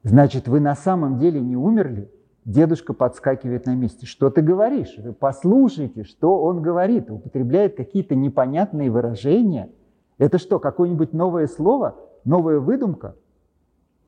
«Значит, 0.04 0.48
вы 0.48 0.60
на 0.60 0.76
самом 0.76 1.18
деле 1.18 1.42
не 1.42 1.58
умерли?» 1.58 2.12
Дедушка 2.46 2.94
подскакивает 2.94 3.66
на 3.66 3.76
месте. 3.76 4.06
«Что 4.06 4.30
ты 4.30 4.42
говоришь? 4.42 4.96
Вы 4.98 5.12
послушайте, 5.12 6.04
что 6.04 6.42
он 6.42 6.62
говорит. 6.62 7.12
Употребляет 7.12 7.76
какие-то 7.76 8.16
непонятные 8.16 8.90
выражения. 8.90 9.70
Это 10.18 10.38
что, 10.38 10.60
какое-нибудь 10.60 11.12
новое 11.12 11.48
слово? 11.48 11.98
Новая 12.24 12.60
выдумка? 12.60 13.16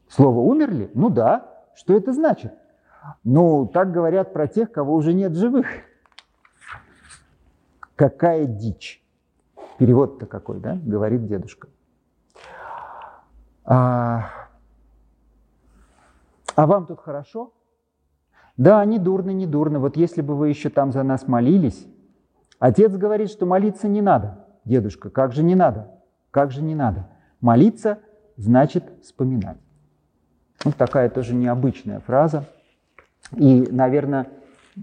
Слово 0.08 0.40
«умерли»? 0.40 0.90
Ну 0.94 1.10
да. 1.10 1.50
Что 1.76 1.94
это 1.96 2.14
значит? 2.14 2.54
Ну, 3.24 3.66
так 3.68 3.92
говорят 3.92 4.34
про 4.34 4.48
тех, 4.48 4.72
кого 4.72 4.96
уже 4.96 5.14
нет 5.14 5.36
живых. 5.36 5.68
Какая 7.96 8.46
дичь! 8.46 9.04
Перевод-то 9.80 10.26
какой, 10.26 10.60
да? 10.60 10.78
Говорит 10.84 11.26
дедушка. 11.26 11.70
А, 13.64 14.30
а 16.56 16.68
вам 16.68 16.86
тут 16.86 17.00
хорошо? 17.00 17.54
Да, 18.58 18.84
не 18.84 19.00
дурно, 19.00 19.30
не 19.30 19.48
дурно. 19.48 19.80
Вот 19.80 19.96
если 19.96 20.22
бы 20.22 20.36
вы 20.36 20.50
еще 20.50 20.70
там 20.70 20.92
за 20.92 21.02
нас 21.04 21.30
молились. 21.30 21.88
Отец 22.60 22.92
говорит, 22.92 23.32
что 23.32 23.46
молиться 23.46 23.88
не 23.88 24.02
надо. 24.02 24.46
Дедушка, 24.66 25.10
как 25.10 25.32
же 25.32 25.44
не 25.44 25.56
надо? 25.56 25.90
Как 26.30 26.52
же 26.52 26.62
не 26.62 26.76
надо? 26.76 27.08
Молиться 27.40 28.00
значит 28.36 28.84
вспоминать. 29.02 29.58
Вот 30.66 30.76
такая 30.76 31.10
тоже 31.10 31.36
необычная 31.36 32.02
фраза. 32.02 32.44
И, 33.38 33.66
наверное, 33.72 34.28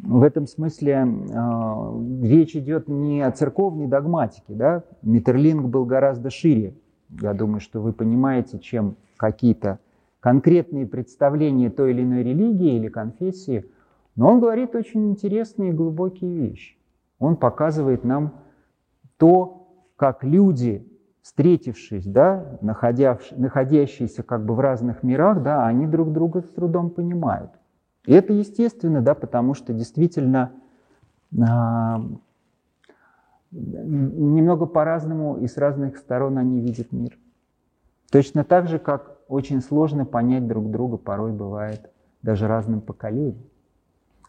в 0.02 0.22
этом 0.22 0.46
смысле 0.46 0.92
э, 0.94 2.22
речь 2.22 2.56
идет 2.56 2.88
не 2.88 3.22
о 3.22 3.30
церковной 3.30 3.86
догматике. 3.86 4.54
Да? 4.54 4.84
Миттерлинг 5.02 5.66
был 5.66 5.84
гораздо 5.84 6.30
шире. 6.30 6.74
Я 7.20 7.34
думаю, 7.34 7.60
что 7.60 7.80
вы 7.80 7.92
понимаете, 7.92 8.58
чем 8.58 8.96
какие-то 9.16 9.78
конкретные 10.20 10.86
представления 10.86 11.70
той 11.70 11.92
или 11.92 12.02
иной 12.02 12.22
религии 12.22 12.76
или 12.76 12.88
конфессии. 12.88 13.64
Но 14.16 14.32
он 14.32 14.40
говорит 14.40 14.74
очень 14.74 15.10
интересные 15.10 15.70
и 15.70 15.74
глубокие 15.74 16.34
вещи. 16.34 16.76
Он 17.18 17.36
показывает 17.36 18.04
нам 18.04 18.32
то, 19.18 19.68
как 19.96 20.24
люди, 20.24 20.86
встретившись, 21.22 22.06
да, 22.06 22.58
находящиеся 22.60 24.22
как 24.22 24.44
бы 24.44 24.54
в 24.54 24.60
разных 24.60 25.02
мирах, 25.02 25.42
да, 25.42 25.66
они 25.66 25.86
друг 25.86 26.12
друга 26.12 26.42
с 26.42 26.48
трудом 26.48 26.90
понимают. 26.90 27.50
И 28.06 28.12
это 28.12 28.32
естественно, 28.32 29.02
да, 29.02 29.14
потому 29.14 29.54
что 29.54 29.72
действительно 29.72 30.52
а, 31.38 32.02
немного 33.50 34.66
по-разному 34.66 35.38
и 35.38 35.46
с 35.46 35.56
разных 35.56 35.98
сторон 35.98 36.38
они 36.38 36.60
видят 36.60 36.92
мир. 36.92 37.18
Точно 38.10 38.44
так 38.44 38.68
же, 38.68 38.78
как 38.78 39.18
очень 39.28 39.60
сложно 39.60 40.04
понять 40.04 40.46
друг 40.46 40.70
друга 40.70 40.96
порой 40.96 41.32
бывает 41.32 41.90
даже 42.22 42.46
разным 42.46 42.80
поколениям. 42.80 43.42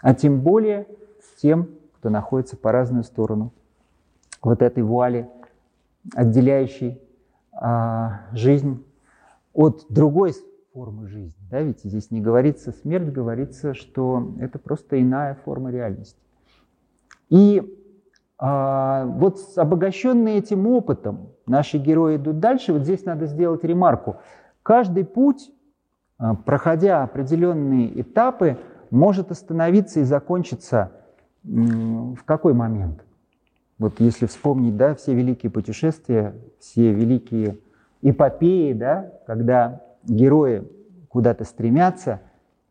А 0.01 0.13
тем 0.13 0.41
более 0.41 0.87
с 1.21 1.39
тем, 1.39 1.69
кто 1.97 2.09
находится 2.09 2.57
по 2.57 2.71
разную 2.71 3.03
сторону 3.03 3.53
вот 4.41 4.61
этой 4.61 4.83
вуали, 4.83 5.29
отделяющей 6.15 6.99
а, 7.51 8.21
жизнь 8.31 8.83
от 9.53 9.85
другой 9.89 10.33
формы 10.77 11.07
жизни. 11.07 11.33
Да? 11.49 11.61
Ведь 11.61 11.81
здесь 11.83 12.11
не 12.11 12.21
говорится 12.21 12.71
смерть, 12.71 13.11
говорится, 13.11 13.73
что 13.73 14.35
это 14.39 14.59
просто 14.59 15.01
иная 15.01 15.33
форма 15.33 15.71
реальности. 15.71 16.19
И 17.29 17.63
а, 18.37 19.05
вот 19.05 19.39
обогащенные 19.55 20.37
этим 20.37 20.67
опытом 20.67 21.29
наши 21.47 21.79
герои 21.79 22.17
идут 22.17 22.39
дальше. 22.39 22.73
Вот 22.73 22.83
здесь 22.83 23.05
надо 23.05 23.25
сделать 23.25 23.63
ремарку. 23.63 24.17
Каждый 24.61 25.03
путь, 25.03 25.51
а, 26.19 26.35
проходя 26.35 27.01
определенные 27.01 27.99
этапы, 27.99 28.59
может 28.91 29.31
остановиться 29.31 30.01
и 30.01 30.03
закончиться 30.03 30.91
в 31.43 32.23
какой 32.23 32.53
момент? 32.53 33.03
Вот 33.79 33.99
если 33.99 34.27
вспомнить, 34.27 34.77
да, 34.77 34.93
все 34.93 35.15
великие 35.15 35.51
путешествия, 35.51 36.35
все 36.59 36.93
великие 36.93 37.57
эпопеи, 38.03 38.73
да, 38.73 39.11
когда 39.25 39.86
герои 40.07 40.67
куда-то 41.09 41.43
стремятся, 41.43 42.21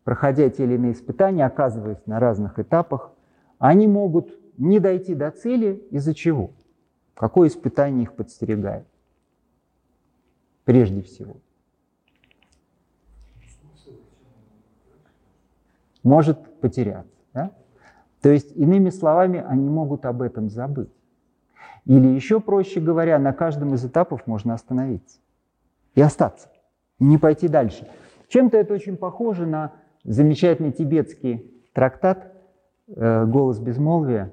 проходя 0.04 0.48
те 0.50 0.64
или 0.64 0.74
иные 0.74 0.92
испытания, 0.92 1.44
оказываясь 1.44 2.04
на 2.06 2.20
разных 2.20 2.58
этапах, 2.58 3.12
они 3.58 3.86
могут 3.86 4.38
не 4.58 4.80
дойти 4.80 5.14
до 5.14 5.30
цели 5.30 5.86
из-за 5.90 6.14
чего? 6.14 6.50
Какое 7.14 7.48
испытание 7.48 8.04
их 8.04 8.14
подстерегает? 8.14 8.86
Прежде 10.64 11.02
всего. 11.02 11.36
Может 16.02 16.60
потеряться. 16.60 17.10
Да? 17.32 17.52
То 18.20 18.30
есть, 18.30 18.52
иными 18.56 18.90
словами, 18.90 19.44
они 19.46 19.68
могут 19.68 20.06
об 20.06 20.22
этом 20.22 20.50
забыть. 20.50 20.90
Или 21.84 22.08
еще 22.08 22.40
проще 22.40 22.80
говоря, 22.80 23.18
на 23.18 23.32
каждом 23.32 23.74
из 23.74 23.84
этапов 23.84 24.26
можно 24.26 24.54
остановиться 24.54 25.18
и 25.94 26.00
остаться 26.00 26.48
не 26.98 27.18
пойти 27.18 27.48
дальше. 27.48 27.86
Чем-то 28.28 28.56
это 28.56 28.74
очень 28.74 28.96
похоже 28.96 29.46
на 29.46 29.72
замечательный 30.04 30.72
тибетский 30.72 31.50
трактат 31.72 32.32
э, 32.88 33.24
«Голос 33.26 33.58
безмолвия», 33.58 34.32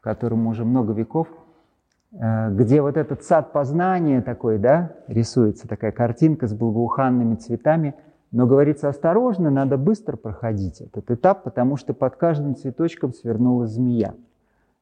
которому 0.00 0.50
уже 0.50 0.64
много 0.64 0.92
веков, 0.92 1.28
э, 2.12 2.50
где 2.50 2.82
вот 2.82 2.96
этот 2.96 3.24
сад 3.24 3.52
познания 3.52 4.20
такой, 4.20 4.58
да, 4.58 4.92
рисуется 5.08 5.66
такая 5.66 5.92
картинка 5.92 6.46
с 6.46 6.54
благоуханными 6.54 7.36
цветами, 7.36 7.94
но 8.30 8.46
говорится 8.46 8.88
осторожно, 8.88 9.50
надо 9.50 9.76
быстро 9.76 10.16
проходить 10.16 10.80
этот 10.80 11.10
этап, 11.10 11.42
потому 11.42 11.76
что 11.76 11.94
под 11.94 12.16
каждым 12.16 12.56
цветочком 12.56 13.12
свернулась 13.12 13.72
змея, 13.72 14.14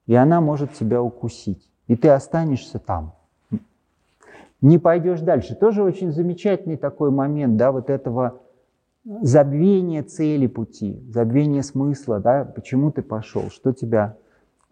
и 0.06 0.14
она 0.14 0.40
может 0.40 0.72
тебя 0.74 1.02
укусить, 1.02 1.70
и 1.86 1.96
ты 1.96 2.08
останешься 2.08 2.78
там– 2.78 3.14
не 4.60 4.78
пойдешь 4.78 5.20
дальше. 5.20 5.54
Тоже 5.54 5.82
очень 5.82 6.12
замечательный 6.12 6.76
такой 6.76 7.10
момент, 7.10 7.56
да, 7.56 7.72
вот 7.72 7.90
этого 7.90 8.40
забвение 9.04 10.02
цели 10.02 10.46
пути, 10.46 11.02
забвение 11.08 11.62
смысла, 11.62 12.20
да, 12.20 12.44
почему 12.44 12.92
ты 12.92 13.02
пошел, 13.02 13.44
что 13.50 13.72
тебя 13.72 14.16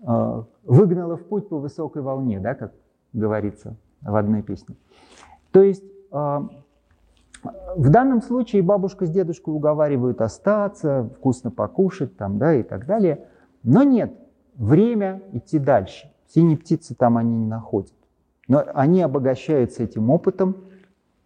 э, 0.06 0.42
выгнало 0.64 1.16
в 1.16 1.24
путь 1.24 1.48
по 1.48 1.58
высокой 1.58 2.02
волне, 2.02 2.38
да, 2.38 2.54
как 2.54 2.72
говорится 3.12 3.76
в 4.02 4.14
одной 4.14 4.42
песне. 4.42 4.76
То 5.50 5.62
есть 5.62 5.84
э, 6.12 6.40
в 7.76 7.90
данном 7.90 8.20
случае 8.20 8.62
бабушка 8.62 9.06
с 9.06 9.10
дедушкой 9.10 9.54
уговаривают 9.54 10.20
остаться, 10.20 11.10
вкусно 11.16 11.50
покушать 11.50 12.16
там, 12.16 12.38
да, 12.38 12.54
и 12.54 12.62
так 12.62 12.86
далее. 12.86 13.26
Но 13.62 13.82
нет, 13.82 14.12
время 14.54 15.22
идти 15.32 15.58
дальше. 15.58 16.12
Синие 16.28 16.58
птицы 16.58 16.94
там 16.94 17.16
они 17.16 17.34
не 17.34 17.46
находят. 17.46 17.92
Но 18.48 18.64
они 18.74 19.02
обогащаются 19.02 19.82
этим 19.82 20.10
опытом, 20.10 20.56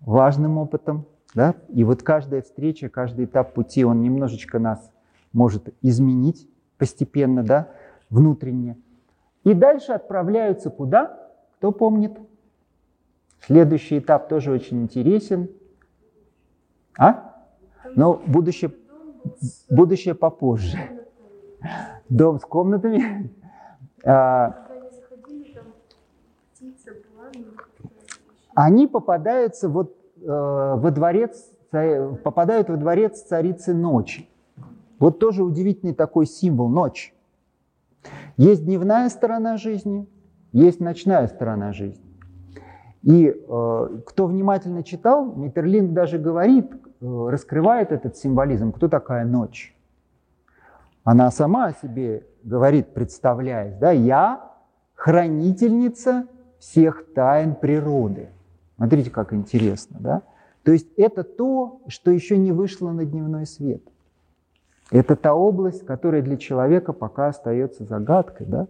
важным 0.00 0.58
опытом, 0.58 1.06
да? 1.34 1.54
И 1.68 1.84
вот 1.84 2.02
каждая 2.02 2.42
встреча, 2.42 2.88
каждый 2.88 3.24
этап 3.24 3.54
пути, 3.54 3.84
он 3.84 4.02
немножечко 4.02 4.58
нас 4.58 4.90
может 5.32 5.74
изменить 5.80 6.48
постепенно, 6.78 7.42
да, 7.42 7.68
внутренне. 8.10 8.76
И 9.44 9.54
дальше 9.54 9.92
отправляются 9.92 10.68
куда? 10.68 11.30
Кто 11.56 11.72
помнит? 11.72 12.18
Следующий 13.40 13.98
этап 13.98 14.28
тоже 14.28 14.52
очень 14.52 14.82
интересен. 14.82 15.48
А? 16.98 17.34
Но 17.94 18.20
будущее, 18.26 18.72
будущее 19.70 20.14
попозже. 20.14 20.78
Дом 22.08 22.38
с 22.40 22.42
комнатами. 22.42 23.32
А, 24.04 24.66
они 28.54 28.86
попадаются 28.86 29.68
вот 29.68 29.96
Э, 30.24 30.74
во 30.76 30.90
дворец, 30.90 31.50
попадают 31.70 32.68
во 32.68 32.76
дворец 32.76 33.22
царицы 33.22 33.74
ночи. 33.74 34.28
Вот 34.98 35.18
тоже 35.18 35.42
удивительный 35.42 35.94
такой 35.94 36.26
символ– 36.26 36.68
ночь. 36.68 37.12
Есть 38.36 38.64
дневная 38.64 39.08
сторона 39.08 39.56
жизни, 39.56 40.08
есть 40.52 40.80
ночная 40.80 41.26
сторона 41.26 41.72
жизни. 41.72 42.04
И 43.02 43.26
э, 43.26 43.88
кто 44.06 44.26
внимательно 44.26 44.84
читал, 44.84 45.34
Миттерлинг 45.34 45.92
даже 45.92 46.18
говорит, 46.18 46.70
э, 46.72 47.28
раскрывает 47.28 47.90
этот 47.90 48.16
символизм, 48.16 48.70
кто 48.70 48.88
такая 48.88 49.24
ночь. 49.24 49.76
Она 51.02 51.32
сама 51.32 51.66
о 51.66 51.72
себе 51.72 52.26
говорит, 52.44 52.94
представляясь, 52.94 53.74
да, 53.74 53.90
я 53.90 54.52
хранительница 54.94 56.26
всех 56.60 57.12
тайн 57.12 57.56
природы. 57.56 58.28
Смотрите, 58.82 59.10
как 59.10 59.32
интересно, 59.32 59.98
да? 60.00 60.22
То 60.64 60.72
есть 60.72 60.88
это 60.96 61.22
то, 61.22 61.82
что 61.86 62.10
еще 62.10 62.36
не 62.36 62.50
вышло 62.50 62.90
на 62.90 63.04
дневной 63.04 63.46
свет. 63.46 63.80
Это 64.90 65.14
та 65.14 65.34
область, 65.34 65.86
которая 65.86 66.20
для 66.20 66.36
человека 66.36 66.92
пока 66.92 67.28
остается 67.28 67.84
загадкой, 67.84 68.44
да? 68.48 68.66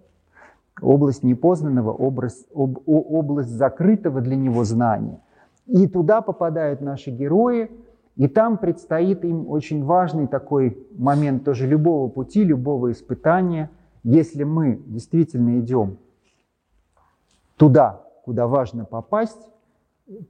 Область 0.83 1.23
непознанного, 1.23 1.93
область, 1.93 2.47
об, 2.55 2.79
область 2.85 3.49
закрытого 3.49 4.21
для 4.21 4.37
него 4.37 4.65
знания. 4.65 5.19
И 5.67 5.89
туда 5.89 6.21
попадают 6.21 6.83
наши 6.83 7.11
герои, 7.11 7.71
и 8.17 8.29
там 8.29 8.59
предстоит 8.59 9.25
им 9.25 9.49
очень 9.49 9.83
важный 9.83 10.27
такой 10.27 10.87
момент 10.95 11.45
тоже 11.45 11.67
любого 11.67 12.11
пути, 12.11 12.45
любого 12.45 12.93
испытания. 12.93 13.71
Если 14.05 14.45
мы 14.45 14.79
действительно 14.85 15.59
идем 15.59 15.97
туда, 17.57 18.03
куда 18.27 18.47
важно 18.47 18.85
попасть, 18.85 19.49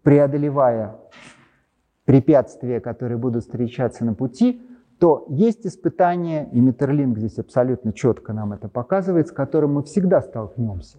преодолевая 0.02 0.98
препятствия, 2.04 2.80
которые 2.80 3.18
будут 3.18 3.44
встречаться 3.44 4.04
на 4.04 4.14
пути, 4.14 4.62
то 4.98 5.26
есть 5.28 5.66
испытания, 5.66 6.48
и 6.52 6.60
Миттерлинг 6.60 7.18
здесь 7.18 7.38
абсолютно 7.38 7.92
четко 7.92 8.32
нам 8.32 8.52
это 8.52 8.68
показывает, 8.68 9.28
с 9.28 9.32
которым 9.32 9.74
мы 9.74 9.82
всегда 9.82 10.22
столкнемся. 10.22 10.98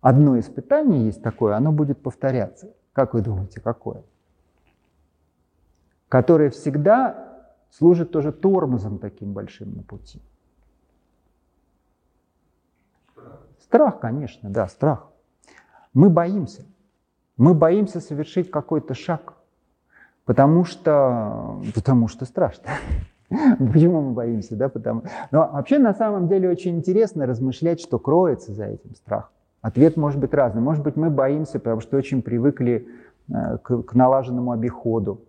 Одно 0.00 0.38
испытание 0.38 1.06
есть 1.06 1.22
такое, 1.22 1.54
оно 1.54 1.70
будет 1.70 2.00
повторяться. 2.00 2.72
Как 2.92 3.14
вы 3.14 3.20
думаете, 3.22 3.60
какое? 3.60 4.02
Которое 6.08 6.50
всегда 6.50 7.46
служит 7.70 8.10
тоже 8.10 8.32
тормозом 8.32 8.98
таким 8.98 9.32
большим 9.32 9.74
на 9.74 9.82
пути. 9.82 10.20
Страх, 13.60 14.00
конечно, 14.00 14.50
да, 14.50 14.68
страх. 14.68 15.08
Мы 15.94 16.10
боимся. 16.10 16.64
Мы 17.36 17.54
боимся 17.54 18.00
совершить 18.00 18.50
какой-то 18.50 18.94
шаг, 18.94 19.34
потому 20.24 20.64
что, 20.64 21.60
потому 21.74 22.08
что 22.08 22.24
страшно. 22.24 22.64
Почему 23.58 24.02
мы 24.02 24.12
боимся, 24.12 24.56
да? 24.56 24.68
Потому... 24.68 25.02
Но 25.30 25.48
вообще 25.52 25.78
на 25.78 25.94
самом 25.94 26.28
деле 26.28 26.50
очень 26.50 26.76
интересно 26.76 27.26
размышлять, 27.26 27.80
что 27.80 27.98
кроется 27.98 28.52
за 28.52 28.66
этим 28.66 28.94
страхом. 28.94 29.30
Ответ 29.62 29.96
может 29.96 30.20
быть 30.20 30.34
разный. 30.34 30.60
Может 30.60 30.82
быть, 30.82 30.96
мы 30.96 31.08
боимся, 31.08 31.58
потому 31.58 31.80
что 31.80 31.96
очень 31.96 32.20
привыкли 32.20 32.88
э, 33.28 33.58
к, 33.58 33.82
к 33.82 33.94
налаженному 33.94 34.50
обиходу. 34.50 35.20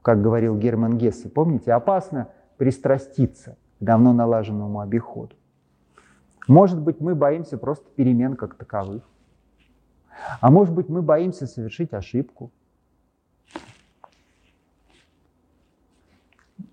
Как 0.00 0.22
говорил 0.22 0.56
Герман 0.56 0.96
Гессе, 0.96 1.28
помните, 1.28 1.72
опасно 1.72 2.28
пристраститься 2.56 3.56
к 3.80 3.84
давно 3.84 4.12
налаженному 4.12 4.80
обиходу. 4.80 5.34
Может 6.48 6.80
быть, 6.80 7.00
мы 7.00 7.14
боимся 7.14 7.58
просто 7.58 7.86
перемен 7.94 8.36
как 8.36 8.54
таковых. 8.54 9.02
А 10.40 10.50
может 10.50 10.74
быть, 10.74 10.88
мы 10.88 11.02
боимся 11.02 11.46
совершить 11.46 11.92
ошибку. 11.92 12.50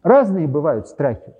Разные 0.03 0.47
бывают 0.47 0.87
страхи. 0.87 1.33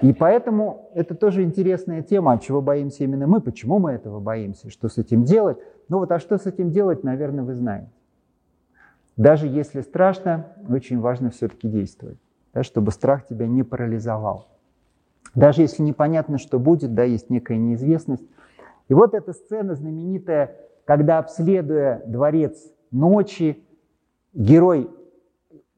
И 0.00 0.12
поэтому 0.12 0.90
это 0.94 1.14
тоже 1.14 1.42
интересная 1.42 2.02
тема, 2.02 2.32
от 2.32 2.42
чего 2.42 2.62
боимся 2.62 3.04
именно 3.04 3.26
мы, 3.26 3.40
почему 3.40 3.78
мы 3.78 3.92
этого 3.92 4.20
боимся, 4.20 4.70
что 4.70 4.88
с 4.88 4.98
этим 4.98 5.24
делать. 5.24 5.58
Ну 5.88 5.98
вот, 5.98 6.12
а 6.12 6.18
что 6.18 6.38
с 6.38 6.46
этим 6.46 6.70
делать, 6.70 7.02
наверное, 7.02 7.44
вы 7.44 7.54
знаете. 7.54 7.90
Даже 9.16 9.48
если 9.48 9.80
страшно, 9.80 10.52
очень 10.68 11.00
важно 11.00 11.30
все-таки 11.30 11.68
действовать, 11.68 12.18
да, 12.54 12.62
чтобы 12.62 12.92
страх 12.92 13.26
тебя 13.26 13.48
не 13.48 13.64
парализовал. 13.64 14.46
Даже 15.34 15.62
если 15.62 15.82
непонятно, 15.82 16.38
что 16.38 16.60
будет, 16.60 16.94
да, 16.94 17.02
есть 17.02 17.28
некая 17.28 17.58
неизвестность, 17.58 18.24
и 18.88 18.94
вот 18.94 19.14
эта 19.14 19.32
сцена 19.32 19.74
знаменитая, 19.74 20.56
когда, 20.84 21.18
обследуя 21.18 22.02
дворец 22.06 22.72
ночи, 22.90 23.62
герой... 24.32 24.90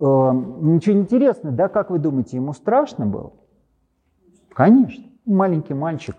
Э, 0.01 0.31
ничего 0.33 0.95
не 0.95 1.03
интересно, 1.03 1.51
да, 1.51 1.69
как 1.69 1.91
вы 1.91 1.99
думаете, 1.99 2.37
ему 2.37 2.53
страшно 2.53 3.07
было? 3.07 3.33
Конечно, 4.53 5.05
маленький 5.27 5.75
мальчик. 5.75 6.17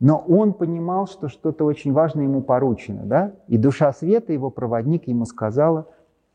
Но 0.00 0.18
он 0.18 0.52
понимал, 0.52 1.06
что 1.06 1.28
что-то 1.28 1.64
очень 1.64 1.92
важное 1.92 2.24
ему 2.24 2.42
поручено, 2.42 3.04
да? 3.04 3.36
И 3.46 3.56
душа 3.56 3.92
света, 3.92 4.32
его 4.32 4.50
проводник, 4.50 5.06
ему 5.06 5.24
сказала, 5.26 5.86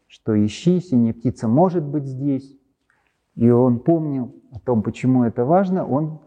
что 0.08 0.34
ищи, 0.34 0.80
синяя 0.80 1.14
птица 1.14 1.50
может 1.50 1.84
быть 1.84 2.06
здесь. 2.06 2.58
И 3.36 3.50
он 3.50 3.80
помнил 3.80 4.34
о 4.54 4.60
том, 4.60 4.82
почему 4.82 5.26
это 5.26 5.44
важно, 5.44 5.86
он 5.86 6.22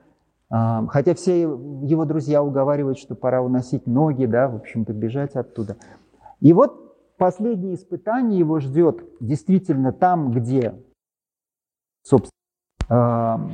Хотя 0.51 1.15
все 1.15 1.43
его 1.43 2.05
друзья 2.05 2.43
уговаривают, 2.43 2.99
что 2.99 3.15
пора 3.15 3.41
уносить 3.41 3.87
ноги, 3.87 4.27
да, 4.27 4.49
в 4.49 4.57
общем-то, 4.57 4.93
бежать 4.93 5.37
оттуда. 5.37 5.77
И 6.41 6.53
вот 6.53 7.17
последнее 7.19 7.75
испытание 7.75 8.41
его 8.41 8.59
ждет 8.59 9.05
действительно 9.21 9.93
там, 9.93 10.33
где, 10.33 10.75
собственно, 12.03 13.49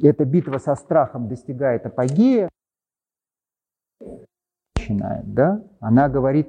эта 0.00 0.24
битва 0.24 0.56
со 0.58 0.74
страхом 0.76 1.28
достигает 1.28 1.84
апогея, 1.84 2.48
начинает, 4.76 5.34
да, 5.34 5.62
она 5.80 6.08
говорит, 6.08 6.48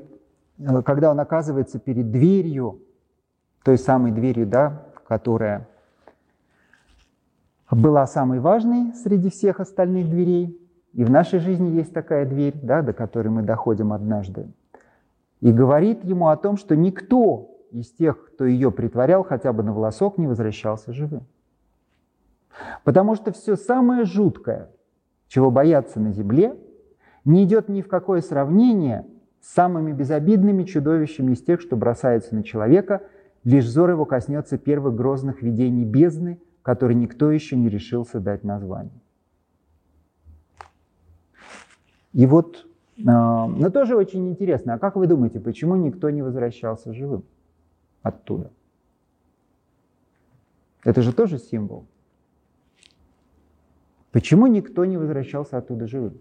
э, 0.58 0.82
когда 0.84 1.12
он 1.12 1.20
оказывается 1.20 1.80
перед 1.80 2.12
дверью, 2.12 2.82
той 3.64 3.78
самой 3.78 4.12
дверью, 4.12 4.48
да, 4.48 4.86
которая 5.08 5.68
была 7.76 8.06
самой 8.06 8.40
важной 8.40 8.94
среди 8.94 9.30
всех 9.30 9.60
остальных 9.60 10.10
дверей. 10.10 10.58
И 10.94 11.04
в 11.06 11.10
нашей 11.10 11.40
жизни 11.40 11.70
есть 11.70 11.94
такая 11.94 12.26
дверь, 12.26 12.56
да, 12.62 12.82
до 12.82 12.92
которой 12.92 13.30
мы 13.30 13.44
доходим 13.44 13.94
однажды. 13.94 14.48
И 15.40 15.52
говорит 15.52 16.04
ему 16.04 16.28
о 16.28 16.38
том, 16.38 16.58
что 16.58 16.76
никто 16.76 17.58
из 17.72 17.92
тех, 17.92 18.26
кто 18.26 18.46
ее 18.46 18.72
притворял 18.72 19.24
хотя 19.24 19.54
бы 19.54 19.64
на 19.64 19.74
волосок, 19.74 20.18
не 20.18 20.28
возвращался 20.28 20.92
живым. 20.92 21.24
Потому 22.84 23.16
что 23.16 23.32
все 23.32 23.56
самое 23.56 24.04
жуткое, 24.04 24.70
чего 25.28 25.50
бояться 25.50 26.02
на 26.02 26.12
земле, 26.12 26.58
не 27.24 27.46
идет 27.46 27.70
ни 27.70 27.82
в 27.82 27.88
какое 27.88 28.20
сравнение 28.22 29.08
с 29.40 29.54
самыми 29.54 29.94
безобидными 29.94 30.64
чудовищами 30.64 31.32
из 31.32 31.42
тех, 31.42 31.62
что 31.62 31.78
бросаются 31.78 32.36
на 32.36 32.44
человека, 32.44 33.02
лишь 33.46 33.66
взор 33.66 33.92
его 33.92 34.06
коснется 34.06 34.58
первых 34.58 34.94
грозных 34.96 35.42
видений 35.42 35.86
бездны– 35.86 36.42
который 36.64 36.96
никто 36.96 37.32
еще 37.32 37.56
не 37.56 37.70
решился 37.70 38.20
дать 38.20 38.44
название. 38.44 39.02
И 42.14 42.26
вот, 42.26 42.68
а, 43.08 43.48
но 43.48 43.70
тоже 43.70 43.96
очень 43.96 44.28
интересно, 44.30 44.74
а 44.74 44.80
как 44.80 44.96
вы 44.96 45.08
думаете, 45.08 45.40
почему 45.40 45.76
никто 45.76 46.10
не 46.10 46.22
возвращался 46.22 46.94
живым 46.94 47.24
оттуда? 48.02 48.52
Это 50.84 51.02
же 51.02 51.14
тоже 51.14 51.38
символ. 51.38 51.86
Почему 54.12 54.48
никто 54.48 54.84
не 54.84 54.98
возвращался 54.98 55.58
оттуда 55.58 55.88
живым? 55.88 56.20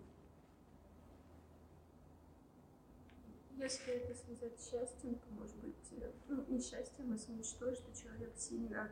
Если 3.58 3.94
это 3.94 4.14
связать 4.14 4.60
с 4.60 4.70
счастьем, 4.70 5.14
то, 5.14 5.26
может 5.38 5.56
быть, 5.56 5.74
э, 6.00 6.10
ну, 6.28 6.44
не 6.48 6.60
счастьем, 6.60 7.12
а 7.12 7.18
с 7.18 7.28
мечтой, 7.28 7.74
что 7.74 7.90
человек 8.00 8.32
сильно, 8.36 8.88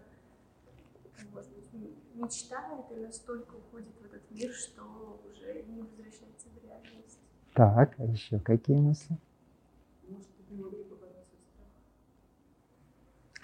мечтает 2.14 2.84
и 2.90 2.96
настолько 2.96 3.54
уходит 3.54 3.94
в 4.00 4.04
этот 4.04 4.30
мир, 4.30 4.52
что 4.52 5.20
уже 5.30 5.62
не 5.62 5.80
возвращается 5.80 6.48
в 6.48 6.64
реальность. 6.64 7.18
Так, 7.54 7.94
а 7.98 8.04
еще 8.04 8.38
какие 8.40 8.76
мысли? 8.76 9.16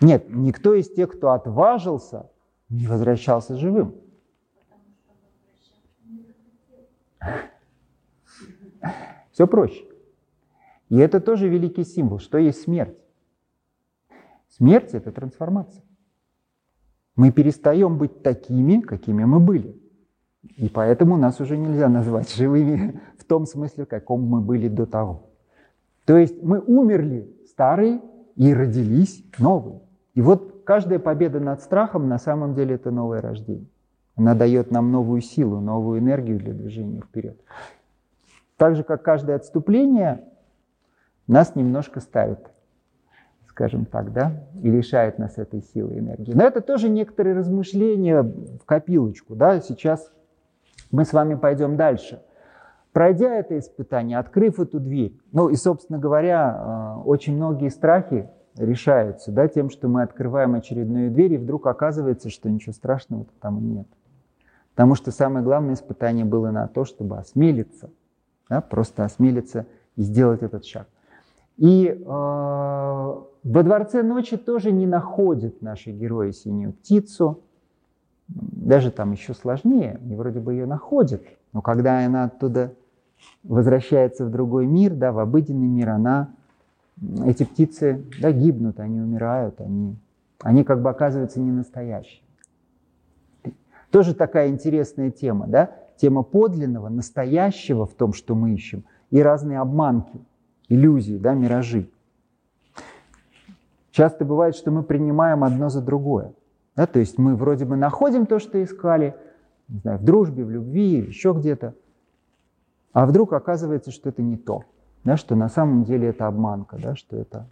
Нет, 0.00 0.26
никто 0.28 0.74
из 0.74 0.90
тех, 0.90 1.12
кто 1.12 1.30
отважился, 1.30 2.30
не 2.68 2.86
возвращался 2.86 3.56
живым. 3.56 3.94
Все 9.32 9.46
проще. 9.46 9.84
И 10.88 10.96
это 10.96 11.20
тоже 11.20 11.48
великий 11.48 11.84
символ, 11.84 12.18
что 12.18 12.38
есть 12.38 12.62
смерть. 12.62 12.98
Смерть– 14.48 14.90
это 14.94 15.10
трансформация. 15.10 15.84
Мы 17.16 17.30
перестаем 17.30 17.96
быть 17.96 18.22
такими, 18.22 18.80
какими 18.80 19.24
мы 19.24 19.40
были. 19.40 19.80
И 20.56 20.68
поэтому 20.68 21.16
нас 21.16 21.40
уже 21.40 21.56
нельзя 21.56 21.88
назвать 21.88 22.34
живыми 22.36 23.00
в 23.18 23.24
том 23.24 23.46
смысле, 23.46 23.84
в 23.84 23.88
каком 23.88 24.22
мы 24.22 24.40
были 24.40 24.68
до 24.68 24.86
того. 24.86 25.30
То 26.04 26.18
есть 26.18 26.42
мы 26.42 26.60
умерли 26.60 27.34
старые 27.46 28.00
и 28.36 28.52
родились 28.52 29.24
новые. 29.38 29.80
И 30.14 30.20
вот 30.20 30.62
каждая 30.64 30.98
победа 30.98 31.40
над 31.40 31.62
страхом 31.62 32.08
на 32.08 32.18
самом 32.18 32.54
деле 32.54 32.74
это 32.74 32.90
новое 32.90 33.20
рождение. 33.20 33.68
Она 34.16 34.34
дает 34.34 34.70
нам 34.70 34.92
новую 34.92 35.22
силу, 35.22 35.60
новую 35.60 35.98
энергию 35.98 36.38
для 36.38 36.52
движения 36.52 37.00
вперед. 37.00 37.40
Так 38.56 38.76
же, 38.76 38.84
как 38.84 39.02
каждое 39.02 39.36
отступление 39.36 40.24
нас 41.26 41.56
немножко 41.56 42.00
ставит, 42.00 42.38
скажем 43.55 43.84
так, 43.84 44.12
да, 44.12 44.32
и 44.62 44.68
лишает 44.68 45.20
нас 45.20 45.38
этой 45.38 45.62
силы 45.62 45.98
энергии. 45.98 46.32
Но 46.32 46.42
это 46.42 46.61
тоже 46.61 46.88
некоторые 46.88 47.36
размышления 47.36 48.22
в 48.22 48.64
копилочку, 48.66 49.36
да, 49.36 49.61
сейчас 49.61 50.11
мы 50.90 51.05
с 51.05 51.12
вами 51.12 51.36
пойдем 51.36 51.76
дальше. 51.76 52.20
Пройдя 52.92 53.32
это 53.32 53.57
испытание, 53.57 54.18
открыв 54.18 54.59
эту 54.59 54.80
дверь, 54.80 55.16
ну 55.30 55.50
и, 55.50 55.55
собственно 55.55 56.00
говоря, 56.00 56.96
э, 56.98 57.02
очень 57.05 57.36
многие 57.36 57.68
страхи 57.68 58.28
решаются 58.57 59.30
да, 59.30 59.46
тем, 59.46 59.70
что 59.70 59.86
мы 59.86 60.02
открываем 60.02 60.57
очередную 60.57 61.12
дверь, 61.12 61.34
и 61.34 61.38
вдруг 61.38 61.68
оказывается, 61.68 62.30
что 62.30 62.50
ничего 62.50 62.72
страшного 62.72 63.26
там 63.40 63.72
нет. 63.72 63.86
Потому 64.74 64.96
что 64.96 65.12
самое 65.12 65.44
главное 65.44 65.74
испытание 65.74 66.24
было 66.24 66.50
на 66.50 66.66
то, 66.66 66.84
чтобы 66.84 67.18
осмелиться, 67.18 67.90
да, 68.48 68.61
просто 68.61 69.05
осмелиться 69.05 69.66
и 69.94 70.02
сделать 70.02 70.42
этот 70.42 70.64
шаг. 70.64 70.88
И 71.57 71.86
э, 71.86 72.05
во 72.05 73.26
дворце 73.44 74.02
ночи 74.02 74.36
тоже 74.36 74.72
не 74.72 74.86
находят 74.86 75.62
наши 75.62 75.92
герои 75.92 76.32
синюю 76.32 76.72
птицу. 76.72 77.42
Даже 78.26 78.90
там 78.90 79.12
еще 79.12 79.34
сложнее, 79.34 80.00
они 80.02 80.16
вроде 80.16 80.40
бы 80.40 80.55
ее 80.55 80.66
находят, 80.66 81.22
но 81.52 81.61
когда 81.61 82.05
она 82.05 82.24
оттуда 82.24 82.74
возвращается 83.42 84.24
в 84.24 84.30
другой 84.30 84.66
мир, 84.66 84.94
да, 84.94 85.12
в 85.12 85.18
обыденный 85.18 85.68
мир, 85.68 85.90
она, 85.90 86.30
эти 87.26 87.44
птицы 87.44 88.02
да, 88.20 88.32
гибнут, 88.32 88.80
они 88.80 89.00
умирают, 89.00 89.61
они, 89.61 89.96
они 90.42 90.64
как 90.64 90.82
бы 90.82 90.88
оказываются 90.88 91.38
не 91.38 91.50
настоящие. 91.50 92.22
Тоже 93.90 94.14
такая 94.14 94.48
интересная 94.48 95.11
тема, 95.11 95.46
да? 95.46 95.70
Тема 95.98 96.22
подлинного, 96.22 96.88
настоящего 96.88 97.86
в 97.86 97.92
том, 97.92 98.14
что 98.14 98.34
мы 98.34 98.55
ищем, 98.55 98.84
и 99.11 99.20
разные 99.20 99.61
обманки– 99.61 100.18
иллюзии, 100.68 101.18
да, 101.18 101.34
миражи. 101.34 101.88
Часто 103.90 104.24
бывает, 104.24 104.56
что 104.56 104.70
мы 104.70 104.82
принимаем 104.82 105.44
одно 105.44 105.68
за 105.68 105.80
другое. 105.80 106.32
Да? 106.76 106.86
То 106.86 106.98
есть 106.98 107.18
мы 107.18 107.36
вроде 107.36 107.64
бы 107.64 107.76
находим 107.76 108.26
то, 108.26 108.38
что 108.38 108.62
искали, 108.62 109.14
не 109.68 109.78
знаю, 109.78 109.98
в 109.98 110.04
дружбе, 110.04 110.44
в 110.44 110.50
любви, 110.50 110.96
еще 111.06 111.32
где-то, 111.32 111.74
а 112.92 113.06
вдруг 113.06 113.32
оказывается, 113.32 113.90
что 113.90 114.08
это 114.08 114.22
не 114.22 114.36
то, 114.36 114.64
да? 115.04 115.16
что 115.16 115.34
на 115.36 115.48
самом 115.48 115.84
деле 115.84 116.08
это 116.08 116.26
обманка, 116.26 116.78
да? 116.80 116.96
что 116.96 117.16
это 117.16 117.48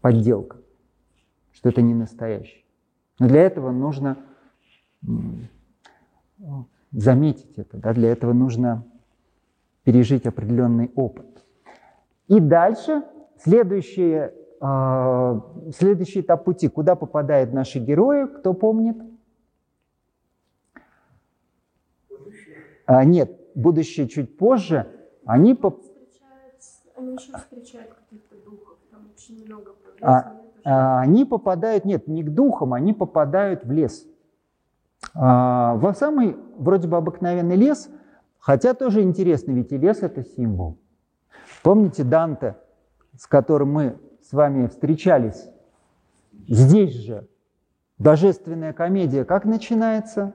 подделка, 0.00 0.56
что 1.52 1.68
это 1.68 1.82
не 1.82 1.94
настоящее. 1.94 2.64
Но 3.18 3.28
для 3.28 3.42
этого 3.42 3.70
нужно 3.70 4.16
заметить 6.92 7.58
это, 7.58 7.78
да? 7.78 7.92
для 7.92 8.10
этого 8.10 8.32
нужно 8.32 8.84
пережить 9.84 10.26
определенный 10.26 10.90
опыт. 10.94 11.26
И 12.30 12.38
дальше 12.38 13.02
следующий, 13.38 14.30
э, 14.60 15.40
следующий 15.76 16.20
этап 16.20 16.44
пути. 16.44 16.68
Куда 16.68 16.94
попадают 16.94 17.52
наши 17.52 17.80
герои, 17.80 18.26
кто 18.26 18.54
помнит? 18.54 18.96
Будущее. 22.08 22.56
А, 22.86 23.04
нет, 23.04 23.36
будущее 23.56 24.06
чуть 24.06 24.38
позже. 24.38 24.86
Они, 25.24 25.56
поп... 25.56 25.82
они 26.96 27.14
еще 27.14 27.36
встречают 27.36 27.94
каких-то 27.94 28.36
духов, 28.48 28.78
там 28.92 29.08
очень 29.12 29.44
много 29.44 29.72
а, 30.00 30.40
а, 30.64 31.00
Они 31.00 31.24
попадают, 31.24 31.84
нет, 31.84 32.06
не 32.06 32.22
к 32.22 32.30
духам, 32.30 32.74
они 32.74 32.92
попадают 32.92 33.64
в 33.64 33.72
лес. 33.72 34.06
А, 35.16 35.74
в 35.74 35.92
самый 35.94 36.36
вроде 36.56 36.86
бы 36.86 36.96
обыкновенный 36.96 37.56
лес, 37.56 37.90
хотя 38.38 38.74
тоже 38.74 39.02
интересно, 39.02 39.50
ведь 39.50 39.72
и 39.72 39.76
лес 39.76 40.04
это 40.04 40.22
символ. 40.22 40.78
Помните 41.62 42.04
Данте, 42.04 42.56
с 43.16 43.26
которым 43.26 43.72
мы 43.72 43.96
с 44.22 44.32
вами 44.32 44.66
встречались? 44.66 45.46
Здесь 46.48 46.94
же 46.94 47.28
божественная 47.98 48.72
комедия 48.72 49.24
как 49.24 49.44
начинается? 49.44 50.32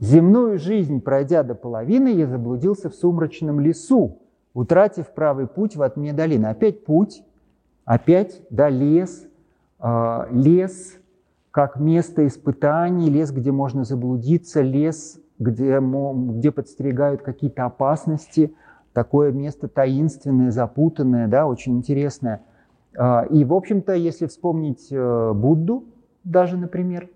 Земную 0.00 0.58
жизнь, 0.58 1.00
пройдя 1.00 1.44
до 1.44 1.54
половины, 1.54 2.08
я 2.08 2.26
заблудился 2.26 2.90
в 2.90 2.94
сумрачном 2.94 3.60
лесу, 3.60 4.18
утратив 4.52 5.06
правый 5.14 5.46
путь 5.46 5.76
в 5.76 5.82
отме 5.82 6.12
долины. 6.12 6.46
Опять 6.46 6.84
путь, 6.84 7.22
опять 7.84 8.42
да, 8.50 8.68
лес, 8.68 9.24
э, 9.78 10.26
лес 10.32 10.94
как 11.52 11.78
место 11.78 12.26
испытаний, 12.26 13.08
лес, 13.08 13.30
где 13.30 13.52
можно 13.52 13.84
заблудиться, 13.84 14.62
лес, 14.62 15.20
где, 15.38 15.78
где 15.80 16.50
подстерегают 16.50 17.22
какие-то 17.22 17.66
опасности– 17.66 18.52
такое 18.94 19.32
место 19.32 19.68
таинственное, 19.68 20.50
запутанное, 20.50 21.28
да, 21.28 21.46
очень 21.46 21.76
интересное. 21.76 22.42
А, 22.96 23.26
и, 23.28 23.44
в 23.44 23.52
общем-то, 23.52 23.92
если 23.94 24.26
вспомнить 24.26 24.86
э, 24.90 25.32
Будду 25.34 25.84
даже, 26.22 26.56
например, 26.56 27.10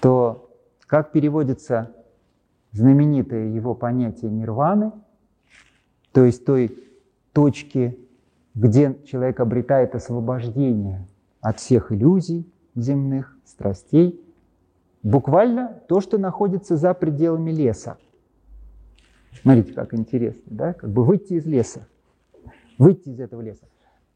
то 0.00 0.50
как 0.86 1.10
переводится 1.10 1.90
знаменитое 2.70 3.48
его 3.48 3.74
понятие 3.74 4.30
нирваны, 4.30 4.92
то 6.12 6.24
есть 6.24 6.44
той 6.44 6.78
точки, 7.32 7.98
где 8.54 8.96
человек 9.06 9.40
обретает 9.40 9.94
освобождение 9.94 11.08
от 11.40 11.58
всех 11.58 11.90
иллюзий 11.90 12.46
земных, 12.74 13.36
страстей, 13.44 14.20
буквально 15.02 15.80
то, 15.88 16.00
что 16.00 16.18
находится 16.18 16.76
за 16.76 16.94
пределами 16.94 17.50
леса. 17.50 17.96
Смотрите, 19.40 19.72
как 19.72 19.94
интересно, 19.94 20.42
да? 20.46 20.72
Как 20.74 20.90
бы 20.90 21.04
выйти 21.04 21.34
из 21.34 21.46
леса, 21.46 21.86
выйти 22.78 23.08
из 23.08 23.20
этого 23.20 23.40
леса. 23.40 23.64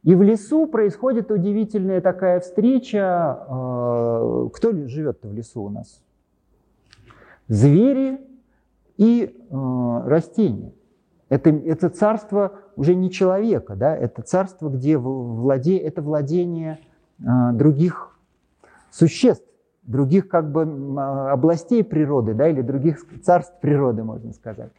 И 0.03 0.15
в 0.15 0.23
лесу 0.23 0.67
происходит 0.67 1.31
удивительная 1.33 2.01
такая 2.01 2.39
встреча. 2.39 3.45
Э, 3.49 4.49
кто 4.53 4.73
живет-то 4.87 5.27
в 5.27 5.33
лесу 5.33 5.63
у 5.63 5.69
нас? 5.69 6.01
Звери 7.49 8.21
и 8.97 9.25
э, 9.51 10.01
растения. 10.07 10.73
Это, 11.29 11.51
это 11.51 11.89
царство 11.89 12.53
уже 12.77 12.95
не 12.95 13.11
человека, 13.11 13.75
да? 13.75 13.97
это 13.97 14.23
царство, 14.23 14.69
где 14.69 14.97
владе, 14.97 15.77
это 15.77 16.03
владение 16.03 16.79
э, 17.19 17.25
других 17.55 18.17
существ, 18.93 19.45
других 19.83 20.29
как 20.29 20.53
бы 20.53 20.63
областей 21.33 21.83
природы, 21.83 22.35
да, 22.35 22.49
или 22.49 22.63
других 22.63 23.05
царств 23.23 23.59
природы, 23.61 24.05
можно 24.05 24.33
сказать. 24.33 24.71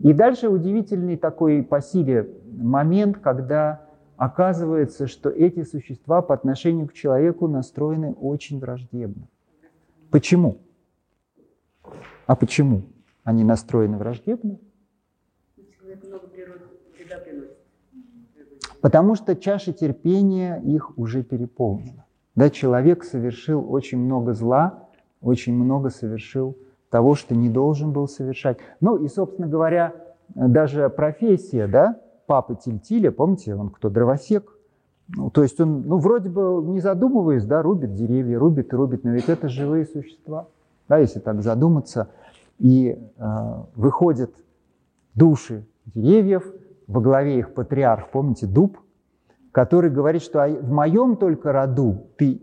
И 0.00 0.12
дальше 0.12 0.48
удивительный 0.48 1.16
такой 1.16 1.62
по 1.62 1.80
силе 1.80 2.28
момент, 2.46 3.18
когда 3.18 3.86
оказывается, 4.16 5.06
что 5.06 5.30
эти 5.30 5.62
существа 5.62 6.22
по 6.22 6.34
отношению 6.34 6.88
к 6.88 6.92
человеку 6.92 7.48
настроены 7.48 8.12
очень 8.12 8.58
враждебно. 8.60 9.28
Почему? 10.10 10.58
А 12.26 12.36
почему 12.36 12.82
они 13.22 13.44
настроены 13.44 13.96
враждебно? 13.98 14.58
Потому 18.80 19.14
что 19.14 19.34
чаша 19.34 19.72
терпения 19.72 20.60
их 20.62 20.98
уже 20.98 21.22
переполнена. 21.22 22.04
Да, 22.34 22.50
человек 22.50 23.04
совершил 23.04 23.72
очень 23.72 23.98
много 23.98 24.34
зла, 24.34 24.88
очень 25.20 25.54
много 25.54 25.88
совершил 25.88 26.58
того, 26.94 27.16
что 27.16 27.34
не 27.34 27.50
должен 27.50 27.90
был 27.90 28.06
совершать. 28.06 28.58
Ну 28.80 28.94
и, 28.94 29.08
собственно 29.08 29.48
говоря, 29.48 29.94
даже 30.32 30.88
профессия, 30.88 31.66
да, 31.66 32.00
папы 32.26 32.54
Тильтиля, 32.54 33.10
помните, 33.10 33.56
он 33.56 33.70
кто, 33.70 33.90
дровосек? 33.90 34.56
Ну, 35.08 35.28
то 35.28 35.42
есть 35.42 35.60
он, 35.60 35.82
ну, 35.88 35.98
вроде 35.98 36.28
бы, 36.28 36.62
не 36.64 36.78
задумываясь, 36.78 37.46
да, 37.46 37.62
рубит 37.62 37.94
деревья, 37.94 38.38
рубит 38.38 38.72
и 38.72 38.76
рубит, 38.76 39.02
но 39.02 39.10
ведь 39.10 39.28
это 39.28 39.48
живые 39.48 39.86
существа, 39.86 40.46
да, 40.88 40.98
если 40.98 41.18
так 41.18 41.42
задуматься. 41.42 42.10
И 42.60 42.96
э, 42.96 43.24
выходят 43.74 44.30
души 45.16 45.66
деревьев, 45.86 46.44
во 46.86 47.00
главе 47.00 47.40
их 47.40 47.54
патриарх, 47.54 48.12
помните, 48.12 48.46
дуб, 48.46 48.78
который 49.50 49.90
говорит, 49.90 50.22
что 50.22 50.44
«А 50.44 50.48
в 50.48 50.70
моем 50.70 51.16
только 51.16 51.50
роду 51.50 52.06
ты, 52.18 52.40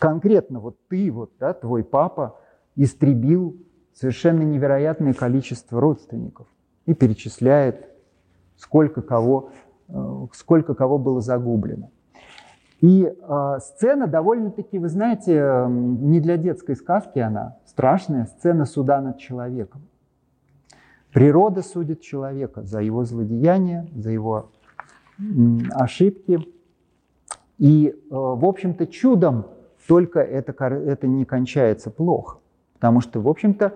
конкретно 0.00 0.58
вот 0.58 0.78
ты, 0.88 1.12
вот, 1.12 1.30
да, 1.38 1.52
твой 1.52 1.84
папа, 1.84 2.40
истребил 2.74 3.56
совершенно 3.94 4.42
невероятное 4.42 5.14
количество 5.14 5.80
родственников 5.80 6.46
и 6.86 6.94
перечисляет, 6.94 7.88
сколько 8.56 9.00
кого, 9.02 9.50
э, 9.88 10.26
сколько 10.32 10.74
кого 10.74 10.98
было 10.98 11.20
загублено. 11.20 11.90
И 12.80 13.04
э, 13.06 13.58
сцена 13.60 14.06
довольно-таки, 14.06 14.78
вы 14.78 14.88
знаете, 14.88 15.66
не 15.68 16.20
для 16.20 16.36
детской 16.36 16.76
сказки 16.76 17.18
она, 17.18 17.56
страшная 17.64 18.26
сцена 18.26 18.66
суда 18.66 19.00
над 19.00 19.18
человеком. 19.18 19.82
Природа 21.12 21.62
судит 21.62 22.00
человека 22.02 22.64
за 22.64 22.80
его 22.80 23.04
злодеяния, 23.04 23.86
за 23.94 24.10
его 24.10 24.50
ошибки. 25.70 26.40
И, 27.58 27.88
э, 27.88 27.94
в 28.10 28.44
общем-то, 28.44 28.86
чудом 28.88 29.46
только 29.86 30.20
это, 30.20 30.52
это 30.74 31.06
не 31.06 31.24
кончается 31.24 31.90
плохо. 31.90 32.38
Потому 32.74 33.00
что, 33.00 33.20
в 33.20 33.28
общем-то, 33.28 33.72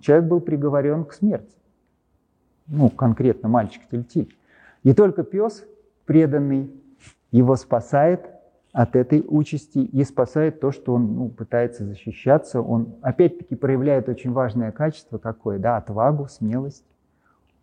человек 0.00 0.26
был 0.26 0.40
приговорен 0.40 1.04
к 1.04 1.12
смерти. 1.12 1.54
Ну, 2.66 2.88
конкретно 2.88 3.48
мальчик 3.48 3.82
Тильтиль. 3.90 4.34
И 4.82 4.94
только 4.94 5.22
пес, 5.22 5.64
преданный, 6.06 6.70
его 7.30 7.56
спасает 7.56 8.26
от 8.72 8.96
этой 8.96 9.24
участи 9.26 9.78
и 9.78 10.02
спасает 10.04 10.60
то, 10.60 10.72
что 10.72 10.94
он 10.94 11.14
ну, 11.14 11.28
пытается 11.28 11.84
защищаться. 11.84 12.62
Он 12.62 12.94
опять-таки 13.02 13.54
проявляет 13.54 14.08
очень 14.08 14.32
важное 14.32 14.72
качество 14.72 15.18
какое, 15.18 15.58
да, 15.58 15.76
отвагу, 15.76 16.26
смелость 16.28 16.84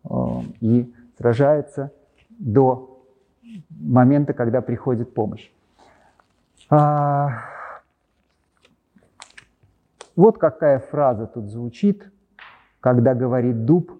э, 0.04 0.14
и 0.60 0.92
сражается 1.18 1.92
до 2.38 3.02
момента, 3.70 4.32
когда 4.32 4.60
приходит 4.60 5.12
помощь. 5.12 5.50
А, 6.68 7.42
вот 10.20 10.36
какая 10.36 10.80
фраза 10.80 11.26
тут 11.26 11.48
звучит, 11.48 12.12
когда 12.80 13.14
говорит 13.14 13.64
дуб. 13.64 13.90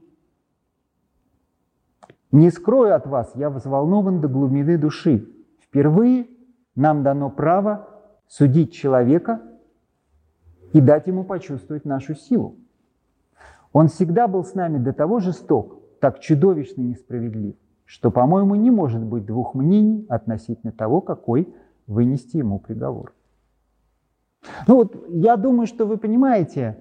«Не 2.30 2.50
скрою 2.50 2.94
от 2.94 3.06
вас, 3.06 3.32
я 3.36 3.48
взволнован 3.48 4.20
до 4.20 4.28
глубины 4.28 4.76
души. 4.76 5.26
Впервые 5.62 6.26
нам 6.74 7.02
дано 7.02 7.30
право 7.30 7.88
судить 8.28 8.74
человека 8.74 9.40
и 10.74 10.82
дать 10.82 11.06
ему 11.06 11.24
почувствовать 11.24 11.86
нашу 11.86 12.14
силу. 12.14 12.56
Он 13.72 13.88
всегда 13.88 14.28
был 14.28 14.44
с 14.44 14.54
нами 14.54 14.76
до 14.76 14.92
того 14.92 15.20
жесток, 15.20 15.80
так 16.00 16.20
чудовищно 16.20 16.82
несправедлив, 16.82 17.56
что, 17.86 18.10
по-моему, 18.10 18.56
не 18.56 18.70
может 18.70 19.02
быть 19.02 19.24
двух 19.24 19.54
мнений 19.54 20.04
относительно 20.10 20.72
того, 20.72 21.00
какой 21.00 21.54
вынести 21.86 22.36
ему 22.36 22.58
приговор. 22.58 23.14
Ну 24.66 24.76
вот 24.76 24.96
я 25.08 25.36
думаю, 25.36 25.66
что 25.66 25.86
вы 25.86 25.96
понимаете, 25.96 26.78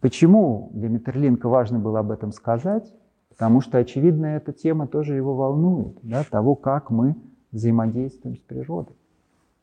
почему 0.00 0.70
для 0.72 0.88
Метерлинка 0.88 1.48
важно 1.48 1.78
было 1.78 2.00
об 2.00 2.10
этом 2.10 2.32
сказать, 2.32 2.92
потому 3.28 3.60
что, 3.60 3.78
очевидно, 3.78 4.26
эта 4.26 4.52
тема 4.52 4.86
тоже 4.86 5.14
его 5.14 5.34
волнует, 5.34 5.98
да, 6.02 6.24
того, 6.24 6.54
как 6.54 6.90
мы 6.90 7.16
взаимодействуем 7.52 8.36
с 8.36 8.40
природой 8.40 8.96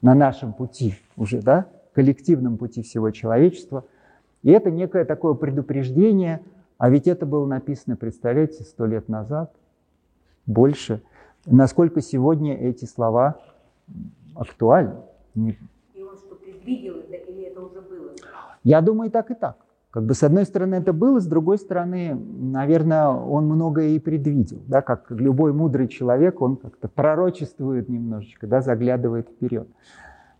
на 0.01 0.13
нашем 0.13 0.53
пути 0.53 0.95
уже, 1.17 1.41
да, 1.41 1.67
коллективном 1.93 2.57
пути 2.57 2.83
всего 2.83 3.11
человечества. 3.11 3.85
И 4.43 4.51
это 4.51 4.69
некое 4.69 5.05
такое 5.05 5.33
предупреждение, 5.33 6.41
а 6.77 6.89
ведь 6.89 7.07
это 7.07 7.25
было 7.25 7.45
написано, 7.47 7.95
представляете, 7.95 8.63
сто 8.63 8.85
лет 8.85 9.09
назад, 9.09 9.51
больше. 10.45 11.01
Насколько 11.45 12.01
сегодня 12.01 12.55
эти 12.55 12.85
слова 12.85 13.39
актуальны? 14.35 14.97
Видел 16.65 16.95
это 17.09 17.31
или 17.31 17.43
это 17.43 17.61
уже 17.61 17.81
было? 17.81 18.11
Я 18.63 18.81
думаю, 18.81 19.11
так, 19.11 19.31
и 19.31 19.35
так. 19.35 19.57
Как 19.91 20.03
бы 20.03 20.13
с 20.13 20.23
одной 20.23 20.45
стороны 20.45 20.75
это 20.75 20.91
было, 20.91 21.21
с 21.21 21.25
другой 21.25 21.57
стороны, 21.57 22.15
наверное, 22.15 23.07
он 23.07 23.45
многое 23.45 23.89
и 23.89 23.99
предвидел. 23.99 24.59
Да, 24.67 24.81
как 24.81 25.09
любой 25.09 25.53
мудрый 25.53 25.87
человек, 25.87 26.41
он 26.41 26.57
как-то 26.57 26.89
пророчествует 26.89 27.87
немножечко, 27.87 28.45
да, 28.45 28.59
заглядывает 28.59 29.29
вперед. 29.29 29.69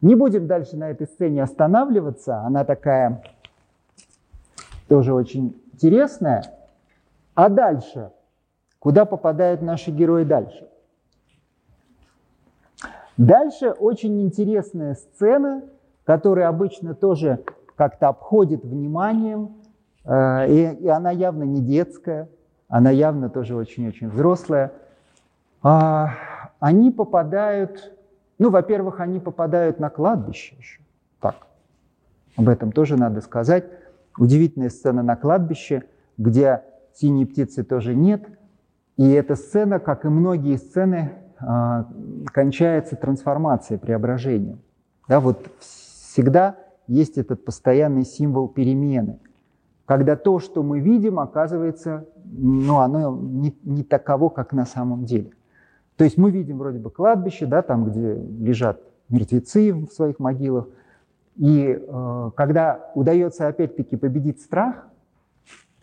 Не 0.01 0.15
будем 0.15 0.47
дальше 0.47 0.75
на 0.75 0.89
этой 0.89 1.07
сцене 1.07 1.41
останавливаться. 1.41 2.41
Она 2.41 2.65
такая 2.65 3.23
тоже 4.89 5.13
очень 5.13 5.55
интересная. 5.71 6.43
А 7.33 7.47
дальше? 7.47 8.11
Куда 8.79 9.05
попадают 9.05 9.61
наши 9.61 9.89
герои 9.89 10.25
дальше? 10.25 10.67
Дальше 13.15 13.69
очень 13.71 14.21
интересная 14.21 14.95
сцена– 14.95 15.63
который 16.05 16.45
обычно 16.45 16.93
тоже 16.93 17.43
как-то 17.75 18.07
обходит 18.07 18.63
вниманием, 18.63 19.57
э, 20.05 20.49
и, 20.49 20.83
и 20.83 20.87
она 20.87 21.11
явно 21.11 21.43
не 21.43 21.61
детская, 21.61 22.29
она 22.67 22.91
явно 22.91 23.29
тоже 23.29 23.55
очень-очень 23.55 24.09
взрослая. 24.09 24.71
А, 25.61 26.13
они 26.59 26.91
попадают, 26.91 27.93
ну, 28.37 28.49
во-первых, 28.49 28.99
они 28.99 29.19
попадают 29.19 29.79
на 29.79 29.89
кладбище 29.89 30.55
еще. 30.57 30.81
Так, 31.19 31.47
об 32.37 32.47
этом 32.49 32.71
тоже 32.71 32.97
надо 32.97 33.21
сказать. 33.21 33.65
Удивительная 34.17 34.69
сцена 34.69 35.03
на 35.03 35.15
кладбище, 35.15 35.83
где 36.17 36.61
синей 36.93 37.25
птицы 37.25 37.63
тоже 37.63 37.93
нет. 37.93 38.25
И 38.95 39.09
эта 39.11 39.35
сцена, 39.35 39.79
как 39.79 40.05
и 40.05 40.07
многие 40.07 40.57
сцены, 40.57 41.13
а, 41.39 41.87
кончается 42.31 42.95
трансформацией, 42.95 43.79
преображением. 43.79 44.61
Да, 45.07 45.19
вот 45.19 45.47
всегда 46.15 46.55
есть 46.87 47.17
этот 47.17 47.43
постоянный 47.43 48.05
символ 48.05 48.47
перемены, 48.47 49.19
когда 49.85 50.15
то, 50.15 50.39
что 50.39 50.63
мы 50.63 50.79
видим, 50.79 51.19
оказывается, 51.19 52.07
ну, 52.23 52.79
оно 52.79 53.19
не, 53.19 53.53
не 53.63 53.83
таково, 53.83 54.29
как 54.29 54.53
на 54.53 54.65
самом 54.65 55.03
деле. 55.03 55.31
То 55.97 56.05
есть 56.05 56.17
мы 56.17 56.31
видим 56.31 56.59
вроде 56.59 56.79
бы 56.79 56.89
кладбище, 56.89 57.45
да, 57.45 57.61
там, 57.61 57.85
где 57.85 58.13
лежат 58.15 58.81
мертвецы 59.09 59.73
в 59.73 59.91
своих 59.91 60.19
могилах, 60.19 60.69
и 61.35 61.77
э, 61.77 62.31
когда 62.35 62.91
удается 62.95 63.49
опять-таки 63.49 63.97
победить 63.97 64.39
страх 64.39 64.87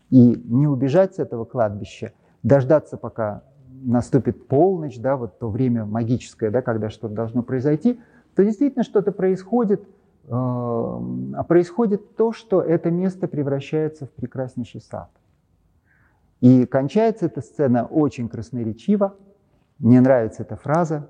и 0.08 0.42
не 0.46 0.66
убежать 0.66 1.16
с 1.16 1.18
этого 1.18 1.44
кладбища, 1.44 2.12
дождаться, 2.42 2.96
пока 2.96 3.42
наступит 3.82 4.48
полночь, 4.48 4.98
да, 4.98 5.16
вот 5.16 5.38
то 5.38 5.50
время 5.50 5.84
магическое, 5.84 6.50
да, 6.50 6.62
когда 6.62 6.88
что-то 6.88 7.14
должно 7.14 7.42
произойти, 7.42 8.00
то 8.34 8.42
действительно 8.42 8.82
что-то 8.82 9.12
происходит– 9.12 9.86
происходит 10.26 12.16
то, 12.16 12.32
что 12.32 12.60
это 12.60 12.90
место 12.90 13.26
превращается 13.28 14.06
в 14.06 14.10
прекраснейший 14.10 14.80
сад. 14.80 15.10
И 16.40 16.66
кончается 16.66 17.26
эта 17.26 17.40
сцена 17.40 17.84
очень 17.84 18.28
красноречиво. 18.28 19.16
Мне 19.78 20.00
нравится 20.00 20.42
эта 20.42 20.56
фраза. 20.56 21.08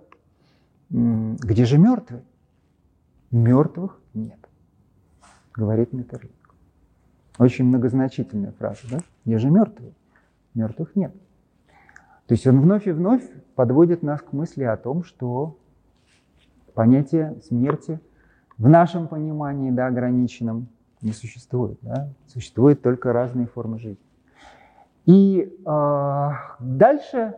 Где 0.90 1.64
же 1.64 1.78
мертвые? 1.78 2.22
Мертвых 3.30 3.98
нет, 4.12 4.38
говорит 5.54 5.94
Метерлинг. 5.94 6.34
Очень 7.38 7.64
многозначительная 7.66 8.52
фраза, 8.52 8.80
да? 8.90 8.98
Где 9.24 9.38
же 9.38 9.48
мертвые? 9.48 9.94
Мертвых 10.52 10.94
нет. 10.96 11.14
То 12.26 12.34
есть 12.34 12.46
он 12.46 12.60
вновь 12.60 12.86
и 12.86 12.92
вновь 12.92 13.24
подводит 13.54 14.02
нас 14.02 14.20
к 14.20 14.32
мысли 14.32 14.64
о 14.64 14.76
том, 14.76 15.02
что 15.02 15.56
понятие 16.74 17.40
смерти– 17.42 18.00
в 18.58 18.68
нашем 18.68 19.08
понимании, 19.08 19.70
да, 19.70 19.86
ограниченном, 19.86 20.68
не 21.00 21.12
существует. 21.12 21.78
Да? 21.82 22.08
Существуют 22.26 22.82
только 22.82 23.12
разные 23.12 23.46
формы 23.46 23.78
жизни. 23.78 24.04
И 25.04 25.58
э, 25.66 26.30
дальше 26.60 27.34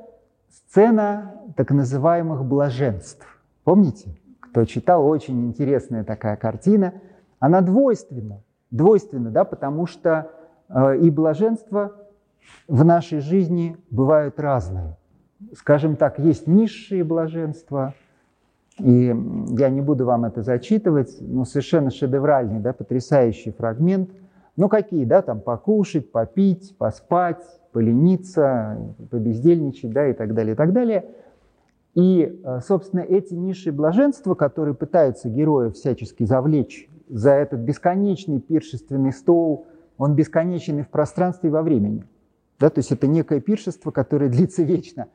сцена 0.51 1.35
так 1.57 1.71
называемых 1.71 2.45
блаженств. 2.45 3.27
Помните? 3.65 4.15
Кто 4.41 4.65
читал, 4.67 5.07
очень 5.07 5.47
интересная 5.47 6.05
такая 6.05 6.37
картина. 6.37 6.95
Она 7.39 7.61
двойственна. 7.61 8.43
Двойственна, 8.71 9.31
да, 9.31 9.45
потому 9.45 9.87
что 9.87 10.31
э, 10.69 10.99
и 10.99 11.11
блаженства 11.11 11.93
в 12.69 12.85
нашей 12.85 13.21
жизни 13.21 13.77
бывают 13.91 14.39
разные. 14.39 14.97
Скажем 15.57 15.97
так, 15.97 16.19
есть 16.19 16.47
низшие 16.47 17.05
блаженства, 17.05 17.95
И 18.79 19.15
я 19.57 19.69
не 19.71 19.81
буду 19.81 20.05
вам 20.05 20.25
это 20.25 20.43
зачитывать, 20.43 21.17
но 21.21 21.45
совершенно 21.45 21.91
шедевральный, 21.91 22.61
да, 22.61 22.73
потрясающий 22.73 23.53
фрагмент. 23.53 24.11
Ну 24.57 24.69
какие, 24.69 25.05
да, 25.05 25.23
там 25.23 25.41
покушать, 25.41 26.11
попить, 26.11 26.77
поспать, 26.77 27.45
полениться, 27.73 28.79
побездельничать, 29.11 29.93
да, 29.93 30.09
и 30.09 30.13
так 30.13 30.35
далее, 30.35 30.55
и 30.55 30.57
так 30.57 30.73
далее. 30.73 31.05
И, 31.95 32.41
э, 32.45 32.61
собственно, 32.67 33.01
эти 33.01 33.35
низшие 33.35 33.73
блаженства, 33.73 34.35
которые 34.35 34.75
пытаются 34.75 35.29
героя 35.29 35.71
всячески 35.71 36.25
завлечь 36.25 36.89
за 37.09 37.31
этот 37.31 37.61
бесконечный 37.61 38.41
пиршественный 38.41 39.13
стол, 39.13 39.67
он 39.99 40.17
бесконечен 40.17 40.81
и 40.81 40.83
в 40.83 40.89
пространстве, 40.89 41.51
и 41.51 41.53
во 41.53 41.63
времени. 41.63 42.05
Да, 42.59 42.71
то 42.71 42.81
есть 42.81 42.91
это 42.91 43.07
некое 43.07 43.41
пиршество, 43.41 43.91
которое 43.93 44.29
длится 44.29 44.63
вечно. 44.63 45.07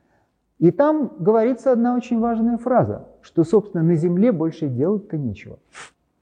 И 0.60 0.70
там 0.70 1.12
говорится 1.18 1.72
одна 1.72 1.96
очень 1.96 2.20
важная 2.20 2.58
фраза, 2.58 3.08
что, 3.22 3.44
собственно, 3.44 3.82
на 3.82 3.96
Земле 3.96 4.30
больше 4.30 4.68
делать-то 4.68 5.16
нечего. 5.16 5.58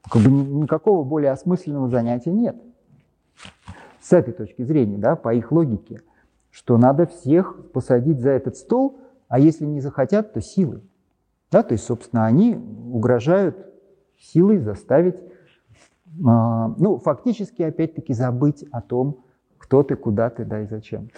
Как 0.09 0.21
бы 0.21 0.31
никакого 0.31 1.03
более 1.03 1.31
осмысленного 1.31 1.89
занятия 1.89 2.31
нет. 2.31 2.55
С 4.01 4.13
этой 4.13 4.33
точки 4.33 4.63
зрения, 4.63 4.97
да, 4.97 5.17
по 5.17 5.33
их 5.33 5.51
логике, 5.51 6.01
что 6.49 6.77
надо 6.77 7.05
всех 7.05 7.69
посадить 7.73 8.21
за 8.21 8.29
этот 8.29 8.55
стол, 8.55 8.97
а 9.27 9.39
если 9.39 9.65
не 9.65 9.81
захотят, 9.81 10.33
то 10.33 10.41
силой. 10.41 10.81
Да, 11.51 11.61
то 11.61 11.73
есть, 11.73 11.83
собственно, 11.83 12.25
они 12.25 12.55
угрожают 12.55 13.57
силой 14.17 14.59
заставить 14.59 15.17
а, 16.25 16.73
ну, 16.77 16.97
фактически, 16.97 17.61
опять-таки, 17.61 18.13
забыть 18.13 18.65
о 18.71 18.81
том, 18.81 19.23
кто 19.57 19.83
ты, 19.83 19.95
куда 19.95 20.29
ты, 20.29 20.45
да 20.45 20.61
и 20.61 20.65
зачем. 20.65 21.09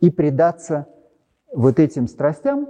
И 0.00 0.10
предаться 0.10 0.88
вот 1.54 1.78
этим 1.78 2.08
страстям, 2.08 2.68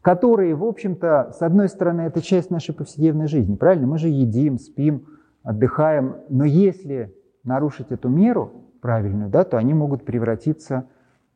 которые, 0.00 0.54
в 0.54 0.64
общем-то, 0.64 1.32
с 1.36 1.42
одной 1.42 1.68
стороны, 1.68 2.02
это 2.02 2.20
часть 2.20 2.50
нашей 2.50 2.74
повседневной 2.74 3.28
жизни, 3.28 3.56
правильно? 3.56 3.86
Мы 3.86 3.98
же 3.98 4.08
едим, 4.08 4.58
спим, 4.58 5.06
отдыхаем, 5.42 6.16
но 6.28 6.44
если 6.44 7.14
нарушить 7.44 7.90
эту 7.90 8.08
меру 8.08 8.52
правильную, 8.80 9.30
да, 9.30 9.44
то 9.44 9.56
они 9.58 9.74
могут 9.74 10.04
превратиться 10.04 10.86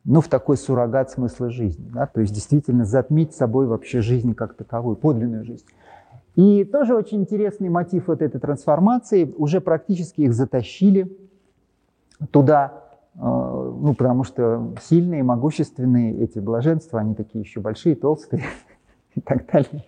ну, 0.05 0.21
в 0.21 0.29
такой 0.29 0.57
суррогат 0.57 1.11
смысла 1.11 1.51
жизни, 1.51 1.89
да, 1.93 2.07
то 2.07 2.21
есть 2.21 2.33
действительно 2.33 2.85
затмить 2.85 3.35
собой 3.35 3.67
вообще 3.67 4.01
жизнь 4.01 4.35
как 4.35 4.55
таковую, 4.55 4.97
подлинную 4.97 5.45
жизнь. 5.45 5.65
И 6.37 6.65
тоже 6.65 6.95
очень 6.95 7.23
интересный 7.23 7.71
мотив 7.71 8.09
вот 8.09 8.21
этой 8.21 8.39
трансформации. 8.39 9.35
Уже 9.39 9.63
практически 9.63 10.21
их 10.21 10.35
затащили 10.35 11.17
туда, 12.31 12.85
ну, 13.19 13.95
потому 13.95 14.25
что 14.25 14.75
сильные, 14.83 15.23
могущественные 15.23 16.21
эти 16.21 16.39
блаженства, 16.39 17.01
они 17.01 17.15
такие 17.15 17.43
еще 17.43 17.61
большие, 17.61 17.97
толстые 17.97 18.45
и 19.15 19.21
так 19.21 19.51
далее. 19.51 19.87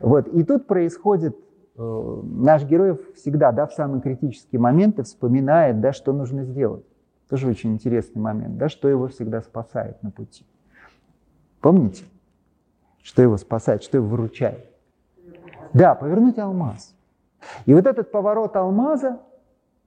Вот. 0.00 0.28
И 0.28 0.44
тут 0.44 0.66
происходит, 0.66 1.36
э, 1.76 2.20
наш 2.24 2.64
герой 2.64 2.98
всегда, 3.14 3.52
да, 3.52 3.66
в 3.66 3.72
самые 3.72 4.02
критические 4.02 4.60
моменты 4.60 5.04
вспоминает, 5.04 5.80
да, 5.80 5.92
что 5.92 6.12
нужно 6.12 6.44
сделать. 6.44 6.84
Тоже 7.30 7.48
очень 7.48 7.72
интересный 7.72 8.20
момент, 8.20 8.58
да, 8.58 8.68
что 8.68 8.88
его 8.88 9.08
всегда 9.08 9.40
спасает 9.40 10.02
на 10.02 10.10
пути. 10.10 10.44
Помните, 11.60 12.04
что 13.02 13.22
его 13.22 13.36
спасает, 13.36 13.82
что 13.82 13.98
его 13.98 14.06
выручает? 14.06 14.66
Да, 15.72 15.94
повернуть 15.94 16.38
алмаз. 16.38 16.94
И 17.66 17.74
вот 17.74 17.86
этот 17.86 18.10
поворот 18.10 18.56
алмаза, 18.56 19.20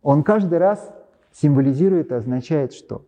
он 0.02 0.24
каждый 0.24 0.58
раз 0.58 0.92
символизирует, 1.34 2.12
означает 2.12 2.74
что? 2.74 3.06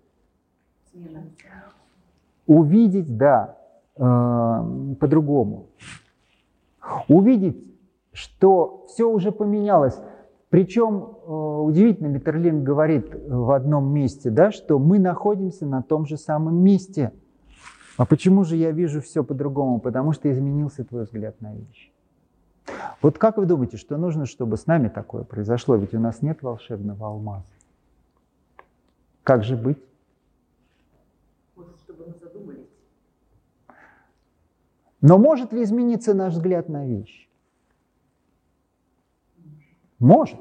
Увидеть, 2.45 3.17
да, 3.17 3.57
э, 3.95 4.01
по-другому. 4.99 5.67
Увидеть, 7.07 7.63
что 8.11 8.85
все 8.89 9.09
уже 9.09 9.31
поменялось. 9.31 9.99
Причем 10.49 11.17
э, 11.25 11.31
удивительно, 11.31 12.07
Митерлин 12.07 12.63
говорит 12.63 13.15
в 13.27 13.51
одном 13.51 13.91
месте, 13.91 14.29
да, 14.29 14.51
что 14.51 14.77
мы 14.77 14.99
находимся 14.99 15.65
на 15.65 15.81
том 15.81 16.05
же 16.05 16.17
самом 16.17 16.57
месте. 16.57 17.11
А 17.97 18.05
почему 18.05 18.43
же 18.43 18.55
я 18.55 18.71
вижу 18.71 19.01
все 19.01 19.23
по-другому? 19.23 19.79
Потому 19.79 20.11
что 20.11 20.31
изменился 20.31 20.83
твой 20.83 21.03
взгляд 21.03 21.39
на 21.41 21.53
вещи. 21.55 21.91
Вот 23.01 23.17
как 23.17 23.37
вы 23.37 23.45
думаете, 23.45 23.77
что 23.77 23.97
нужно, 23.97 24.25
чтобы 24.25 24.57
с 24.57 24.67
нами 24.67 24.87
такое 24.87 25.23
произошло? 25.23 25.75
Ведь 25.75 25.93
у 25.93 25.99
нас 25.99 26.21
нет 26.21 26.41
волшебного 26.41 27.07
алмаза. 27.07 27.52
Как 29.23 29.43
же 29.43 29.55
быть? 29.55 29.77
Может, 31.55 31.79
чтобы 31.79 32.07
мы 32.07 32.13
задумались. 32.21 32.67
Но 35.01 35.17
может 35.17 35.53
ли 35.53 35.63
измениться 35.63 36.13
наш 36.13 36.33
взгляд 36.33 36.69
на 36.69 36.85
вещи? 36.85 37.27
Может. 39.99 40.39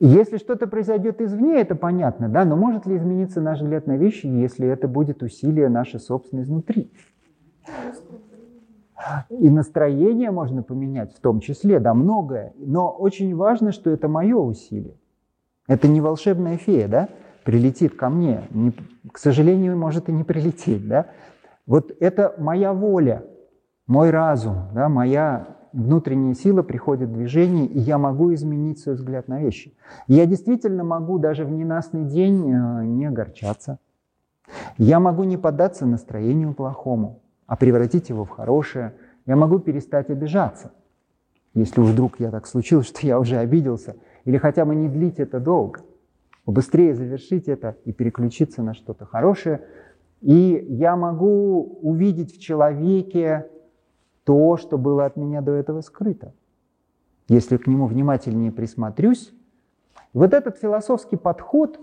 Если 0.00 0.36
что-то 0.36 0.66
произойдет 0.66 1.20
извне, 1.20 1.60
это 1.60 1.76
понятно, 1.76 2.28
да, 2.28 2.44
но 2.44 2.56
может 2.56 2.84
ли 2.84 2.96
измениться 2.96 3.40
наш 3.40 3.60
взгляд 3.60 3.86
на 3.86 3.96
вещи, 3.96 4.26
если 4.26 4.68
это 4.68 4.86
будет 4.86 5.22
усилие 5.22 5.68
наше 5.68 5.98
собственное 5.98 6.44
изнутри? 6.44 6.92
И 9.30 9.48
настроение 9.48 10.30
можно 10.30 10.62
поменять 10.62 11.14
в 11.14 11.20
том 11.20 11.40
числе, 11.40 11.78
да, 11.78 11.94
многое. 11.94 12.52
Но 12.56 12.90
очень 12.90 13.34
важно, 13.34 13.72
что 13.72 13.90
это 13.90 14.08
мое 14.08 14.36
усилие. 14.36 14.96
Это 15.66 15.88
не 15.88 16.00
волшебная 16.00 16.56
фея, 16.56 16.88
да, 16.88 17.08
прилетит 17.44 17.96
ко 17.96 18.08
мне. 18.08 18.42
Не, 18.50 18.72
к 19.10 19.18
сожалению, 19.18 19.76
может 19.76 20.08
и 20.08 20.12
не 20.12 20.24
прилететь, 20.24 20.86
да. 20.86 21.06
Вот 21.66 21.92
это 22.00 22.34
моя 22.38 22.72
воля, 22.72 23.24
мой 23.86 24.10
разум, 24.10 24.68
да, 24.74 24.88
моя 24.88 25.56
внутренняя 25.72 26.34
сила 26.34 26.62
приходит 26.62 27.08
в 27.08 27.14
движение, 27.14 27.66
и 27.66 27.78
я 27.78 27.98
могу 27.98 28.32
изменить 28.34 28.78
свой 28.78 28.94
взгляд 28.94 29.28
на 29.28 29.40
вещи. 29.40 29.76
я 30.06 30.26
действительно 30.26 30.84
могу 30.84 31.18
даже 31.18 31.44
в 31.44 31.50
ненастный 31.50 32.04
день 32.04 32.48
э, 32.50 32.84
не 32.84 33.06
огорчаться. 33.06 33.78
Я 34.78 35.00
могу 35.00 35.24
не 35.24 35.36
поддаться 35.36 35.86
настроению 35.86 36.54
плохому 36.54 37.22
а 37.46 37.56
превратить 37.56 38.08
его 38.08 38.24
в 38.24 38.30
хорошее. 38.30 38.94
Я 39.26 39.36
могу 39.36 39.58
перестать 39.58 40.10
обижаться, 40.10 40.72
если 41.54 41.80
вдруг 41.80 42.20
я 42.20 42.30
так 42.30 42.46
случилось, 42.46 42.88
что 42.88 43.06
я 43.06 43.18
уже 43.18 43.36
обиделся, 43.38 43.96
или 44.24 44.38
хотя 44.38 44.64
бы 44.64 44.74
не 44.74 44.88
длить 44.88 45.18
это 45.18 45.40
долго, 45.40 45.80
быстрее 46.46 46.94
завершить 46.94 47.48
это 47.48 47.76
и 47.84 47.92
переключиться 47.92 48.62
на 48.62 48.74
что-то 48.74 49.06
хорошее. 49.06 49.62
И 50.20 50.66
я 50.68 50.96
могу 50.96 51.78
увидеть 51.82 52.34
в 52.34 52.40
человеке 52.40 53.48
то, 54.24 54.56
что 54.56 54.78
было 54.78 55.04
от 55.04 55.16
меня 55.16 55.42
до 55.42 55.52
этого 55.52 55.80
скрыто. 55.80 56.32
Если 57.28 57.56
к 57.56 57.66
нему 57.66 57.86
внимательнее 57.86 58.52
присмотрюсь, 58.52 59.32
вот 60.12 60.32
этот 60.32 60.58
философский 60.58 61.16
подход, 61.16 61.78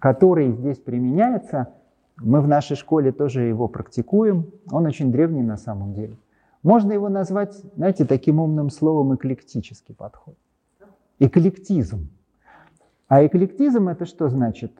который 0.00 0.52
здесь 0.52 0.78
применяется– 0.78 1.68
мы 2.20 2.40
в 2.40 2.48
нашей 2.48 2.76
школе 2.76 3.12
тоже 3.12 3.42
его 3.42 3.68
практикуем. 3.68 4.50
Он 4.70 4.86
очень 4.86 5.12
древний 5.12 5.42
на 5.42 5.56
самом 5.56 5.94
деле. 5.94 6.16
Можно 6.62 6.92
его 6.92 7.08
назвать, 7.08 7.54
знаете, 7.76 8.04
таким 8.04 8.40
умным 8.40 8.70
словом 8.70 9.14
эклектический 9.14 9.94
подход. 9.94 10.34
Эклектизм. 11.18 12.08
А 13.08 13.26
эклектизм 13.26 13.88
это 13.88 14.06
что 14.06 14.28
значит? 14.28 14.72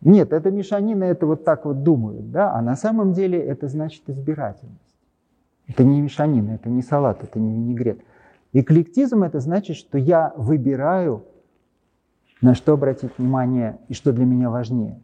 Нет, 0.00 0.32
это 0.32 0.50
мешанина, 0.50 1.04
это 1.04 1.26
вот 1.26 1.44
так 1.44 1.64
вот 1.64 1.82
думают, 1.82 2.30
да, 2.30 2.54
а 2.54 2.62
на 2.62 2.76
самом 2.76 3.12
деле 3.12 3.38
это 3.38 3.68
значит 3.68 4.08
избирательность. 4.08 4.94
Это 5.66 5.84
не 5.84 6.00
мешанина, 6.00 6.52
это 6.52 6.68
не 6.68 6.82
салат, 6.82 7.22
это 7.22 7.38
не 7.38 7.54
винегрет. 7.54 8.00
Эклектизм 8.52 9.22
это 9.22 9.40
значит, 9.40 9.76
что 9.76 9.98
я 9.98 10.32
выбираю, 10.36 11.24
на 12.40 12.54
что 12.54 12.72
обратить 12.72 13.18
внимание 13.18 13.78
и 13.88 13.94
что 13.94 14.12
для 14.12 14.24
меня 14.24 14.50
важнее. 14.50 15.00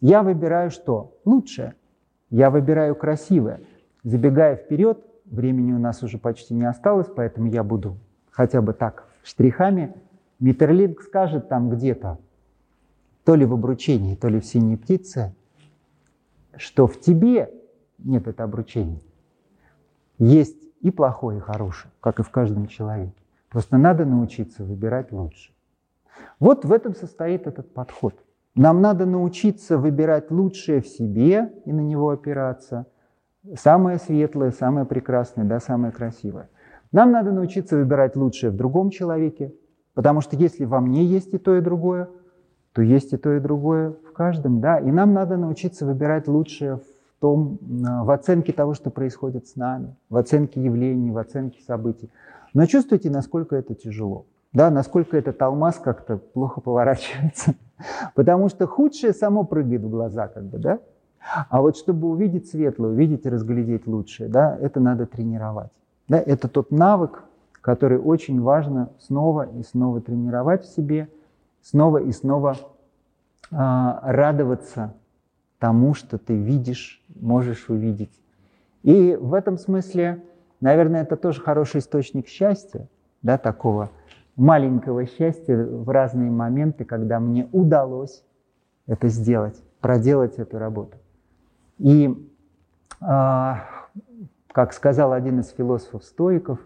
Я 0.00 0.22
выбираю 0.22 0.70
что? 0.70 1.18
Лучшее. 1.24 1.74
Я 2.30 2.50
выбираю 2.50 2.94
красивое. 2.94 3.60
Забегая 4.04 4.56
вперед, 4.56 5.02
времени 5.24 5.72
у 5.72 5.78
нас 5.78 6.02
уже 6.02 6.18
почти 6.18 6.54
не 6.54 6.68
осталось, 6.68 7.08
поэтому 7.14 7.48
я 7.48 7.64
буду 7.64 7.96
хотя 8.30 8.60
бы 8.60 8.74
так 8.74 9.08
штрихами. 9.26 9.94
Митерлинг 10.38 11.02
скажет 11.02 11.48
там 11.48 11.70
где-то, 11.70 12.18
то 13.24 13.34
ли 13.34 13.44
в 13.44 13.52
обручении, 13.52 14.14
то 14.14 14.28
ли 14.28 14.40
в 14.40 14.44
синей 14.44 14.76
птице, 14.76 15.34
что 16.56 16.86
в 16.86 17.00
тебе 17.00 17.50
нет 17.98 18.28
это 18.28 18.44
обручение. 18.44 19.00
Есть 20.18 20.62
и 20.80 20.90
плохое, 20.90 21.38
и 21.38 21.40
хорошее, 21.40 21.92
как 22.00 22.20
и 22.20 22.22
в 22.22 22.30
каждом 22.30 22.68
человеке. 22.68 23.14
Просто 23.50 23.78
надо 23.78 24.04
научиться 24.04 24.64
выбирать 24.64 25.12
лучше. 25.12 25.52
Вот 26.38 26.64
в 26.64 26.72
этом 26.72 26.94
состоит 26.94 27.46
этот 27.46 27.72
подход. 27.72 28.14
Нам 28.54 28.80
надо 28.80 29.06
научиться 29.06 29.76
выбирать 29.76 30.30
лучшее 30.30 30.80
в 30.80 30.86
себе 30.86 31.52
и 31.64 31.72
на 31.72 31.80
него 31.80 32.10
опираться. 32.10 32.86
Самое 33.54 33.98
светлое, 33.98 34.50
самое 34.50 34.86
прекрасное, 34.86 35.44
да, 35.44 35.60
самое 35.60 35.92
красивое. 35.92 36.48
Нам 36.92 37.12
надо 37.12 37.32
научиться 37.32 37.76
выбирать 37.76 38.16
лучшее 38.16 38.50
в 38.50 38.56
другом 38.56 38.90
человеке, 38.90 39.52
потому 39.94 40.20
что 40.20 40.36
если 40.36 40.64
во 40.64 40.80
мне 40.80 41.04
есть 41.04 41.32
и 41.34 41.38
то, 41.38 41.56
и 41.56 41.60
другое, 41.60 42.08
то 42.72 42.82
есть 42.82 43.12
и 43.12 43.16
то, 43.16 43.34
и 43.34 43.40
другое 43.40 43.94
в 44.08 44.12
каждом, 44.12 44.60
да. 44.60 44.78
И 44.78 44.90
нам 44.90 45.14
надо 45.14 45.36
научиться 45.36 45.86
выбирать 45.86 46.28
лучшее 46.28 46.76
в 46.76 47.20
том, 47.20 47.58
в 47.62 48.10
оценке 48.10 48.52
того, 48.52 48.74
что 48.74 48.90
происходит 48.90 49.46
с 49.46 49.56
нами, 49.56 49.96
в 50.10 50.16
оценке 50.16 50.62
явлений, 50.62 51.10
в 51.10 51.18
оценке 51.18 51.62
событий. 51.62 52.10
Но 52.52 52.66
чувствуйте, 52.66 53.10
насколько 53.10 53.56
это 53.56 53.74
тяжело, 53.74 54.26
да, 54.52 54.70
насколько 54.70 55.16
этот 55.16 55.40
алмаз 55.42 55.76
как-то 55.76 56.18
плохо 56.18 56.60
поворачивается. 56.60 57.54
Потому 58.14 58.48
что 58.48 58.66
худшее 58.66 59.12
само 59.12 59.44
прыгает 59.44 59.82
в 59.82 59.90
глаза, 59.90 60.28
как 60.28 60.44
бы, 60.44 60.58
да? 60.58 60.78
А 61.50 61.60
вот 61.60 61.76
чтобы 61.76 62.08
увидеть 62.08 62.48
светлое, 62.48 62.90
увидеть 62.90 63.26
и 63.26 63.28
разглядеть 63.28 63.86
лучшее, 63.86 64.28
да, 64.28 64.56
это 64.60 64.80
надо 64.80 65.06
тренировать. 65.06 65.70
Да, 66.08 66.18
это 66.18 66.48
тот 66.48 66.70
навык, 66.70 67.24
который 67.60 67.98
очень 67.98 68.40
важно 68.40 68.90
снова 69.00 69.48
и 69.58 69.62
снова 69.62 70.00
тренировать 70.00 70.64
в 70.64 70.74
себе, 70.74 71.08
снова 71.62 71.98
и 71.98 72.12
снова 72.12 72.56
э, 73.50 73.56
радоваться 73.56 74.94
тому, 75.58 75.94
что 75.94 76.18
ты 76.18 76.36
видишь, 76.36 77.02
можешь 77.20 77.68
увидеть. 77.68 78.12
И 78.82 79.16
в 79.20 79.34
этом 79.34 79.58
смысле, 79.58 80.22
наверное, 80.60 81.02
это 81.02 81.16
тоже 81.16 81.40
хороший 81.40 81.80
источник 81.80 82.28
счастья, 82.28 82.86
да, 83.22 83.36
такого 83.36 83.90
маленького 84.36 85.06
счастья 85.06 85.56
в 85.56 85.88
разные 85.88 86.30
моменты, 86.30 86.84
когда 86.84 87.18
мне 87.18 87.48
удалось 87.52 88.22
это 88.86 89.08
сделать, 89.08 89.60
проделать 89.80 90.36
эту 90.38 90.58
работу. 90.58 90.98
И, 91.78 92.14
э, 93.00 93.54
как 94.56 94.72
сказал 94.72 95.12
один 95.12 95.40
из 95.40 95.50
философов-стоиков, 95.50 96.58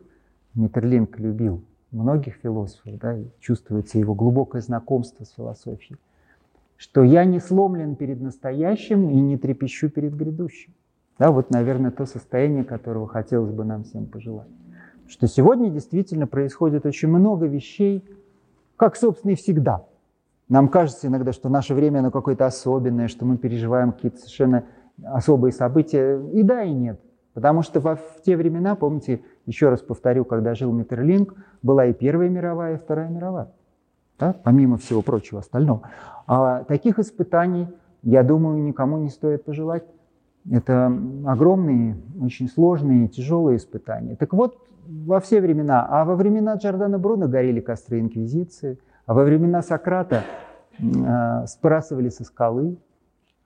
Миттерлинг 0.54 1.18
любил 1.18 1.64
многих 1.90 2.36
философов, 2.36 2.96
да, 3.00 3.18
и 3.18 3.26
чувствуется 3.40 3.98
его 3.98 4.14
глубокое 4.14 4.62
знакомство 4.62 5.24
с 5.24 5.32
философией, 5.32 5.98
что 6.76 7.02
я 7.02 7.24
не 7.24 7.40
сломлен 7.40 7.96
перед 7.96 8.20
настоящим 8.20 9.10
и 9.10 9.16
не 9.16 9.36
трепещу 9.36 9.90
перед 9.90 10.14
грядущим. 10.14 10.72
Да, 11.18 11.32
вот, 11.32 11.50
наверное, 11.50 11.90
то 11.90 12.06
состояние, 12.06 12.62
которого 12.62 13.08
хотелось 13.08 13.50
бы 13.50 13.64
нам 13.64 13.82
всем 13.82 14.06
пожелать. 14.06 14.46
Что 15.08 15.26
сегодня 15.26 15.68
действительно 15.68 16.28
происходит 16.28 16.86
очень 16.86 17.08
много 17.08 17.46
вещей, 17.46 18.04
как, 18.76 18.94
собственно, 18.94 19.32
и 19.32 19.34
всегда. 19.34 19.84
Нам 20.48 20.68
кажется 20.68 21.08
иногда, 21.08 21.32
что 21.32 21.48
наше 21.48 21.74
время 21.74 21.98
оно 21.98 22.12
какое-то 22.12 22.46
особенное, 22.46 23.08
что 23.08 23.24
мы 23.24 23.36
переживаем 23.36 23.90
какие-то 23.90 24.18
совершенно 24.18 24.64
особые 25.02 25.50
события. 25.50 26.20
И 26.32 26.44
да, 26.44 26.62
и 26.62 26.72
нет. 26.72 27.00
Потому 27.40 27.62
что 27.62 27.80
в 27.80 27.98
те 28.24 28.36
времена, 28.36 28.74
помните, 28.74 29.22
еще 29.46 29.70
раз 29.70 29.80
повторю, 29.80 30.24
когда 30.24 30.54
жил 30.54 30.72
Миттерлинг, 30.72 31.34
была 31.62 31.86
и 31.86 31.92
Первая 31.92 32.28
мировая, 32.28 32.74
и 32.74 32.78
Вторая 32.78 33.08
мировая 33.08 33.48
да, 34.20 34.34
помимо 34.44 34.76
всего 34.76 35.02
прочего 35.02 35.40
остального. 35.40 35.82
А 36.26 36.62
таких 36.64 36.98
испытаний, 36.98 37.66
я 38.02 38.22
думаю, 38.22 38.62
никому 38.62 38.98
не 38.98 39.08
стоит 39.08 39.44
пожелать. 39.44 39.84
Это 40.50 40.92
огромные, 41.26 41.96
очень 42.22 42.48
сложные, 42.48 43.08
тяжелые 43.08 43.56
испытания. 43.56 44.14
Так 44.16 44.32
вот, 44.32 44.58
во 44.86 45.20
все 45.20 45.40
времена, 45.40 45.86
а 45.88 46.04
во 46.04 46.14
времена 46.14 46.54
Джордана 46.54 46.98
Бруно 46.98 47.28
горели 47.28 47.60
костры 47.60 48.00
Инквизиции, 48.00 48.78
а 49.06 49.14
во 49.14 49.24
времена 49.24 49.62
Сократа 49.62 50.22
э, 50.78 51.46
сбрасывали 51.46 52.08
со 52.10 52.24
скалы, 52.24 52.76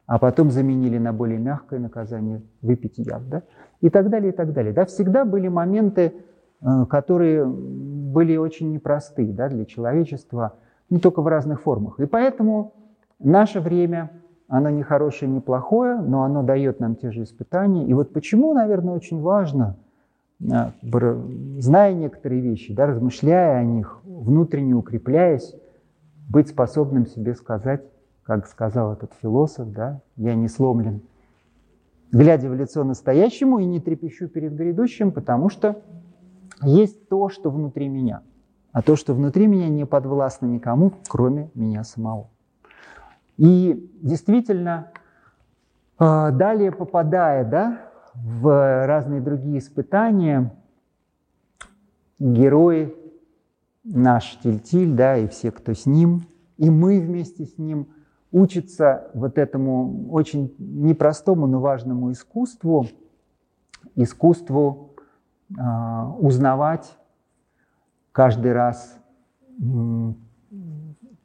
а 0.06 0.18
потом 0.18 0.50
заменили 0.50 0.98
на 0.98 1.12
более 1.12 1.38
мягкое 1.38 1.80
наказание 1.80 2.42
выпить 2.60 2.98
яд, 2.98 3.28
да? 3.28 3.42
и 3.80 3.90
так 3.90 4.10
далее, 4.10 4.32
и 4.32 4.36
так 4.36 4.52
далее. 4.52 4.72
Да? 4.72 4.84
Всегда 4.84 5.24
были 5.24 5.48
моменты, 5.48 6.12
э, 6.60 6.86
которые 6.88 7.46
были 7.46 8.36
очень 8.36 8.72
непростые 8.72 9.32
да, 9.32 9.48
для 9.48 9.64
человечества, 9.64 10.54
не 10.90 10.98
только 10.98 11.22
в 11.22 11.26
разных 11.26 11.62
формах. 11.62 11.98
И 12.00 12.06
поэтому 12.06 12.74
наше 13.18 13.60
время, 13.60 14.10
оно 14.48 14.68
не 14.70 14.82
хорошее, 14.82 15.30
не 15.30 15.40
плохое, 15.40 15.96
но 15.96 16.22
оно 16.22 16.42
дает 16.42 16.80
нам 16.80 16.96
те 16.96 17.10
же 17.10 17.22
испытания. 17.22 17.86
И 17.86 17.94
вот 17.94 18.12
почему, 18.12 18.52
наверное, 18.52 18.94
очень 18.94 19.20
важно, 19.20 19.76
а, 20.52 20.72
зная 21.58 21.94
некоторые 21.94 22.42
вещи, 22.42 22.74
да, 22.74 22.86
размышляя 22.86 23.60
о 23.60 23.64
них, 23.64 24.00
внутренне 24.04 24.74
укрепляясь, 24.74 25.54
быть 26.28 26.48
способным 26.48 27.06
себе 27.06 27.34
сказать, 27.34 27.82
как 28.24 28.46
сказал 28.46 28.92
этот 28.92 29.12
философ, 29.22 29.70
да, 29.70 30.00
я 30.16 30.34
не 30.34 30.48
сломлен, 30.48 31.02
глядя 32.10 32.48
в 32.48 32.54
лицо 32.54 32.84
настоящему 32.84 33.58
и 33.58 33.64
не 33.64 33.80
трепещу 33.80 34.28
перед 34.28 34.54
грядущим, 34.54 35.12
потому 35.12 35.48
что 35.48 35.82
есть 36.62 37.08
то, 37.08 37.28
что 37.28 37.50
внутри 37.50 37.88
меня– 37.88 38.22
а 38.74 38.82
то, 38.82 38.96
что 38.96 39.14
внутри 39.14 39.46
меня 39.46 39.68
не 39.68 39.86
подвластно 39.86 40.46
никому, 40.46 40.92
кроме 41.08 41.48
меня 41.54 41.84
самого. 41.84 42.28
И 43.36 43.88
действительно, 44.02 44.90
а, 45.96 46.32
далее 46.32 46.72
попадая 46.72 47.48
да, 47.48 47.82
в 48.14 48.84
разные 48.84 49.20
другие 49.20 49.58
испытания, 49.58 50.52
герои, 52.18 52.92
наш 53.84 54.40
Тильтиль, 54.42 54.92
да, 54.92 55.18
и 55.18 55.28
все, 55.28 55.52
кто 55.52 55.72
с 55.72 55.86
ним, 55.86 56.22
и 56.56 56.68
мы 56.68 57.00
вместе 57.00 57.44
с 57.44 57.56
ним, 57.58 57.90
учатся 58.34 59.10
вот 59.14 59.38
этому 59.38 60.10
очень 60.10 60.52
непростому, 60.58 61.46
но 61.46 61.60
важному 61.60 62.10
искусству, 62.10 62.88
искусству 63.94 64.96
э, 65.56 65.62
узнавать 66.18 66.98
каждый 68.10 68.52
раз 68.52 68.98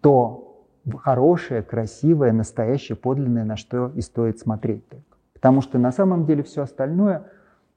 то 0.01 0.65
хорошее, 0.99 1.63
красивое, 1.63 2.31
настоящее, 2.31 2.95
подлинное, 2.95 3.43
на 3.43 3.55
что 3.55 3.87
и 3.95 4.01
стоит 4.01 4.37
смотреть 4.37 4.87
только. 4.87 5.17
Потому 5.33 5.61
что 5.61 5.79
на 5.79 5.91
самом 5.91 6.27
деле 6.27 6.43
все 6.43 6.61
остальное, 6.61 7.23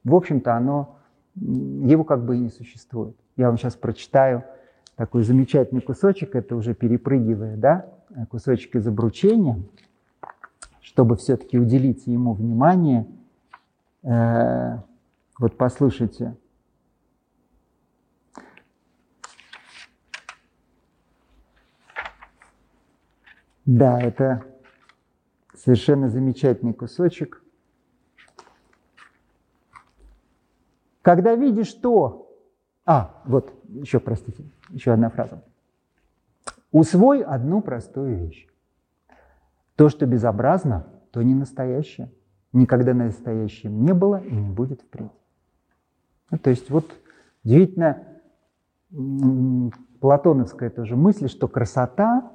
в 0.05 0.15
общем-то, 0.15 0.55
оно, 0.55 0.99
его 1.37 2.05
как 2.05 2.23
бы 2.27 2.37
и 2.37 2.41
не 2.41 2.51
существует. 2.51 3.17
Я 3.39 3.47
вам 3.47 3.57
сейчас 3.57 3.77
прочитаю 3.77 4.45
такой 4.97 5.23
замечательный 5.23 5.81
кусочек, 5.81 6.37
это 6.37 6.55
уже 6.55 6.75
перепрыгивая, 6.75 7.57
да, 7.57 7.87
кусочек 8.31 8.77
из 8.77 8.87
обручения, 8.87 9.63
чтобы 10.81 11.17
все-таки 11.17 11.59
уделить 11.59 12.07
ему 12.07 12.35
внимание. 12.35 13.07
Э, 14.03 14.79
вот 15.39 15.57
послушайте. 15.57 16.37
Да, 23.65 24.01
это 24.01 24.45
совершенно 25.55 26.09
замечательный 26.09 26.75
кусочек. 26.75 27.43
Когда 31.03 31.35
видишь 31.35 31.73
то... 31.75 32.29
А, 32.85 33.23
вот, 33.25 33.53
еще, 33.69 34.01
простите, 34.01 34.45
еще 34.71 34.93
одна 34.93 35.11
фраза. 35.11 35.45
Усвой 36.73 37.23
одну 37.23 37.61
простую 37.61 38.17
вещь. 38.17 38.49
То, 39.77 39.91
что 39.91 40.07
безобразно, 40.07 40.87
то 41.11 41.23
не 41.23 41.35
настоящее. 41.35 42.11
Никогда 42.53 42.95
настоящим 42.95 43.85
не 43.85 43.93
было 43.93 44.23
и 44.23 44.35
не 44.35 44.51
будет 44.51 44.81
впредь. 44.81 45.13
Ну, 46.31 46.39
то 46.39 46.51
есть 46.51 46.71
вот 46.71 46.91
удивительно 47.45 48.03
платоновская 50.01 50.71
тоже 50.71 50.97
мысль, 50.97 51.29
что 51.29 51.47
красота 51.47 52.33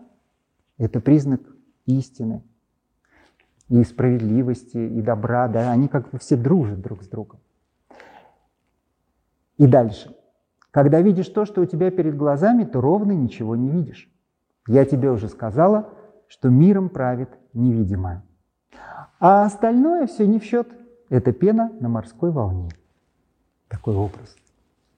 это 0.77 0.99
признак 0.99 1.41
истины 1.85 2.43
и 3.69 3.83
справедливости, 3.83 4.77
и 4.77 5.01
добра, 5.01 5.47
да, 5.47 5.71
они 5.71 5.87
как 5.87 6.09
бы 6.11 6.19
все 6.19 6.37
дружат 6.37 6.79
друг 6.79 7.03
с 7.03 7.07
другом. 7.07 7.39
И 9.57 9.65
дальше. 9.65 10.15
Когда 10.69 11.01
видишь 11.01 11.29
то, 11.29 11.45
что 11.45 11.61
у 11.61 11.65
тебя 11.65 11.89
перед 11.89 12.15
глазами, 12.15 12.63
то 12.63 12.81
ровно 12.81 13.13
ничего 13.13 13.55
не 13.55 13.69
видишь. 13.69 14.11
Я 14.67 14.85
тебе 14.85 15.11
уже 15.11 15.29
сказала, 15.29 15.89
что 16.27 16.49
миром 16.49 16.89
правит 16.89 17.29
невидимое. 17.53 18.23
А 19.19 19.45
остальное 19.45 20.07
все 20.07 20.27
не 20.27 20.39
в 20.39 20.43
счет. 20.43 20.67
Это 21.09 21.31
пена 21.31 21.71
на 21.79 21.89
морской 21.89 22.31
волне. 22.31 22.69
Такой 23.69 23.95
образ. 23.95 24.35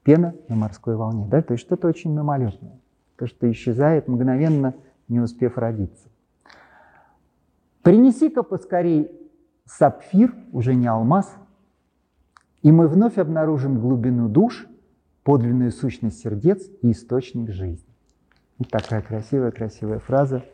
Пена 0.02 0.34
на 0.48 0.56
морской 0.56 0.96
волне. 0.96 1.26
Да? 1.30 1.40
То 1.40 1.52
есть 1.52 1.64
что-то 1.64 1.88
очень 1.88 2.12
мимолетное. 2.12 2.80
То, 3.16 3.26
что 3.26 3.50
исчезает 3.50 4.08
мгновенно– 4.08 4.74
не 5.10 5.20
успев 5.20 5.58
родиться. 5.58 6.08
Принеси-ка 7.82 8.42
поскорей 8.42 9.10
сапфир, 9.66 10.34
уже 10.52 10.74
не 10.74 10.86
алмаз, 10.86 11.34
и 12.62 12.72
мы 12.72 12.88
вновь 12.88 13.18
обнаружим 13.18 13.80
глубину 13.80 14.28
душ, 14.28 14.66
подлинную 15.24 15.72
сущность 15.72 16.20
сердец 16.20 16.66
и 16.82 16.92
источник 16.92 17.50
жизни. 17.50 17.89
Такая 18.68 19.00
красивая-красивая 19.00 20.00
фраза. 20.00 20.44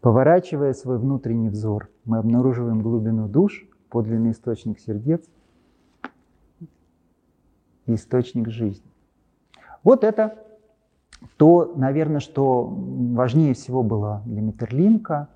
Поворачивая 0.00 0.74
свой 0.74 0.98
внутренний 0.98 1.48
взор, 1.48 1.88
мы 2.04 2.18
обнаруживаем 2.18 2.82
глубину 2.82 3.28
душ, 3.28 3.66
подлинный 3.88 4.32
источник 4.32 4.78
сердец 4.78 5.24
источник 7.94 8.48
жизни. 8.50 8.90
Вот 9.82 10.04
это 10.04 10.38
то, 11.36 11.72
наверное, 11.76 12.20
что 12.20 12.64
важнее 12.64 13.54
всего 13.54 13.82
было 13.82 14.22
для 14.26 14.42
Метерлинка. 14.42 15.28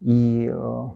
И 0.00 0.52
э, 0.52 0.88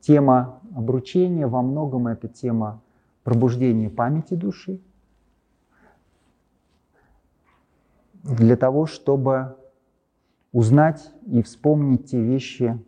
тема 0.00 0.60
обручения 0.74 1.46
во 1.46 1.62
многом 1.62 2.08
это 2.08 2.28
тема 2.28 2.80
пробуждения 3.22 3.88
памяти 3.88 4.34
души 4.34 4.80
для 8.22 8.56
того, 8.56 8.86
чтобы 8.86 9.56
узнать 10.52 11.12
и 11.26 11.42
вспомнить 11.42 12.10
те 12.10 12.22
вещи, 12.22 12.78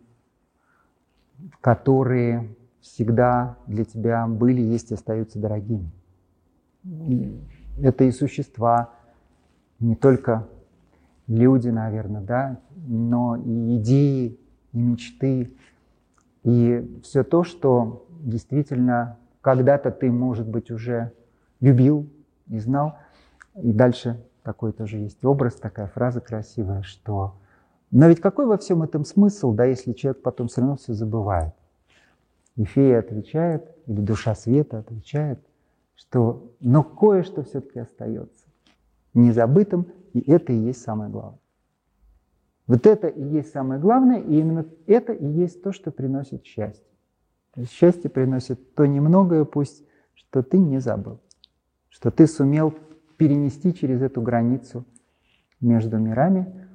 которые 1.61 2.55
всегда 2.79 3.57
для 3.67 3.83
тебя 3.83 4.27
были, 4.27 4.61
есть 4.61 4.91
и 4.91 4.93
остаются 4.93 5.39
дорогими. 5.39 5.91
Это 7.81 8.03
и 8.03 8.11
существа, 8.11 8.91
не 9.79 9.95
только 9.95 10.47
люди, 11.27 11.69
наверное, 11.69 12.21
да, 12.21 12.59
но 12.87 13.35
и 13.35 13.77
идеи, 13.77 14.39
и 14.71 14.77
мечты, 14.77 15.53
и 16.43 17.01
все 17.03 17.23
то, 17.23 17.43
что 17.43 18.07
действительно 18.21 19.17
когда-то 19.41 19.91
ты, 19.91 20.11
может 20.11 20.47
быть, 20.47 20.71
уже 20.71 21.11
любил 21.59 22.07
и 22.47 22.59
знал. 22.59 22.97
И 23.55 23.71
дальше 23.71 24.23
такой 24.45 24.71
тоже 24.71 24.97
есть 24.99 25.25
образ, 25.25 25.55
такая 25.55 25.87
фраза 25.87 26.21
красивая, 26.21 26.83
что 26.83 27.35
но 27.91 28.07
ведь 28.07 28.19
какой 28.19 28.45
во 28.45 28.57
всем 28.57 28.83
этом 28.83 29.05
смысл, 29.05 29.53
да, 29.53 29.65
если 29.65 29.93
человек 29.93 30.21
потом 30.21 30.47
все 30.47 30.61
равно 30.61 30.75
все 30.75 30.93
забывает? 30.93 31.53
И 32.55 32.65
фея 32.65 32.99
отвечает, 32.99 33.69
или 33.85 34.01
душа 34.01 34.35
света 34.35 34.79
отвечает, 34.79 35.39
что 35.95 36.51
но 36.59 36.83
кое-что 36.83 37.43
все-таки 37.43 37.79
остается 37.79 38.45
незабытым, 39.13 39.87
и 40.13 40.19
это 40.29 40.51
и 40.51 40.57
есть 40.57 40.81
самое 40.81 41.09
главное. 41.09 41.39
Вот 42.67 42.85
это 42.85 43.07
и 43.07 43.23
есть 43.23 43.51
самое 43.51 43.79
главное, 43.79 44.19
и 44.19 44.39
именно 44.39 44.65
это 44.87 45.13
и 45.13 45.25
есть 45.25 45.61
то, 45.61 45.71
что 45.71 45.91
приносит 45.91 46.45
счастье. 46.45 46.83
То 47.53 47.61
есть 47.61 47.71
счастье 47.71 48.09
приносит 48.09 48.73
то 48.75 48.85
немногое, 48.85 49.45
пусть, 49.45 49.85
что 50.15 50.43
ты 50.43 50.57
не 50.57 50.79
забыл, 50.79 51.21
что 51.89 52.11
ты 52.11 52.27
сумел 52.27 52.73
перенести 53.17 53.73
через 53.73 54.01
эту 54.01 54.21
границу 54.21 54.85
между 55.61 55.97
мирами, 55.97 56.67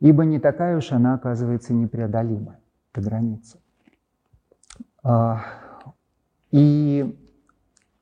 ибо 0.00 0.24
не 0.24 0.38
такая 0.38 0.76
уж 0.76 0.92
она, 0.92 1.14
оказывается, 1.14 1.72
непреодолимая, 1.72 2.60
эта 2.92 3.04
граница. 3.04 3.58
А, 5.02 5.44
и 6.50 7.18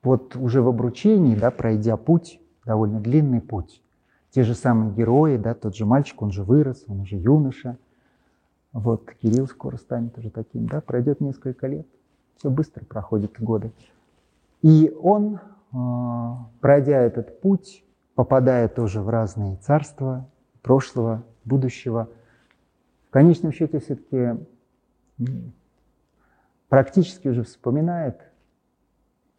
вот 0.02 0.36
уже 0.36 0.62
в 0.62 0.68
обручении, 0.68 1.36
да, 1.36 1.50
пройдя 1.50 1.96
путь, 1.96 2.40
довольно 2.64 3.00
длинный 3.00 3.40
путь, 3.40 3.82
те 4.30 4.42
же 4.42 4.54
самые 4.54 4.92
герои, 4.92 5.36
да, 5.36 5.54
тот 5.54 5.74
же 5.74 5.86
мальчик, 5.86 6.22
он 6.22 6.30
же 6.30 6.44
вырос, 6.44 6.84
он 6.86 7.00
уже 7.00 7.16
юноша, 7.16 7.78
вот 8.72 9.10
Кирилл 9.20 9.46
скоро 9.46 9.76
станет 9.76 10.16
уже 10.18 10.30
таким, 10.30 10.66
да, 10.66 10.80
пройдет 10.80 11.20
несколько 11.20 11.66
лет, 11.66 11.86
все 12.36 12.50
быстро 12.50 12.84
проходят 12.84 13.32
годы. 13.40 13.72
И 14.62 14.94
он, 15.02 15.40
пройдя 15.70 17.00
этот 17.00 17.40
путь, 17.40 17.84
попадая 18.14 18.68
тоже 18.68 19.00
в 19.00 19.08
разные 19.08 19.56
царства 19.56 20.28
прошлого, 20.62 21.22
будущего, 21.44 22.08
в 23.08 23.12
конечном 23.12 23.52
счете 23.52 23.80
все-таки 23.80 24.44
практически 26.68 27.28
уже 27.28 27.42
вспоминает 27.42 28.20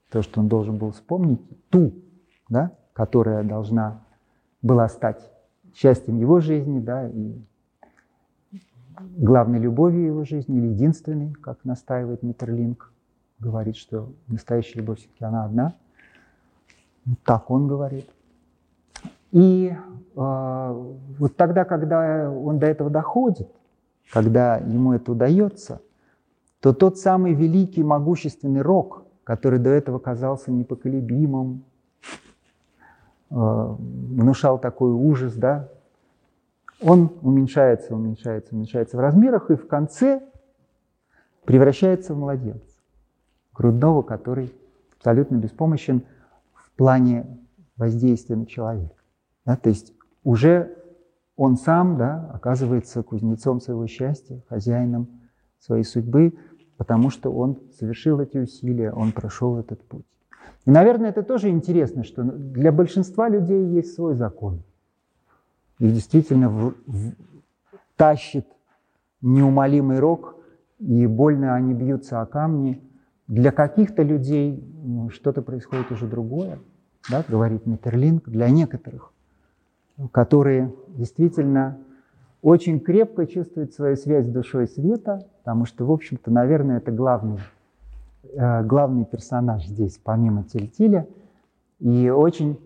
то, 0.10 0.22
что 0.22 0.42
он 0.42 0.48
должен 0.48 0.78
был 0.78 0.92
вспомнить, 0.92 1.42
ту, 1.70 1.94
да, 2.50 2.72
которая 2.94 3.44
должна 3.44 4.04
была 4.62 4.90
стать 4.90 5.32
счастьем 5.74 6.20
его 6.20 6.42
жизни, 6.42 6.80
да, 6.80 7.08
и 7.08 7.42
главной 9.18 9.60
любовью 9.60 10.06
его 10.08 10.26
жизни, 10.26 10.58
или 10.58 10.68
единственной, 10.68 11.34
как 11.34 11.64
настаивает 11.64 12.24
Миттерлинг, 12.24 12.92
говорит, 13.40 13.78
что 13.78 14.12
настоящая 14.28 14.80
любовь 14.80 15.00
все-таки 15.00 15.24
она 15.24 15.46
одна. 15.46 15.76
Так 17.24 17.50
он 17.50 17.68
говорит. 17.68 18.10
И 19.32 19.74
э, 19.74 19.76
вот 20.16 21.36
тогда, 21.36 21.66
когда 21.66 22.30
он 22.30 22.60
до 22.60 22.68
этого 22.68 22.90
доходит, 22.90 23.50
когда 24.12 24.58
ему 24.58 24.94
это 24.94 25.12
удается, 25.12 25.82
то 26.60 26.74
тот 26.74 26.98
самый 26.98 27.34
великий, 27.34 27.84
могущественный 27.84 28.62
рок, 28.62 29.06
который 29.24 29.60
до 29.60 29.70
этого 29.70 30.00
казался 30.00 30.52
непоколебимым, 30.52 31.64
э, 33.30 33.36
внушал 33.36 34.60
такой 34.60 34.92
ужас, 34.92 35.34
да, 35.34 35.70
он 36.82 37.12
уменьшается, 37.22 37.96
уменьшается, 37.96 38.56
уменьшается 38.56 38.98
в 38.98 39.00
размерах 39.00 39.50
и 39.52 39.56
в 39.56 39.68
конце 39.68 40.22
превращается 41.46 42.14
в 42.14 42.18
младенца, 42.18 42.82
грудного, 43.54 44.02
который 44.02 44.54
абсолютно 44.98 45.36
беспомощен 45.36 46.04
плане 46.82 47.28
воздействия 47.78 48.36
на 48.36 48.48
человека. 48.48 48.96
Да, 49.46 49.56
то 49.56 49.70
есть 49.70 49.94
уже 50.24 50.76
он 51.36 51.56
сам 51.56 51.96
да, 51.96 52.32
оказывается 52.34 53.04
кузнецом 53.04 53.62
своего 53.62 53.86
счастья, 53.86 54.42
хозяином 54.50 55.08
своей 55.60 55.84
судьбы, 55.84 56.34
потому 56.78 57.12
что 57.12 57.32
он 57.32 57.60
совершил 57.78 58.20
эти 58.20 58.40
усилия, 58.40 58.92
он 58.92 59.12
прошел 59.12 59.60
этот 59.60 59.84
путь. 59.84 60.08
И, 60.66 60.72
наверное, 60.72 61.12
это 61.12 61.22
тоже 61.22 61.50
интересно, 61.50 62.04
что 62.04 62.24
для 62.24 62.72
большинства 62.72 63.30
людей 63.30 63.64
есть 63.68 63.94
свой 63.94 64.16
закон. 64.16 64.64
И 65.78 65.88
действительно 65.88 66.50
в, 66.50 66.74
в, 66.88 67.14
тащит 67.96 68.48
неумолимый 69.22 70.00
рок, 70.00 70.36
и 70.80 71.06
больно 71.06 71.54
они 71.54 71.76
бьются 71.76 72.22
о 72.22 72.26
камни. 72.26 72.82
Для 73.28 73.52
каких-то 73.52 74.02
людей 74.02 74.68
ну, 74.84 75.12
что-то 75.12 75.44
происходит 75.44 75.92
уже 75.92 76.08
другое, 76.08 76.58
да, 77.10 77.24
говорит 77.28 77.66
Миттерлинг, 77.66 78.30
для 78.30 78.50
некоторых 78.50 79.12
которые 80.12 80.74
действительно 80.88 81.78
очень 82.42 82.80
крепко 82.80 83.28
чувствуют 83.28 83.74
свою 83.74 83.96
связь 83.96 84.26
с 84.26 84.30
душой 84.30 84.68
света, 84.68 85.28
потому 85.40 85.66
что, 85.66 85.86
в 85.86 85.92
общем-то, 85.92 86.32
наверное, 86.32 86.78
это 86.78 86.92
главный, 86.92 87.40
э, 88.34 88.64
главный 88.64 89.06
персонаж 89.06 89.66
здесь, 89.68 90.00
помимо 90.04 90.44
Тильтиля. 90.44 91.08
И 91.80 92.10
очень 92.10 92.60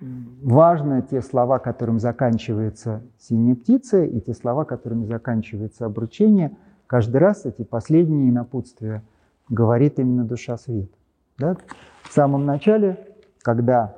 важно 0.00 1.02
те 1.02 1.22
слова, 1.22 1.58
которым 1.58 2.00
заканчивается 2.00 3.02
«синяя 3.18 3.54
птица», 3.54 4.04
и 4.04 4.20
те 4.20 4.34
слова, 4.34 4.64
которыми 4.64 5.04
заканчивается 5.04 5.86
обручение. 5.86 6.56
Каждый 6.86 7.18
раз 7.18 7.46
эти 7.46 7.62
последние 7.62 8.32
напутствия 8.32 9.02
говорит 9.48 9.98
именно 9.98 10.24
душа 10.24 10.56
света. 10.56 10.96
Да? 11.40 11.56
В 12.02 12.12
самом 12.12 12.44
начале, 12.44 12.98
когда 13.42 13.96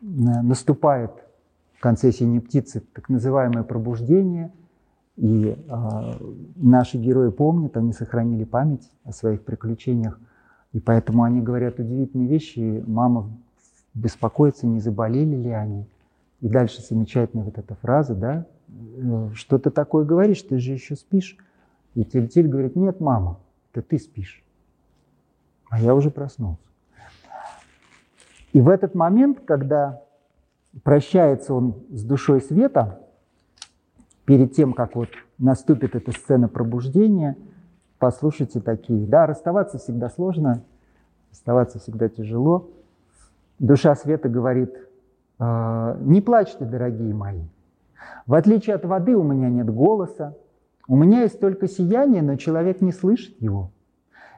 э, 0.00 0.04
наступает 0.04 1.10
в 1.74 1.80
конце 1.80 2.12
«Синей 2.12 2.40
птицы» 2.40 2.80
так 2.94 3.08
называемое 3.08 3.64
пробуждение. 3.64 4.52
И 5.16 5.56
э, 5.56 6.12
наши 6.56 6.96
герои 6.96 7.30
помнят, 7.30 7.76
они 7.76 7.92
сохранили 7.92 8.44
память 8.44 8.90
о 9.04 9.12
своих 9.12 9.42
приключениях. 9.44 10.18
И 10.72 10.80
поэтому 10.80 11.24
они 11.24 11.40
говорят 11.40 11.80
удивительные 11.80 12.28
вещи. 12.28 12.84
Мама 12.86 13.30
беспокоится, 13.94 14.66
не 14.66 14.78
заболели 14.78 15.34
ли 15.36 15.50
они. 15.50 15.86
И 16.40 16.48
дальше 16.48 16.82
замечательная 16.82 17.44
вот 17.44 17.58
эта 17.58 17.74
фраза, 17.74 18.14
да, 18.14 18.46
«Э, 18.68 19.30
что 19.34 19.58
ты 19.58 19.70
такое 19.70 20.04
говоришь, 20.04 20.42
ты 20.42 20.58
же 20.58 20.72
еще 20.72 20.94
спишь. 20.94 21.36
И 21.94 22.04
Тильтиль 22.04 22.46
говорит, 22.46 22.76
нет, 22.76 23.00
мама, 23.00 23.40
это 23.72 23.82
ты 23.82 23.98
спишь. 23.98 24.44
А 25.68 25.80
я 25.80 25.94
уже 25.94 26.10
проснулся. 26.10 26.62
И 28.56 28.60
в 28.62 28.70
этот 28.70 28.94
момент, 28.94 29.40
когда 29.44 30.00
прощается 30.82 31.52
он 31.52 31.74
с 31.90 32.02
душой 32.02 32.40
света 32.40 33.00
перед 34.24 34.54
тем, 34.54 34.72
как 34.72 34.96
вот 34.96 35.10
наступит 35.36 35.94
эта 35.94 36.10
сцена 36.12 36.48
пробуждения. 36.48 37.36
Послушайте 37.98 38.60
такие. 38.60 39.06
Да, 39.06 39.26
расставаться 39.26 39.76
всегда 39.76 40.08
сложно, 40.08 40.62
расставаться 41.30 41.80
всегда 41.80 42.08
тяжело. 42.08 42.70
Душа 43.58 43.94
света 43.94 44.30
говорит, 44.30 44.74
«А, 45.38 45.98
не 46.00 46.22
плачьте, 46.22 46.64
дорогие 46.64 47.12
мои. 47.12 47.42
В 48.24 48.32
отличие 48.32 48.76
от 48.76 48.86
воды 48.86 49.14
у 49.14 49.22
меня 49.22 49.50
нет 49.50 49.68
голоса, 49.68 50.34
у 50.88 50.96
меня 50.96 51.24
есть 51.24 51.40
только 51.40 51.68
сияние, 51.68 52.22
но 52.22 52.36
человек 52.36 52.80
не 52.80 52.92
слышит 52.92 53.38
его. 53.38 53.70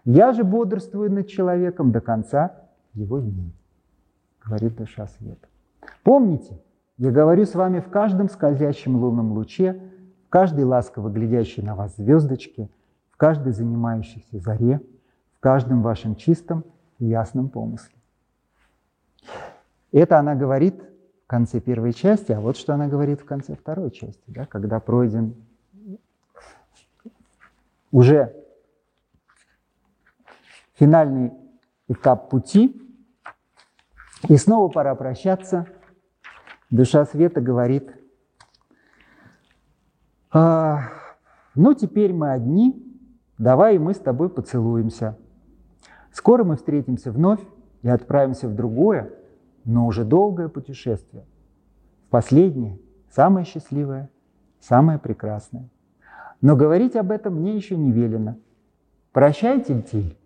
Я 0.05 0.32
же 0.32 0.43
бодрствую 0.43 1.09
над 1.12 1.28
человеком 1.28 1.93
до 1.93 2.01
конца 2.01 2.65
его 2.95 3.20
дней, 3.20 3.53
говорит 4.49 4.77
душа 4.77 5.07
света. 5.07 5.47
Помните, 6.03 6.59
я 6.97 7.11
говорю 7.11 7.45
с 7.45 7.55
вами 7.55 7.81
в 7.81 7.89
каждом 7.91 8.29
скользящем 8.29 8.97
лунном 8.97 9.33
луче, 9.33 9.81
в 10.27 10.31
каждой 10.31 10.65
ласково 10.65 11.11
глядящей 11.11 11.62
на 11.62 11.75
вас 11.75 11.97
звездочке, 11.97 12.69
в 13.11 13.16
каждой 13.16 13.53
занимающейся 13.53 14.39
заре, 14.39 14.81
в 15.37 15.41
каждом 15.41 15.83
вашем 15.83 16.16
чистом 16.16 16.65
и 16.99 17.07
ясном 17.07 17.49
помысле. 17.49 17.95
Это 19.93 20.19
она 20.19 20.35
говорит 20.35 20.83
в 21.25 21.27
конце 21.27 21.61
первой 21.61 21.93
части, 21.93 22.33
а 22.33 22.41
вот 22.41 22.57
что 22.57 22.75
она 22.75 22.89
говорит 22.89 23.20
в 23.20 23.25
конце 23.25 23.55
второй 23.55 23.91
части, 23.91 24.23
да, 24.27 24.47
когда 24.47 24.81
пройден 24.81 25.35
уже 27.91 28.35
финальный 30.75 31.33
этап 31.89 32.31
пути. 32.31 32.88
И 34.27 34.36
снова 34.36 34.69
пора 34.69 34.95
прощаться. 34.95 35.66
Душа 36.70 37.05
света 37.07 37.40
говорит, 37.40 37.95
а, 40.31 40.90
ну 41.55 41.73
теперь 41.74 42.12
мы 42.12 42.32
одни, 42.32 42.85
давай 43.39 43.78
мы 43.78 43.95
с 43.95 43.99
тобой 43.99 44.28
поцелуемся. 44.28 45.16
Скоро 46.12 46.45
мы 46.45 46.57
встретимся 46.57 47.12
вновь 47.12 47.40
и 47.82 47.89
отправимся 47.89 48.49
в 48.49 48.55
другое, 48.55 49.12
но 49.65 49.86
уже 49.86 50.05
долгое 50.05 50.49
путешествие. 50.49 51.24
Последнее, 52.11 52.78
самое 53.11 53.47
счастливое, 53.47 54.11
самое 54.61 54.99
прекрасное. 54.99 55.70
Но 56.40 56.57
говорить 56.57 56.97
об 56.97 57.11
этом 57.11 57.35
мне 57.36 57.57
еще 57.57 57.77
не 57.77 57.93
велено. 57.93 58.36
Прощай, 59.12 59.62
Тильтиль, 59.62 60.19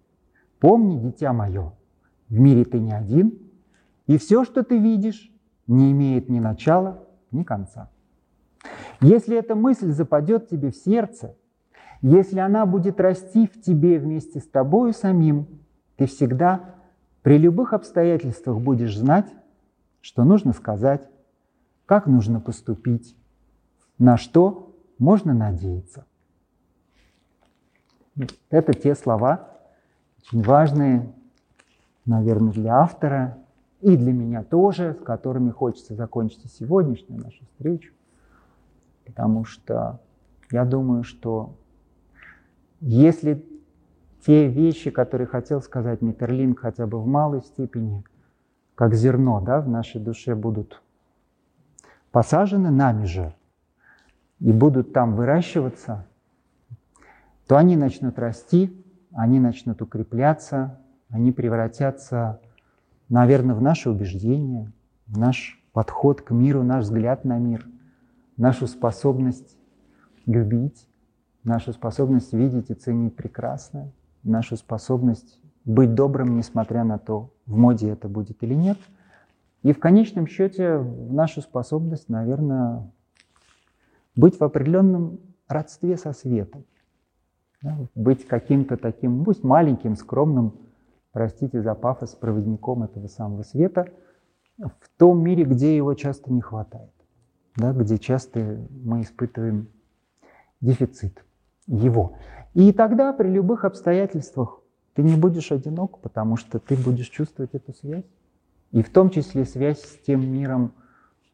помни, 0.60 0.98
дитя 0.98 1.32
мое, 1.32 1.72
в 2.28 2.38
мире 2.38 2.64
ты 2.64 2.80
не 2.80 2.92
один, 2.92 3.38
и 4.06 4.18
все, 4.18 4.44
что 4.44 4.62
ты 4.62 4.78
видишь, 4.78 5.30
не 5.66 5.92
имеет 5.92 6.28
ни 6.28 6.40
начала, 6.40 7.06
ни 7.30 7.42
конца. 7.42 7.90
Если 9.00 9.36
эта 9.36 9.54
мысль 9.54 9.90
западет 9.90 10.48
тебе 10.48 10.70
в 10.70 10.76
сердце, 10.76 11.36
если 12.00 12.40
она 12.40 12.66
будет 12.66 13.00
расти 13.00 13.46
в 13.46 13.60
тебе 13.60 13.98
вместе 13.98 14.40
с 14.40 14.46
тобою 14.46 14.92
самим, 14.92 15.46
ты 15.96 16.06
всегда 16.06 16.74
при 17.22 17.38
любых 17.38 17.72
обстоятельствах 17.72 18.58
будешь 18.60 18.96
знать, 18.96 19.32
что 20.00 20.24
нужно 20.24 20.52
сказать, 20.52 21.08
как 21.86 22.06
нужно 22.06 22.40
поступить, 22.40 23.16
на 23.98 24.16
что 24.16 24.74
можно 24.98 25.32
надеяться. 25.32 26.04
Это 28.50 28.72
те 28.72 28.94
слова, 28.94 29.48
очень 30.18 30.42
важные, 30.42 31.12
наверное, 32.04 32.52
для 32.52 32.80
автора 32.80 33.38
и 33.82 33.96
для 33.96 34.12
меня 34.12 34.44
тоже, 34.44 34.96
с 34.98 35.02
которыми 35.02 35.50
хочется 35.50 35.94
закончить 35.94 36.50
сегодняшнюю 36.52 37.20
нашу 37.20 37.44
встречу. 37.46 37.92
Потому 39.04 39.44
что 39.44 40.00
я 40.52 40.64
думаю, 40.64 41.02
что 41.02 41.56
если 42.80 43.44
те 44.24 44.46
вещи, 44.46 44.90
которые 44.90 45.26
хотел 45.26 45.60
сказать 45.60 46.00
Миттерлинг 46.00 46.60
хотя 46.60 46.86
бы 46.86 47.00
в 47.00 47.06
малой 47.06 47.42
степени, 47.42 48.04
как 48.76 48.94
зерно 48.94 49.40
да, 49.40 49.60
в 49.60 49.68
нашей 49.68 50.00
душе 50.00 50.36
будут 50.36 50.80
посажены 52.12 52.70
нами 52.70 53.04
же 53.04 53.34
и 54.38 54.52
будут 54.52 54.92
там 54.92 55.16
выращиваться, 55.16 56.06
то 57.48 57.56
они 57.56 57.76
начнут 57.76 58.18
расти, 58.18 58.84
они 59.12 59.40
начнут 59.40 59.82
укрепляться, 59.82 60.78
они 61.08 61.32
превратятся, 61.32 62.40
наверное, 63.08 63.54
в 63.54 63.62
наше 63.62 63.90
убеждение, 63.90 64.72
в 65.06 65.18
наш 65.18 65.62
подход 65.72 66.22
к 66.22 66.30
миру, 66.30 66.62
наш 66.62 66.84
взгляд 66.84 67.24
на 67.24 67.38
мир, 67.38 67.66
нашу 68.36 68.66
способность 68.66 69.56
любить, 70.26 70.88
нашу 71.44 71.72
способность 71.72 72.32
видеть 72.32 72.70
и 72.70 72.74
ценить 72.74 73.16
прекрасное, 73.16 73.92
нашу 74.22 74.56
способность 74.56 75.40
быть 75.64 75.94
добрым, 75.94 76.36
несмотря 76.36 76.84
на 76.84 76.98
то, 76.98 77.32
в 77.46 77.56
моде 77.56 77.90
это 77.90 78.08
будет 78.08 78.42
или 78.42 78.54
нет. 78.54 78.78
И 79.62 79.72
в 79.72 79.78
конечном 79.78 80.26
счете 80.26 80.78
нашу 80.78 81.40
способность, 81.40 82.08
наверное, 82.08 82.90
быть 84.16 84.38
в 84.38 84.42
определенном 84.42 85.20
родстве 85.46 85.96
со 85.96 86.12
светом. 86.12 86.64
Да, 87.62 87.76
быть 87.94 88.26
каким-то 88.26 88.76
таким, 88.76 89.24
пусть 89.24 89.44
маленьким, 89.44 89.94
скромным, 89.94 90.54
простите 91.12 91.62
за 91.62 91.74
пафос, 91.74 92.14
проводником 92.14 92.82
этого 92.82 93.06
самого 93.06 93.42
света 93.42 93.88
в 94.58 94.88
том 94.98 95.22
мире, 95.22 95.44
где 95.44 95.76
его 95.76 95.94
часто 95.94 96.32
не 96.32 96.40
хватает, 96.40 96.92
да, 97.56 97.72
где 97.72 97.98
часто 97.98 98.66
мы 98.70 99.02
испытываем 99.02 99.68
дефицит 100.60 101.24
его. 101.66 102.16
И 102.54 102.72
тогда 102.72 103.12
при 103.12 103.28
любых 103.28 103.64
обстоятельствах 103.64 104.60
ты 104.94 105.02
не 105.02 105.16
будешь 105.16 105.52
одинок, 105.52 105.98
потому 106.00 106.36
что 106.36 106.58
ты 106.58 106.76
будешь 106.76 107.08
чувствовать 107.08 107.54
эту 107.54 107.72
связь. 107.72 108.04
И 108.72 108.82
в 108.82 108.90
том 108.90 109.10
числе 109.10 109.44
связь 109.44 109.80
с 109.80 109.98
тем 109.98 110.26
миром, 110.30 110.72